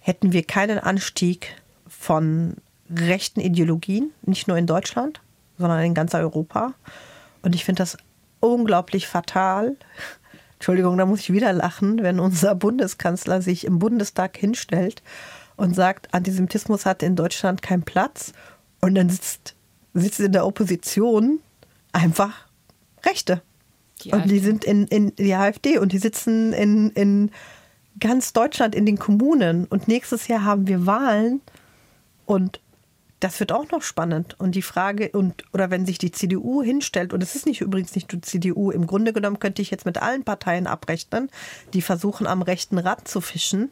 hätten 0.00 0.32
wir 0.32 0.44
keinen 0.44 0.78
Anstieg 0.78 1.56
von 1.88 2.56
rechten 2.90 3.40
Ideologien, 3.40 4.12
nicht 4.22 4.48
nur 4.48 4.56
in 4.56 4.66
Deutschland, 4.66 5.20
sondern 5.58 5.82
in 5.82 5.94
ganz 5.94 6.14
Europa. 6.14 6.74
Und 7.42 7.54
ich 7.54 7.64
finde 7.64 7.82
das 7.82 7.96
unglaublich 8.40 9.06
fatal. 9.06 9.76
Entschuldigung, 10.54 10.96
da 10.96 11.06
muss 11.06 11.20
ich 11.20 11.32
wieder 11.32 11.52
lachen, 11.52 12.02
wenn 12.02 12.20
unser 12.20 12.54
Bundeskanzler 12.54 13.42
sich 13.42 13.66
im 13.66 13.78
Bundestag 13.78 14.36
hinstellt 14.36 15.02
und 15.56 15.74
sagt, 15.74 16.14
Antisemitismus 16.14 16.86
hat 16.86 17.02
in 17.02 17.16
Deutschland 17.16 17.62
keinen 17.62 17.82
Platz. 17.82 18.32
Und 18.80 18.94
dann 18.94 19.10
sitzt, 19.10 19.54
sitzt 19.94 20.20
in 20.20 20.32
der 20.32 20.46
Opposition 20.46 21.40
einfach 21.92 22.46
Rechte. 23.04 23.42
Die 24.02 24.10
und 24.10 24.30
die 24.30 24.38
sind 24.38 24.64
in, 24.64 24.86
in 24.86 25.14
die 25.16 25.34
AfD 25.34 25.78
und 25.78 25.92
die 25.92 25.98
sitzen 25.98 26.52
in, 26.52 26.90
in 26.90 27.30
ganz 28.00 28.32
Deutschland 28.32 28.74
in 28.74 28.86
den 28.86 28.98
Kommunen. 28.98 29.66
Und 29.66 29.88
nächstes 29.88 30.28
Jahr 30.28 30.44
haben 30.44 30.66
wir 30.66 30.86
Wahlen 30.86 31.40
und 32.26 32.60
das 33.22 33.38
wird 33.38 33.52
auch 33.52 33.70
noch 33.70 33.82
spannend. 33.82 34.34
Und 34.40 34.56
die 34.56 34.62
Frage, 34.62 35.10
und, 35.10 35.44
oder 35.52 35.70
wenn 35.70 35.86
sich 35.86 35.98
die 35.98 36.10
CDU 36.10 36.60
hinstellt, 36.60 37.12
und 37.12 37.22
es 37.22 37.36
ist 37.36 37.46
nicht 37.46 37.60
übrigens 37.60 37.94
nicht 37.94 38.10
die 38.10 38.20
CDU, 38.20 38.72
im 38.72 38.86
Grunde 38.86 39.12
genommen 39.12 39.38
könnte 39.38 39.62
ich 39.62 39.70
jetzt 39.70 39.86
mit 39.86 40.02
allen 40.02 40.24
Parteien 40.24 40.66
abrechnen, 40.66 41.30
die 41.72 41.82
versuchen 41.82 42.26
am 42.26 42.42
rechten 42.42 42.78
Rad 42.78 43.06
zu 43.06 43.20
fischen. 43.20 43.70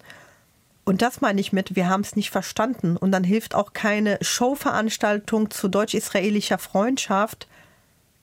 Und 0.84 1.02
das 1.02 1.20
meine 1.20 1.40
ich 1.40 1.52
mit, 1.52 1.74
wir 1.74 1.88
haben 1.88 2.02
es 2.02 2.14
nicht 2.14 2.30
verstanden. 2.30 2.96
Und 2.96 3.10
dann 3.10 3.24
hilft 3.24 3.56
auch 3.56 3.72
keine 3.72 4.18
Showveranstaltung 4.20 5.50
zu 5.50 5.66
deutsch-israelischer 5.66 6.58
Freundschaft. 6.58 7.48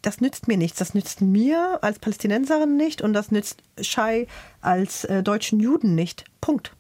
Das 0.02 0.22
nützt 0.22 0.48
mir 0.48 0.58
nichts. 0.58 0.80
Das 0.80 0.94
nützt 0.94 1.20
mir 1.20 1.80
als 1.82 2.00
Palästinenserin 2.00 2.78
nicht 2.78 3.02
und 3.02 3.12
das 3.12 3.32
nützt 3.32 3.62
Shai 3.82 4.28
als 4.62 5.04
äh, 5.04 5.24
deutschen 5.24 5.60
Juden 5.60 5.94
nicht. 5.94 6.24
Punkt. 6.40 6.72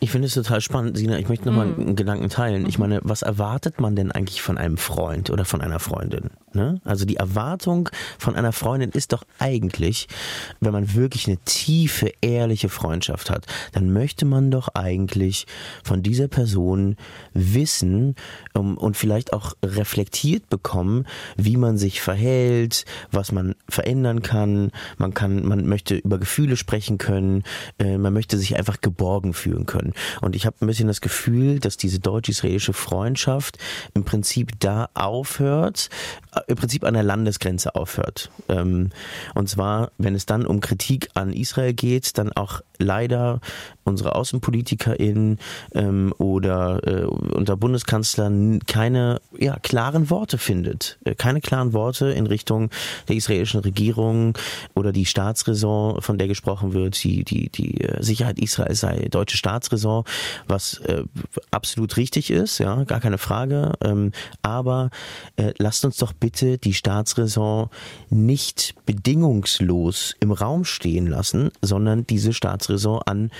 Ich 0.00 0.10
finde 0.10 0.26
es 0.26 0.34
total 0.34 0.60
spannend, 0.60 0.96
Sina. 0.98 1.18
Ich 1.18 1.28
möchte 1.28 1.46
nochmal 1.46 1.68
mm. 1.68 1.80
einen 1.80 1.96
Gedanken 1.96 2.28
teilen. 2.28 2.66
Ich 2.66 2.78
meine, 2.78 3.00
was 3.02 3.22
erwartet 3.22 3.80
man 3.80 3.96
denn 3.96 4.12
eigentlich 4.12 4.42
von 4.42 4.58
einem 4.58 4.76
Freund 4.76 5.30
oder 5.30 5.44
von 5.44 5.60
einer 5.60 5.78
Freundin? 5.78 6.30
Ne? 6.56 6.80
Also 6.84 7.04
die 7.04 7.16
Erwartung 7.16 7.90
von 8.18 8.34
einer 8.34 8.52
Freundin 8.52 8.90
ist 8.90 9.12
doch 9.12 9.24
eigentlich, 9.38 10.08
wenn 10.60 10.72
man 10.72 10.94
wirklich 10.94 11.28
eine 11.28 11.36
tiefe, 11.44 12.10
ehrliche 12.22 12.70
Freundschaft 12.70 13.28
hat, 13.28 13.44
dann 13.72 13.92
möchte 13.92 14.24
man 14.24 14.50
doch 14.50 14.68
eigentlich 14.68 15.46
von 15.84 16.02
dieser 16.02 16.28
Person 16.28 16.96
wissen 17.34 18.14
um, 18.54 18.78
und 18.78 18.96
vielleicht 18.96 19.34
auch 19.34 19.52
reflektiert 19.62 20.48
bekommen, 20.48 21.04
wie 21.36 21.58
man 21.58 21.76
sich 21.76 22.00
verhält, 22.00 22.86
was 23.10 23.32
man 23.32 23.54
verändern 23.68 24.22
kann. 24.22 24.72
Man 24.96 25.12
kann, 25.12 25.46
man 25.46 25.66
möchte 25.66 25.96
über 25.96 26.18
Gefühle 26.18 26.56
sprechen 26.56 26.96
können. 26.96 27.44
Äh, 27.78 27.98
man 27.98 28.14
möchte 28.14 28.38
sich 28.38 28.56
einfach 28.56 28.80
geborgen 28.80 29.34
fühlen 29.34 29.66
können. 29.66 29.92
Und 30.22 30.34
ich 30.34 30.46
habe 30.46 30.56
ein 30.62 30.66
bisschen 30.66 30.88
das 30.88 31.02
Gefühl, 31.02 31.58
dass 31.58 31.76
diese 31.76 32.00
deutsch-israelische 32.00 32.72
Freundschaft 32.72 33.58
im 33.92 34.04
Prinzip 34.04 34.58
da 34.58 34.88
aufhört, 34.94 35.90
im 36.46 36.56
Prinzip 36.56 36.84
an 36.84 36.94
der 36.94 37.02
Landesgrenze 37.02 37.74
aufhört. 37.74 38.30
Ähm, 38.48 38.90
und 39.34 39.48
zwar, 39.48 39.90
wenn 39.98 40.14
es 40.14 40.26
dann 40.26 40.46
um 40.46 40.60
Kritik 40.60 41.08
an 41.14 41.32
Israel 41.32 41.72
geht, 41.72 42.18
dann 42.18 42.32
auch 42.32 42.60
leider 42.78 43.40
unsere 43.84 44.14
AußenpolitikerInnen 44.14 45.38
ähm, 45.74 46.12
oder 46.18 46.80
äh, 46.86 47.04
unser 47.04 47.56
Bundeskanzler 47.56 48.30
keine 48.66 49.20
ja, 49.38 49.58
klaren 49.60 50.10
Worte 50.10 50.38
findet. 50.38 50.98
Äh, 51.04 51.14
keine 51.14 51.40
klaren 51.40 51.72
Worte 51.72 52.10
in 52.10 52.26
Richtung 52.26 52.70
der 53.08 53.16
israelischen 53.16 53.60
Regierung 53.60 54.36
oder 54.74 54.92
die 54.92 55.06
Staatsräson, 55.06 56.02
von 56.02 56.18
der 56.18 56.28
gesprochen 56.28 56.72
wird, 56.72 57.02
die, 57.04 57.24
die, 57.24 57.48
die 57.48 57.86
Sicherheit 58.00 58.38
Israels 58.38 58.80
sei 58.80 59.06
deutsche 59.10 59.36
Staatsräson, 59.36 60.04
was 60.48 60.78
äh, 60.78 61.04
absolut 61.50 61.96
richtig 61.96 62.30
ist, 62.30 62.58
ja, 62.58 62.84
gar 62.84 63.00
keine 63.00 63.18
Frage. 63.18 63.72
Ähm, 63.82 64.12
aber 64.42 64.90
äh, 65.36 65.52
lasst 65.58 65.84
uns 65.84 65.96
doch 65.96 66.12
bitte 66.12 66.25
die 66.30 66.74
Staatsräson 66.74 67.68
nicht 68.10 68.74
bedingungslos 68.86 70.14
im 70.20 70.32
Raum 70.32 70.64
stehen 70.64 71.06
lassen, 71.06 71.50
sondern 71.62 72.06
diese 72.06 72.32
Staatsräson 72.32 73.02
an 73.04 73.30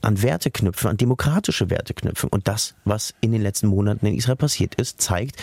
an 0.00 0.22
Werte 0.22 0.52
knüpfen, 0.52 0.90
an 0.90 0.96
demokratische 0.96 1.70
Werte 1.70 1.92
knüpfen. 1.92 2.28
Und 2.28 2.46
das, 2.46 2.76
was 2.84 3.14
in 3.20 3.32
den 3.32 3.42
letzten 3.42 3.66
Monaten 3.66 4.06
in 4.06 4.14
Israel 4.14 4.36
passiert 4.36 4.76
ist, 4.76 5.00
zeigt, 5.00 5.36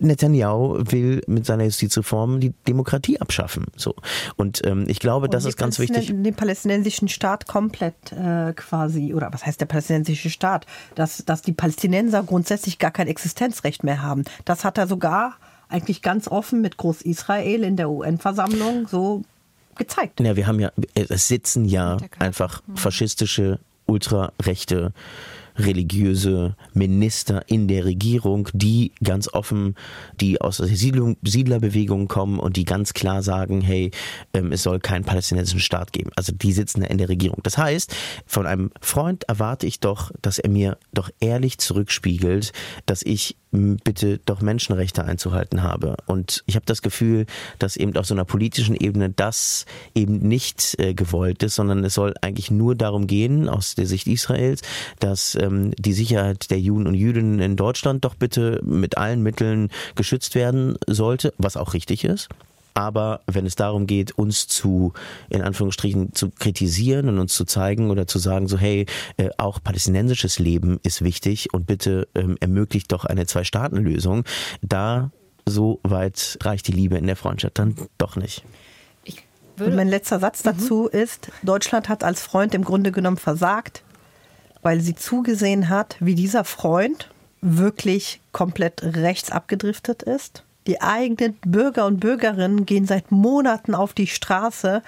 Netanyahu 0.00 0.78
will 0.90 1.22
mit 1.26 1.44
seiner 1.44 1.64
Justizreform 1.64 2.40
die 2.40 2.52
Demokratie 2.68 3.20
abschaffen. 3.20 3.66
So. 3.76 3.94
Und 4.36 4.64
ähm, 4.64 4.84
ich 4.88 5.00
glaube, 5.00 5.28
das 5.28 5.44
ist 5.44 5.56
ganz 5.56 5.78
wichtig. 5.78 6.12
Den 6.14 6.34
palästinensischen 6.34 7.08
Staat 7.08 7.46
komplett 7.46 8.12
äh, 8.12 8.52
quasi, 8.54 9.12
oder 9.14 9.32
was 9.32 9.44
heißt 9.44 9.60
der 9.60 9.66
palästinensische 9.66 10.30
Staat? 10.30 10.66
Dass, 10.94 11.24
dass 11.24 11.42
die 11.42 11.52
Palästinenser 11.52 12.22
grundsätzlich 12.22 12.78
gar 12.78 12.90
kein 12.90 13.08
Existenzrecht 13.08 13.82
mehr 13.82 14.02
haben. 14.02 14.24
Das 14.44 14.64
hat 14.64 14.78
er 14.78 14.86
sogar 14.86 15.34
eigentlich 15.72 16.02
ganz 16.02 16.28
offen 16.28 16.60
mit 16.60 16.76
Groß-Israel 16.76 17.64
in 17.64 17.76
der 17.76 17.90
UN-Versammlung 17.90 18.86
so 18.88 19.22
gezeigt. 19.76 20.20
Ja, 20.20 20.36
wir 20.36 20.46
haben 20.46 20.60
ja, 20.60 20.70
es 20.94 21.28
sitzen 21.28 21.64
ja 21.64 21.96
einfach 22.18 22.62
mhm. 22.66 22.76
faschistische, 22.76 23.58
ultrarechte 23.86 24.92
religiöse 25.58 26.56
Minister 26.72 27.42
in 27.46 27.68
der 27.68 27.84
Regierung, 27.84 28.48
die 28.52 28.92
ganz 29.02 29.28
offen, 29.32 29.74
die 30.20 30.40
aus 30.40 30.58
der 30.58 30.68
Siedlung, 30.68 31.16
Siedlerbewegung 31.22 32.08
kommen 32.08 32.38
und 32.38 32.56
die 32.56 32.64
ganz 32.64 32.94
klar 32.94 33.22
sagen, 33.22 33.60
hey, 33.60 33.90
ähm, 34.32 34.52
es 34.52 34.62
soll 34.62 34.80
keinen 34.80 35.04
palästinensischen 35.04 35.60
Staat 35.60 35.92
geben. 35.92 36.10
Also 36.16 36.32
die 36.32 36.52
sitzen 36.52 36.82
in 36.82 36.98
der 36.98 37.08
Regierung. 37.08 37.40
Das 37.42 37.58
heißt, 37.58 37.94
von 38.26 38.46
einem 38.46 38.70
Freund 38.80 39.24
erwarte 39.24 39.66
ich 39.66 39.80
doch, 39.80 40.10
dass 40.22 40.38
er 40.38 40.50
mir 40.50 40.78
doch 40.92 41.10
ehrlich 41.20 41.58
zurückspiegelt, 41.58 42.52
dass 42.86 43.02
ich 43.02 43.36
bitte 43.52 44.18
doch 44.24 44.40
Menschenrechte 44.40 45.04
einzuhalten 45.04 45.62
habe. 45.62 45.96
Und 46.06 46.42
ich 46.46 46.56
habe 46.56 46.66
das 46.66 46.82
Gefühl, 46.82 47.26
dass 47.58 47.76
eben 47.76 47.96
auf 47.96 48.06
so 48.06 48.14
einer 48.14 48.24
politischen 48.24 48.74
Ebene 48.74 49.10
das 49.10 49.66
eben 49.94 50.18
nicht 50.18 50.78
äh, 50.78 50.94
gewollt 50.94 51.42
ist, 51.42 51.54
sondern 51.54 51.84
es 51.84 51.94
soll 51.94 52.14
eigentlich 52.22 52.50
nur 52.50 52.74
darum 52.74 53.06
gehen, 53.06 53.48
aus 53.48 53.74
der 53.74 53.86
Sicht 53.86 54.06
Israels, 54.06 54.62
dass 55.00 55.34
ähm, 55.34 55.72
die 55.78 55.92
Sicherheit 55.92 56.50
der 56.50 56.60
Juden 56.60 56.86
und 56.86 56.94
Jüdinnen 56.94 57.40
in 57.40 57.56
Deutschland 57.56 58.04
doch 58.04 58.14
bitte 58.14 58.60
mit 58.64 58.96
allen 58.96 59.22
Mitteln 59.22 59.68
geschützt 59.94 60.34
werden 60.34 60.76
sollte, 60.86 61.34
was 61.36 61.56
auch 61.56 61.74
richtig 61.74 62.04
ist. 62.04 62.28
Aber 62.74 63.20
wenn 63.26 63.46
es 63.46 63.56
darum 63.56 63.86
geht, 63.86 64.12
uns 64.12 64.48
zu, 64.48 64.92
in 65.28 65.42
Anführungsstrichen, 65.42 66.14
zu 66.14 66.30
kritisieren 66.30 67.08
und 67.08 67.18
uns 67.18 67.34
zu 67.34 67.44
zeigen 67.44 67.90
oder 67.90 68.06
zu 68.06 68.18
sagen, 68.18 68.48
so, 68.48 68.58
hey, 68.58 68.86
äh, 69.16 69.30
auch 69.38 69.62
palästinensisches 69.62 70.38
Leben 70.38 70.80
ist 70.82 71.02
wichtig 71.02 71.52
und 71.52 71.66
bitte 71.66 72.08
ähm, 72.14 72.36
ermöglicht 72.40 72.92
doch 72.92 73.04
eine 73.04 73.26
Zwei-Staaten-Lösung, 73.26 74.24
da 74.62 75.10
so 75.46 75.80
weit 75.82 76.38
reicht 76.42 76.68
die 76.68 76.72
Liebe 76.72 76.96
in 76.96 77.06
der 77.06 77.16
Freundschaft 77.16 77.58
dann 77.58 77.74
doch 77.98 78.16
nicht. 78.16 78.44
Und 79.58 79.76
mein 79.76 79.88
letzter 79.88 80.18
Satz 80.18 80.42
dazu 80.42 80.88
mhm. 80.92 80.98
ist, 80.98 81.30
Deutschland 81.42 81.88
hat 81.88 82.04
als 82.04 82.22
Freund 82.22 82.54
im 82.54 82.64
Grunde 82.64 82.92
genommen 82.92 83.18
versagt, 83.18 83.82
weil 84.62 84.80
sie 84.80 84.94
zugesehen 84.94 85.68
hat, 85.68 85.96
wie 86.00 86.14
dieser 86.14 86.44
Freund 86.44 87.10
wirklich 87.40 88.20
komplett 88.30 88.82
rechts 88.82 89.30
abgedriftet 89.30 90.02
ist. 90.02 90.44
Die 90.66 90.80
eigenen 90.80 91.34
Bürger 91.44 91.86
und 91.86 92.00
Bürgerinnen 92.00 92.66
gehen 92.66 92.86
seit 92.86 93.10
Monaten 93.10 93.74
auf 93.74 93.94
die 93.94 94.06
Straße 94.06 94.82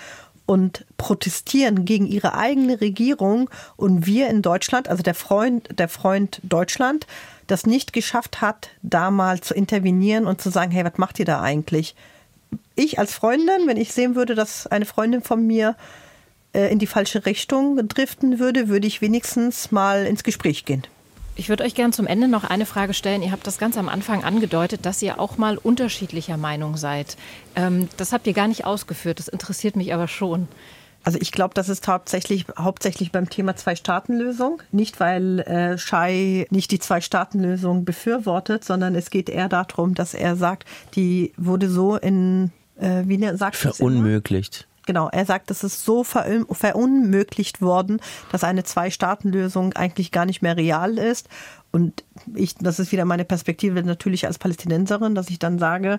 und 0.47 0.85
protestieren 0.97 1.85
gegen 1.85 2.07
ihre 2.07 2.35
eigene 2.35 2.81
Regierung 2.81 3.51
und 3.77 4.07
wir 4.07 4.29
in 4.29 4.43
Deutschland, 4.43 4.89
also 4.89 5.03
der 5.03 5.14
Freund, 5.14 5.68
der 5.79 5.89
Freund 5.89 6.41
Deutschland, 6.43 7.07
das 7.47 7.66
nicht 7.66 7.93
geschafft 7.93 8.41
hat, 8.41 8.70
da 8.83 9.11
mal 9.11 9.41
zu 9.41 9.55
intervenieren 9.55 10.27
und 10.27 10.41
zu 10.41 10.51
sagen, 10.51 10.70
hey, 10.70 10.85
was 10.85 10.99
macht 10.99 11.18
ihr 11.18 11.25
da 11.25 11.41
eigentlich? 11.41 11.95
Ich 12.75 12.99
als 12.99 13.14
Freundin, 13.14 13.66
wenn 13.66 13.77
ich 13.77 13.93
sehen 13.93 14.14
würde, 14.14 14.35
dass 14.35 14.66
eine 14.66 14.85
Freundin 14.85 15.22
von 15.22 15.47
mir 15.47 15.77
äh, 16.53 16.70
in 16.70 16.79
die 16.79 16.87
falsche 16.87 17.27
Richtung 17.27 17.89
driften 17.89 18.39
würde, 18.39 18.68
würde 18.68 18.87
ich 18.87 19.01
wenigstens 19.01 19.72
mal 19.72 20.07
ins 20.07 20.25
Gespräch 20.25 20.64
gehen. 20.64 20.85
Ich 21.37 21.49
würde 21.49 21.64
euch 21.64 21.74
gerne 21.74 21.93
zum 21.93 22.07
Ende 22.07 22.28
noch 22.28 22.45
eine 22.45 22.64
Frage 22.64 22.95
stellen. 22.95 23.22
Ihr 23.22 23.32
habt 23.32 23.47
das 23.47 23.59
ganz 23.59 23.76
am 23.76 23.89
Anfang 23.89 24.22
angedeutet, 24.22 24.87
dass 24.87 25.03
ihr 25.03 25.18
auch 25.18 25.37
mal 25.37 25.59
unterschiedlicher 25.59 26.37
Meinung 26.37 26.76
seid. 26.76 27.16
Ähm, 27.57 27.89
das 27.97 28.12
habt 28.12 28.26
ihr 28.26 28.35
gar 28.35 28.47
nicht 28.47 28.64
ausgeführt, 28.64 29.18
das 29.18 29.28
interessiert 29.28 29.74
mich 29.74 29.93
aber 29.93 30.07
schon. 30.07 30.47
Also 31.03 31.18
ich 31.20 31.32
glaube, 31.32 31.53
das 31.53 31.68
ist 31.68 31.87
hauptsächlich, 31.87 32.47
hauptsächlich 32.59 33.12
beim 33.12 33.28
Thema 33.28 33.57
Zwei-Staaten-Lösung. 33.57 34.62
Nicht, 34.72 35.01
weil 35.01 35.41
äh, 35.41 35.76
Schei 35.76 36.47
nicht 36.51 36.70
die 36.70 36.78
Zwei-Staaten-Lösung 36.78 37.85
befürwortet, 37.85 38.64
sondern 38.64 38.95
es 38.95 39.11
geht 39.11 39.28
eher 39.28 39.51
darum, 39.51 39.95
dass 39.95 40.14
er 40.14 40.37
sagt, 40.37 40.66
die 40.95 41.32
wurde 41.37 41.68
so 41.68 41.97
in 41.97 42.53
äh, 42.78 43.03
wie 43.07 43.18
ne, 43.18 43.37
sagt 43.37 43.57
Verunmöglicht. 43.57 44.66
Genau, 44.87 45.09
er 45.09 45.24
sagt, 45.24 45.51
es 45.51 45.64
ist 45.64 45.85
so 45.85 46.05
verunmöglicht 46.05 47.62
worden, 47.62 48.01
dass 48.32 48.45
eine 48.45 48.64
Zwei-Staaten-Lösung 48.64 49.72
eigentlich 49.74 50.12
gar 50.12 50.26
nicht 50.26 50.43
mehr 50.43 50.57
real 50.57 50.99
ist. 50.99 51.28
Und 51.72 52.05
ich, 52.35 52.55
das 52.57 52.78
ist 52.78 52.93
wieder 52.93 53.05
meine 53.05 53.24
Perspektive 53.24 53.82
natürlich 53.82 54.26
als 54.26 54.39
Palästinenserin, 54.39 55.14
dass 55.14 55.30
ich 55.30 55.39
dann 55.39 55.59
sage, 55.59 55.99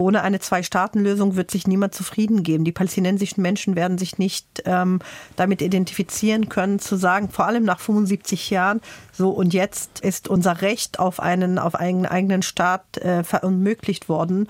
ohne 0.00 0.22
eine 0.22 0.38
Zwei-Staaten-Lösung 0.38 1.34
wird 1.34 1.50
sich 1.50 1.66
niemand 1.66 1.92
zufrieden 1.92 2.44
geben. 2.44 2.64
Die 2.64 2.72
palästinensischen 2.72 3.42
Menschen 3.42 3.74
werden 3.74 3.98
sich 3.98 4.16
nicht 4.16 4.62
ähm, 4.64 5.00
damit 5.34 5.60
identifizieren 5.60 6.48
können, 6.48 6.78
zu 6.78 6.94
sagen, 6.94 7.30
vor 7.30 7.46
allem 7.46 7.64
nach 7.64 7.80
75 7.80 8.50
Jahren, 8.50 8.80
so 9.12 9.30
und 9.30 9.52
jetzt 9.52 9.98
ist 10.00 10.28
unser 10.28 10.62
Recht 10.62 11.00
auf 11.00 11.18
einen, 11.18 11.58
auf 11.58 11.74
einen 11.74 12.06
eigenen 12.06 12.42
Staat 12.42 12.98
äh, 12.98 13.24
verunmöglicht 13.24 14.08
worden. 14.08 14.46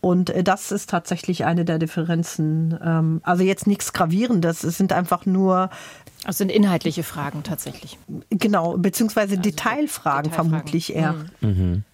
Und 0.00 0.30
äh, 0.30 0.42
das 0.42 0.72
ist 0.72 0.90
tatsächlich 0.90 1.44
eine 1.44 1.64
der 1.64 1.78
Differenzen. 1.78 2.78
Ähm, 2.82 3.20
also 3.22 3.42
jetzt 3.42 3.66
nichts 3.66 3.92
Gravierendes, 3.92 4.64
es 4.64 4.78
sind 4.78 4.92
einfach 4.92 5.26
nur. 5.26 5.70
Es 6.26 6.38
sind 6.38 6.50
inhaltliche 6.50 7.02
Fragen 7.02 7.42
tatsächlich. 7.42 7.98
Genau, 8.28 8.76
beziehungsweise 8.76 9.32
also 9.36 9.42
Detailfragen, 9.42 10.30
Detailfragen, 10.30 10.32
vermutlich 10.32 10.94
eher. 10.94 11.14
Mhm. 11.40 11.48
Mhm. 11.48 11.84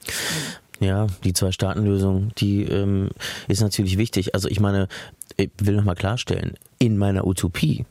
Ja, 0.81 1.07
die 1.25 1.33
Zwei-Staaten-Lösung, 1.33 2.33
die 2.37 2.65
ähm, 2.65 3.11
ist 3.49 3.63
natürlich 3.63 3.99
wichtig. 3.99 4.35
Also 4.35 4.49
ich 4.49 4.61
meine, 4.61 4.89
ich 5.37 5.51
will 5.59 5.77
nochmal 5.77 5.95
klarstellen, 5.95 6.55
in 6.79 6.99
meiner 6.99 7.27
Utopie 7.27 7.87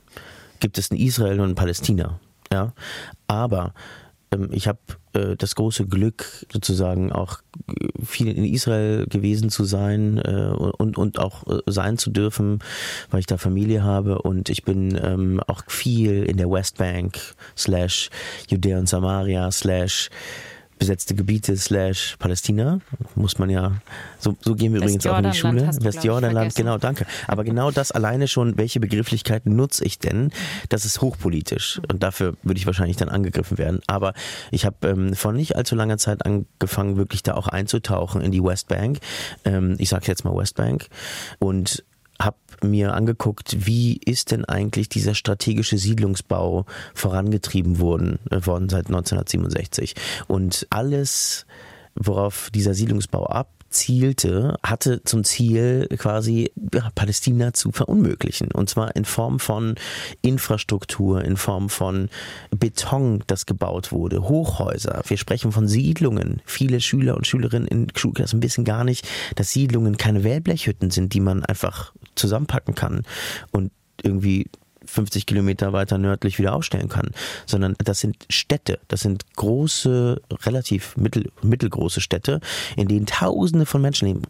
gibt 0.59 0.77
es 0.77 0.91
ein 0.91 0.97
Israel 0.97 1.39
und 1.39 1.51
ein 1.51 1.55
Palästina. 1.55 2.19
Ja, 2.51 2.73
aber 3.27 3.73
ich 4.51 4.67
habe 4.67 4.79
äh, 5.13 5.35
das 5.35 5.55
große 5.55 5.85
Glück, 5.85 6.45
sozusagen 6.51 7.11
auch 7.11 7.39
viel 8.03 8.27
in 8.27 8.45
Israel 8.45 9.07
gewesen 9.07 9.49
zu 9.49 9.63
sein 9.63 10.17
äh, 10.17 10.51
und, 10.77 10.97
und 10.97 11.19
auch 11.19 11.47
äh, 11.47 11.61
sein 11.65 11.97
zu 11.97 12.11
dürfen, 12.11 12.59
weil 13.09 13.21
ich 13.21 13.25
da 13.25 13.37
Familie 13.37 13.83
habe. 13.83 14.21
Und 14.21 14.49
ich 14.49 14.63
bin 14.63 14.99
ähm, 15.01 15.41
auch 15.47 15.63
viel 15.67 16.23
in 16.23 16.37
der 16.37 16.49
Westbank 16.49 17.17
slash 17.57 18.09
Judäa 18.49 18.79
und 18.79 18.89
Samaria 18.89 19.51
slash 19.51 20.09
besetzte 20.77 21.15
Gebiete 21.15 21.55
slash 21.57 22.15
Palästina, 22.19 22.79
muss 23.15 23.39
man 23.39 23.49
ja, 23.49 23.73
so, 24.19 24.35
so 24.41 24.55
gehen 24.55 24.73
wir 24.73 24.81
übrigens 24.81 25.05
auch 25.07 25.17
in 25.17 25.31
die 25.31 25.37
Schule. 25.37 25.69
Westjordanland, 25.81 26.55
genau, 26.55 26.77
danke. 26.77 27.05
Aber 27.27 27.43
genau 27.43 27.71
das 27.71 27.91
alleine 27.91 28.27
schon, 28.27 28.57
welche 28.57 28.79
Begrifflichkeiten 28.79 29.55
nutze 29.55 29.85
ich 29.85 29.99
denn, 29.99 30.31
das 30.69 30.85
ist 30.85 31.01
hochpolitisch 31.01 31.81
und 31.91 32.03
dafür 32.03 32.35
würde 32.43 32.59
ich 32.59 32.65
wahrscheinlich 32.65 32.97
dann 32.97 33.09
angegriffen 33.09 33.57
werden. 33.57 33.79
Aber 33.87 34.13
ich 34.51 34.65
habe 34.65 34.87
ähm, 34.87 35.13
vor 35.15 35.31
nicht 35.31 35.55
allzu 35.55 35.75
langer 35.75 35.97
Zeit 35.97 36.25
angefangen, 36.25 36.97
wirklich 36.97 37.23
da 37.23 37.35
auch 37.35 37.47
einzutauchen 37.47 38.21
in 38.21 38.31
die 38.31 38.43
Westbank. 38.43 38.99
Ähm, 39.45 39.75
ich 39.77 39.89
sage 39.89 40.05
jetzt 40.07 40.25
mal 40.25 40.35
Westbank 40.35 40.87
und 41.39 41.83
mir 42.63 42.93
angeguckt, 42.93 43.65
wie 43.65 43.97
ist 43.97 44.31
denn 44.31 44.45
eigentlich 44.45 44.89
dieser 44.89 45.15
strategische 45.15 45.77
Siedlungsbau 45.77 46.65
vorangetrieben 46.93 47.79
worden, 47.79 48.19
äh, 48.31 48.45
worden 48.45 48.69
seit 48.69 48.87
1967. 48.87 49.95
Und 50.27 50.67
alles, 50.69 51.45
worauf 51.95 52.49
dieser 52.53 52.73
Siedlungsbau 52.73 53.25
ab 53.25 53.54
zielte, 53.69 54.55
hatte 54.63 55.03
zum 55.03 55.23
Ziel, 55.23 55.87
quasi 55.97 56.51
ja, 56.73 56.89
Palästina 56.95 57.53
zu 57.53 57.71
verunmöglichen. 57.71 58.51
Und 58.51 58.69
zwar 58.69 58.95
in 58.95 59.05
Form 59.05 59.39
von 59.39 59.75
Infrastruktur, 60.21 61.23
in 61.23 61.37
Form 61.37 61.69
von 61.69 62.09
Beton, 62.51 63.23
das 63.27 63.45
gebaut 63.45 63.91
wurde, 63.91 64.23
Hochhäuser. 64.23 65.01
Wir 65.07 65.17
sprechen 65.17 65.51
von 65.51 65.67
Siedlungen. 65.67 66.41
Viele 66.45 66.81
Schüler 66.81 67.15
und 67.17 67.27
Schülerinnen 67.27 67.67
in 67.67 67.87
Schulklassen 67.95 68.41
wissen 68.41 68.63
gar 68.63 68.83
nicht, 68.83 69.07
dass 69.35 69.51
Siedlungen 69.51 69.97
keine 69.97 70.23
Wellblechhütten 70.23 70.91
sind, 70.91 71.13
die 71.13 71.19
man 71.19 71.43
einfach 71.43 71.93
zusammenpacken 72.15 72.75
kann 72.75 73.03
und 73.51 73.71
irgendwie 74.03 74.47
50 74.95 75.25
Kilometer 75.25 75.73
weiter 75.73 75.97
nördlich 75.97 76.39
wieder 76.39 76.53
aufstellen 76.53 76.89
kann, 76.89 77.11
sondern 77.45 77.75
das 77.83 77.99
sind 77.99 78.25
Städte, 78.29 78.79
das 78.87 79.01
sind 79.01 79.25
große, 79.35 80.21
relativ 80.43 80.97
mittel, 80.97 81.31
mittelgroße 81.41 82.01
Städte, 82.01 82.39
in 82.75 82.87
denen 82.87 83.05
Tausende 83.05 83.65
von 83.65 83.81
Menschen 83.81 84.07
leben. 84.07 84.21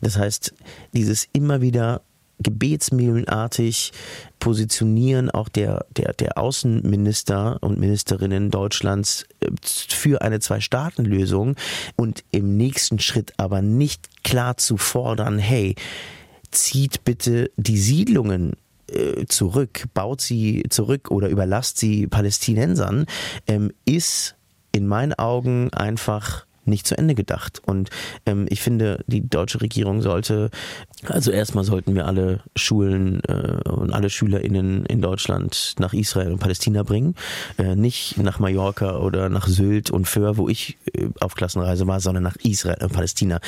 Das 0.00 0.18
heißt, 0.18 0.54
dieses 0.92 1.28
immer 1.32 1.60
wieder 1.60 2.02
gebetsmühlenartig 2.40 3.92
positionieren 4.40 5.30
auch 5.30 5.48
der, 5.48 5.86
der, 5.96 6.12
der 6.14 6.36
Außenminister 6.36 7.58
und 7.60 7.78
Ministerinnen 7.78 8.50
Deutschlands 8.50 9.24
äh, 9.40 9.50
für 9.62 10.20
eine 10.22 10.40
Zwei-Staaten-Lösung 10.40 11.56
und 11.96 12.24
im 12.32 12.56
nächsten 12.56 12.98
Schritt 12.98 13.32
aber 13.36 13.62
nicht 13.62 14.24
klar 14.24 14.56
zu 14.56 14.76
fordern, 14.76 15.38
hey, 15.38 15.76
zieht 16.50 17.04
bitte 17.04 17.50
die 17.56 17.78
Siedlungen 17.78 18.52
äh, 18.94 19.26
zurück, 19.26 19.86
baut 19.94 20.20
sie 20.20 20.64
zurück 20.70 21.10
oder 21.10 21.28
überlasst 21.28 21.78
sie 21.78 22.06
Palästinensern, 22.06 23.06
ähm, 23.46 23.72
ist 23.84 24.36
in 24.72 24.86
meinen 24.86 25.14
Augen 25.14 25.72
einfach 25.72 26.46
nicht 26.66 26.86
zu 26.86 26.96
Ende 26.96 27.14
gedacht. 27.14 27.60
Und 27.64 27.90
ähm, 28.26 28.46
ich 28.48 28.60
finde, 28.60 29.04
die 29.06 29.28
deutsche 29.28 29.60
Regierung 29.60 30.02
sollte, 30.02 30.50
also 31.06 31.30
erstmal 31.30 31.64
sollten 31.64 31.94
wir 31.94 32.06
alle 32.06 32.40
Schulen 32.56 33.22
äh, 33.24 33.68
und 33.68 33.92
alle 33.92 34.10
SchülerInnen 34.10 34.86
in 34.86 35.02
Deutschland 35.02 35.74
nach 35.78 35.92
Israel 35.92 36.32
und 36.32 36.38
Palästina 36.38 36.82
bringen. 36.82 37.14
Äh, 37.58 37.76
nicht 37.76 38.18
nach 38.18 38.38
Mallorca 38.38 38.98
oder 38.98 39.28
nach 39.28 39.46
Sylt 39.46 39.90
und 39.90 40.06
Föhr, 40.08 40.36
wo 40.36 40.48
ich 40.48 40.78
äh, 40.92 41.08
auf 41.20 41.34
Klassenreise 41.34 41.86
war, 41.86 42.00
sondern 42.00 42.22
nach 42.22 42.36
Israel 42.36 42.82
und 42.82 42.92
Palästina. 42.92 43.40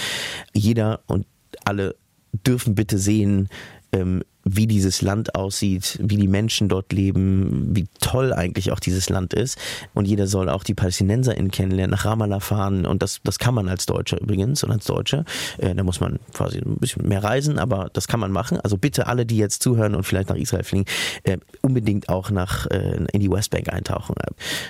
Jeder 0.53 1.01
und 1.07 1.27
alle 1.65 1.97
dürfen 2.33 2.75
bitte 2.75 2.99
sehen, 2.99 3.49
ähm, 3.93 4.23
wie 4.49 4.69
dieses 4.69 5.03
Land 5.03 5.35
aussieht, 5.35 5.99
wie 6.01 6.17
die 6.17 6.29
Menschen 6.29 6.69
dort 6.69 6.93
leben, 6.93 7.75
wie 7.75 7.87
toll 8.01 8.33
eigentlich 8.33 8.71
auch 8.71 8.79
dieses 8.79 9.09
Land 9.09 9.35
ist. 9.35 9.59
Und 9.93 10.07
jeder 10.07 10.29
soll 10.29 10.49
auch 10.49 10.63
die 10.63 10.75
PalästinenserInnen 10.75 11.51
kennenlernen, 11.51 11.91
nach 11.91 12.05
Ramallah 12.05 12.39
fahren. 12.39 12.87
Und 12.87 13.03
das, 13.03 13.21
das 13.25 13.41
kann 13.41 13.55
man 13.55 13.69
als 13.69 13.87
Deutscher 13.87 14.21
übrigens 14.21 14.63
und 14.63 14.71
als 14.71 14.85
Deutsche. 14.85 15.25
Äh, 15.59 15.75
da 15.75 15.83
muss 15.83 16.01
man 16.01 16.21
quasi 16.33 16.59
ein 16.59 16.77
bisschen 16.77 17.09
mehr 17.09 17.25
reisen, 17.25 17.59
aber 17.59 17.91
das 17.93 18.07
kann 18.07 18.21
man 18.21 18.31
machen. 18.31 18.61
Also 18.61 18.79
bitte 18.79 19.09
alle, 19.09 19.27
die 19.27 19.37
jetzt 19.37 19.63
zuhören 19.65 19.97
und 19.97 20.05
vielleicht 20.05 20.29
nach 20.29 20.37
Israel 20.37 20.63
fliegen, 20.63 20.85
äh, 21.25 21.39
unbedingt 21.63 22.09
auch 22.09 22.31
nach 22.31 22.67
äh, 22.69 23.05
in 23.13 23.21
die 23.21 23.31
Westbank 23.31 23.73
eintauchen. 23.73 24.15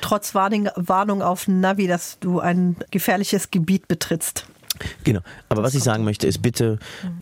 Trotz 0.01 0.35
Warning, 0.35 0.71
Warnung 0.77 1.21
auf 1.21 1.49
Navi, 1.49 1.87
dass 1.87 2.19
du 2.19 2.41
ein 2.41 2.77
gefährliches 2.91 3.51
Gebiet 3.51 3.89
betrittst. 3.89 4.47
Genau. 5.05 5.21
Aber 5.49 5.63
was 5.63 5.75
ich 5.75 5.83
sagen 5.83 6.05
möchte, 6.05 6.27
ist 6.27 6.43
bitte, 6.43 6.79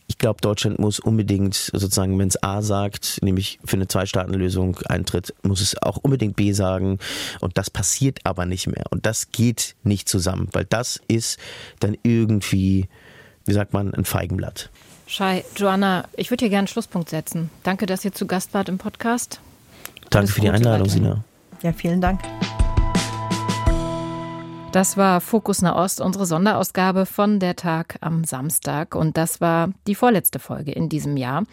ich 0.06 0.18
glaube, 0.18 0.40
Deutschland 0.40 0.78
muss 0.78 1.00
unbedingt 1.00 1.54
sozusagen, 1.54 2.18
wenn 2.18 2.28
es 2.28 2.42
A 2.42 2.62
sagt, 2.62 3.18
nämlich 3.22 3.58
für 3.64 3.76
eine 3.76 3.88
Zwei-Staaten-Lösung 3.88 4.78
eintritt, 4.86 5.34
muss 5.42 5.60
es 5.60 5.80
auch 5.80 5.98
unbedingt 5.98 6.36
B 6.36 6.52
sagen. 6.52 6.98
Und 7.40 7.58
das 7.58 7.70
passiert 7.70 8.20
aber 8.24 8.46
nicht 8.46 8.66
mehr. 8.66 8.84
Und 8.90 9.06
das 9.06 9.32
geht 9.32 9.74
nicht 9.82 10.08
zusammen, 10.08 10.48
weil 10.52 10.64
das 10.64 11.00
ist 11.08 11.38
dann 11.80 11.96
irgendwie, 12.02 12.88
wie 13.44 13.52
sagt 13.52 13.72
man, 13.72 13.94
ein 13.94 14.04
Feigenblatt. 14.04 14.70
Shai, 15.06 15.44
Joanna, 15.56 16.08
ich 16.16 16.30
würde 16.30 16.44
hier 16.44 16.50
gerne 16.50 16.60
einen 16.60 16.68
Schlusspunkt 16.68 17.10
setzen. 17.10 17.50
Danke, 17.62 17.86
dass 17.86 18.04
ihr 18.04 18.12
zu 18.12 18.26
Gast 18.26 18.54
wart 18.54 18.68
im 18.68 18.78
Podcast. 18.78 19.40
Danke 20.10 20.32
für 20.32 20.40
die 20.40 20.50
Einladung, 20.50 20.88
Sina. 20.88 21.24
Ja, 21.62 21.72
vielen 21.72 22.00
Dank. 22.00 22.20
Das 24.74 24.96
war 24.96 25.20
Fokus 25.20 25.62
Nahost, 25.62 26.00
unsere 26.00 26.26
Sonderausgabe 26.26 27.06
von 27.06 27.38
der 27.38 27.54
Tag 27.54 27.96
am 28.00 28.24
Samstag. 28.24 28.96
Und 28.96 29.16
das 29.16 29.40
war 29.40 29.70
die 29.86 29.94
vorletzte 29.94 30.40
Folge 30.40 30.72
in 30.72 30.88
diesem 30.88 31.16
Jahr. 31.16 31.44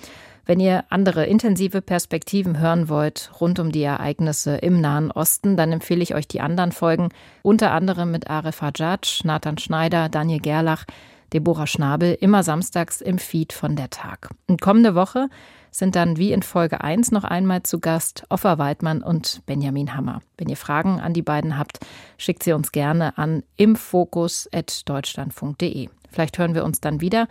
Wenn 0.48 0.60
ihr 0.60 0.86
andere 0.90 1.28
intensive 1.28 1.84
Perspektiven 1.84 2.58
hören 2.58 2.90
wollt 2.90 3.30
rund 3.40 3.60
um 3.60 3.72
die 3.72 3.84
Ereignisse 3.84 4.56
im 4.56 4.82
Nahen 4.82 5.12
Osten, 5.12 5.56
dann 5.56 5.72
empfehle 5.72 6.02
ich 6.02 6.16
euch 6.16 6.28
die 6.28 6.42
anderen 6.42 6.72
Folgen, 6.72 7.10
unter 7.44 7.74
anderem 7.74 8.10
mit 8.10 8.28
Arif 8.28 8.64
Hajjaj, 8.64 9.22
Nathan 9.24 9.60
Schneider, 9.60 10.10
Daniel 10.10 10.40
Gerlach, 10.40 10.86
Deborah 11.32 11.68
Schnabel, 11.68 12.18
immer 12.20 12.42
samstags 12.42 13.02
im 13.02 13.20
Feed 13.20 13.54
von 13.54 13.76
der 13.76 13.92
Tag. 13.92 14.30
Und 14.48 14.62
kommende 14.62 14.96
Woche 14.96 15.30
sind 15.72 15.96
dann 15.96 16.18
wie 16.18 16.34
in 16.34 16.44
Folge 16.44 16.82
1 16.82 17.12
noch 17.12 17.24
einmal 17.24 17.64
zu 17.64 17.80
Gast 17.80 18.26
Offa 18.30 18.58
Weidmann 18.58 19.02
und 19.02 19.42
Benjamin 19.46 19.96
Hammer. 19.96 20.22
Wenn 20.38 20.50
ihr 20.50 20.58
Fragen 20.58 21.00
an 21.00 21.14
die 21.14 21.22
beiden 21.22 21.58
habt, 21.58 21.80
schickt 22.18 22.44
sie 22.44 22.52
uns 22.54 22.72
gerne 22.72 23.18
an 23.18 23.44
imfokus.deutschlandfunk.de. 23.56 25.90
Vielleicht 26.12 26.38
hören 26.38 26.54
wir 26.54 26.66
uns 26.66 26.82
dann 26.82 27.02
wieder. 27.02 27.28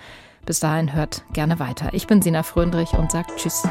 Bis 0.46 0.60
dahin 0.60 0.94
hört 0.94 1.24
gerne 1.34 1.58
weiter. 1.58 1.90
Ich 1.92 2.06
bin 2.06 2.22
Sina 2.22 2.42
Fröndrich 2.42 2.94
und 2.94 3.12
sagt 3.12 3.36
Tschüss. 3.36 3.68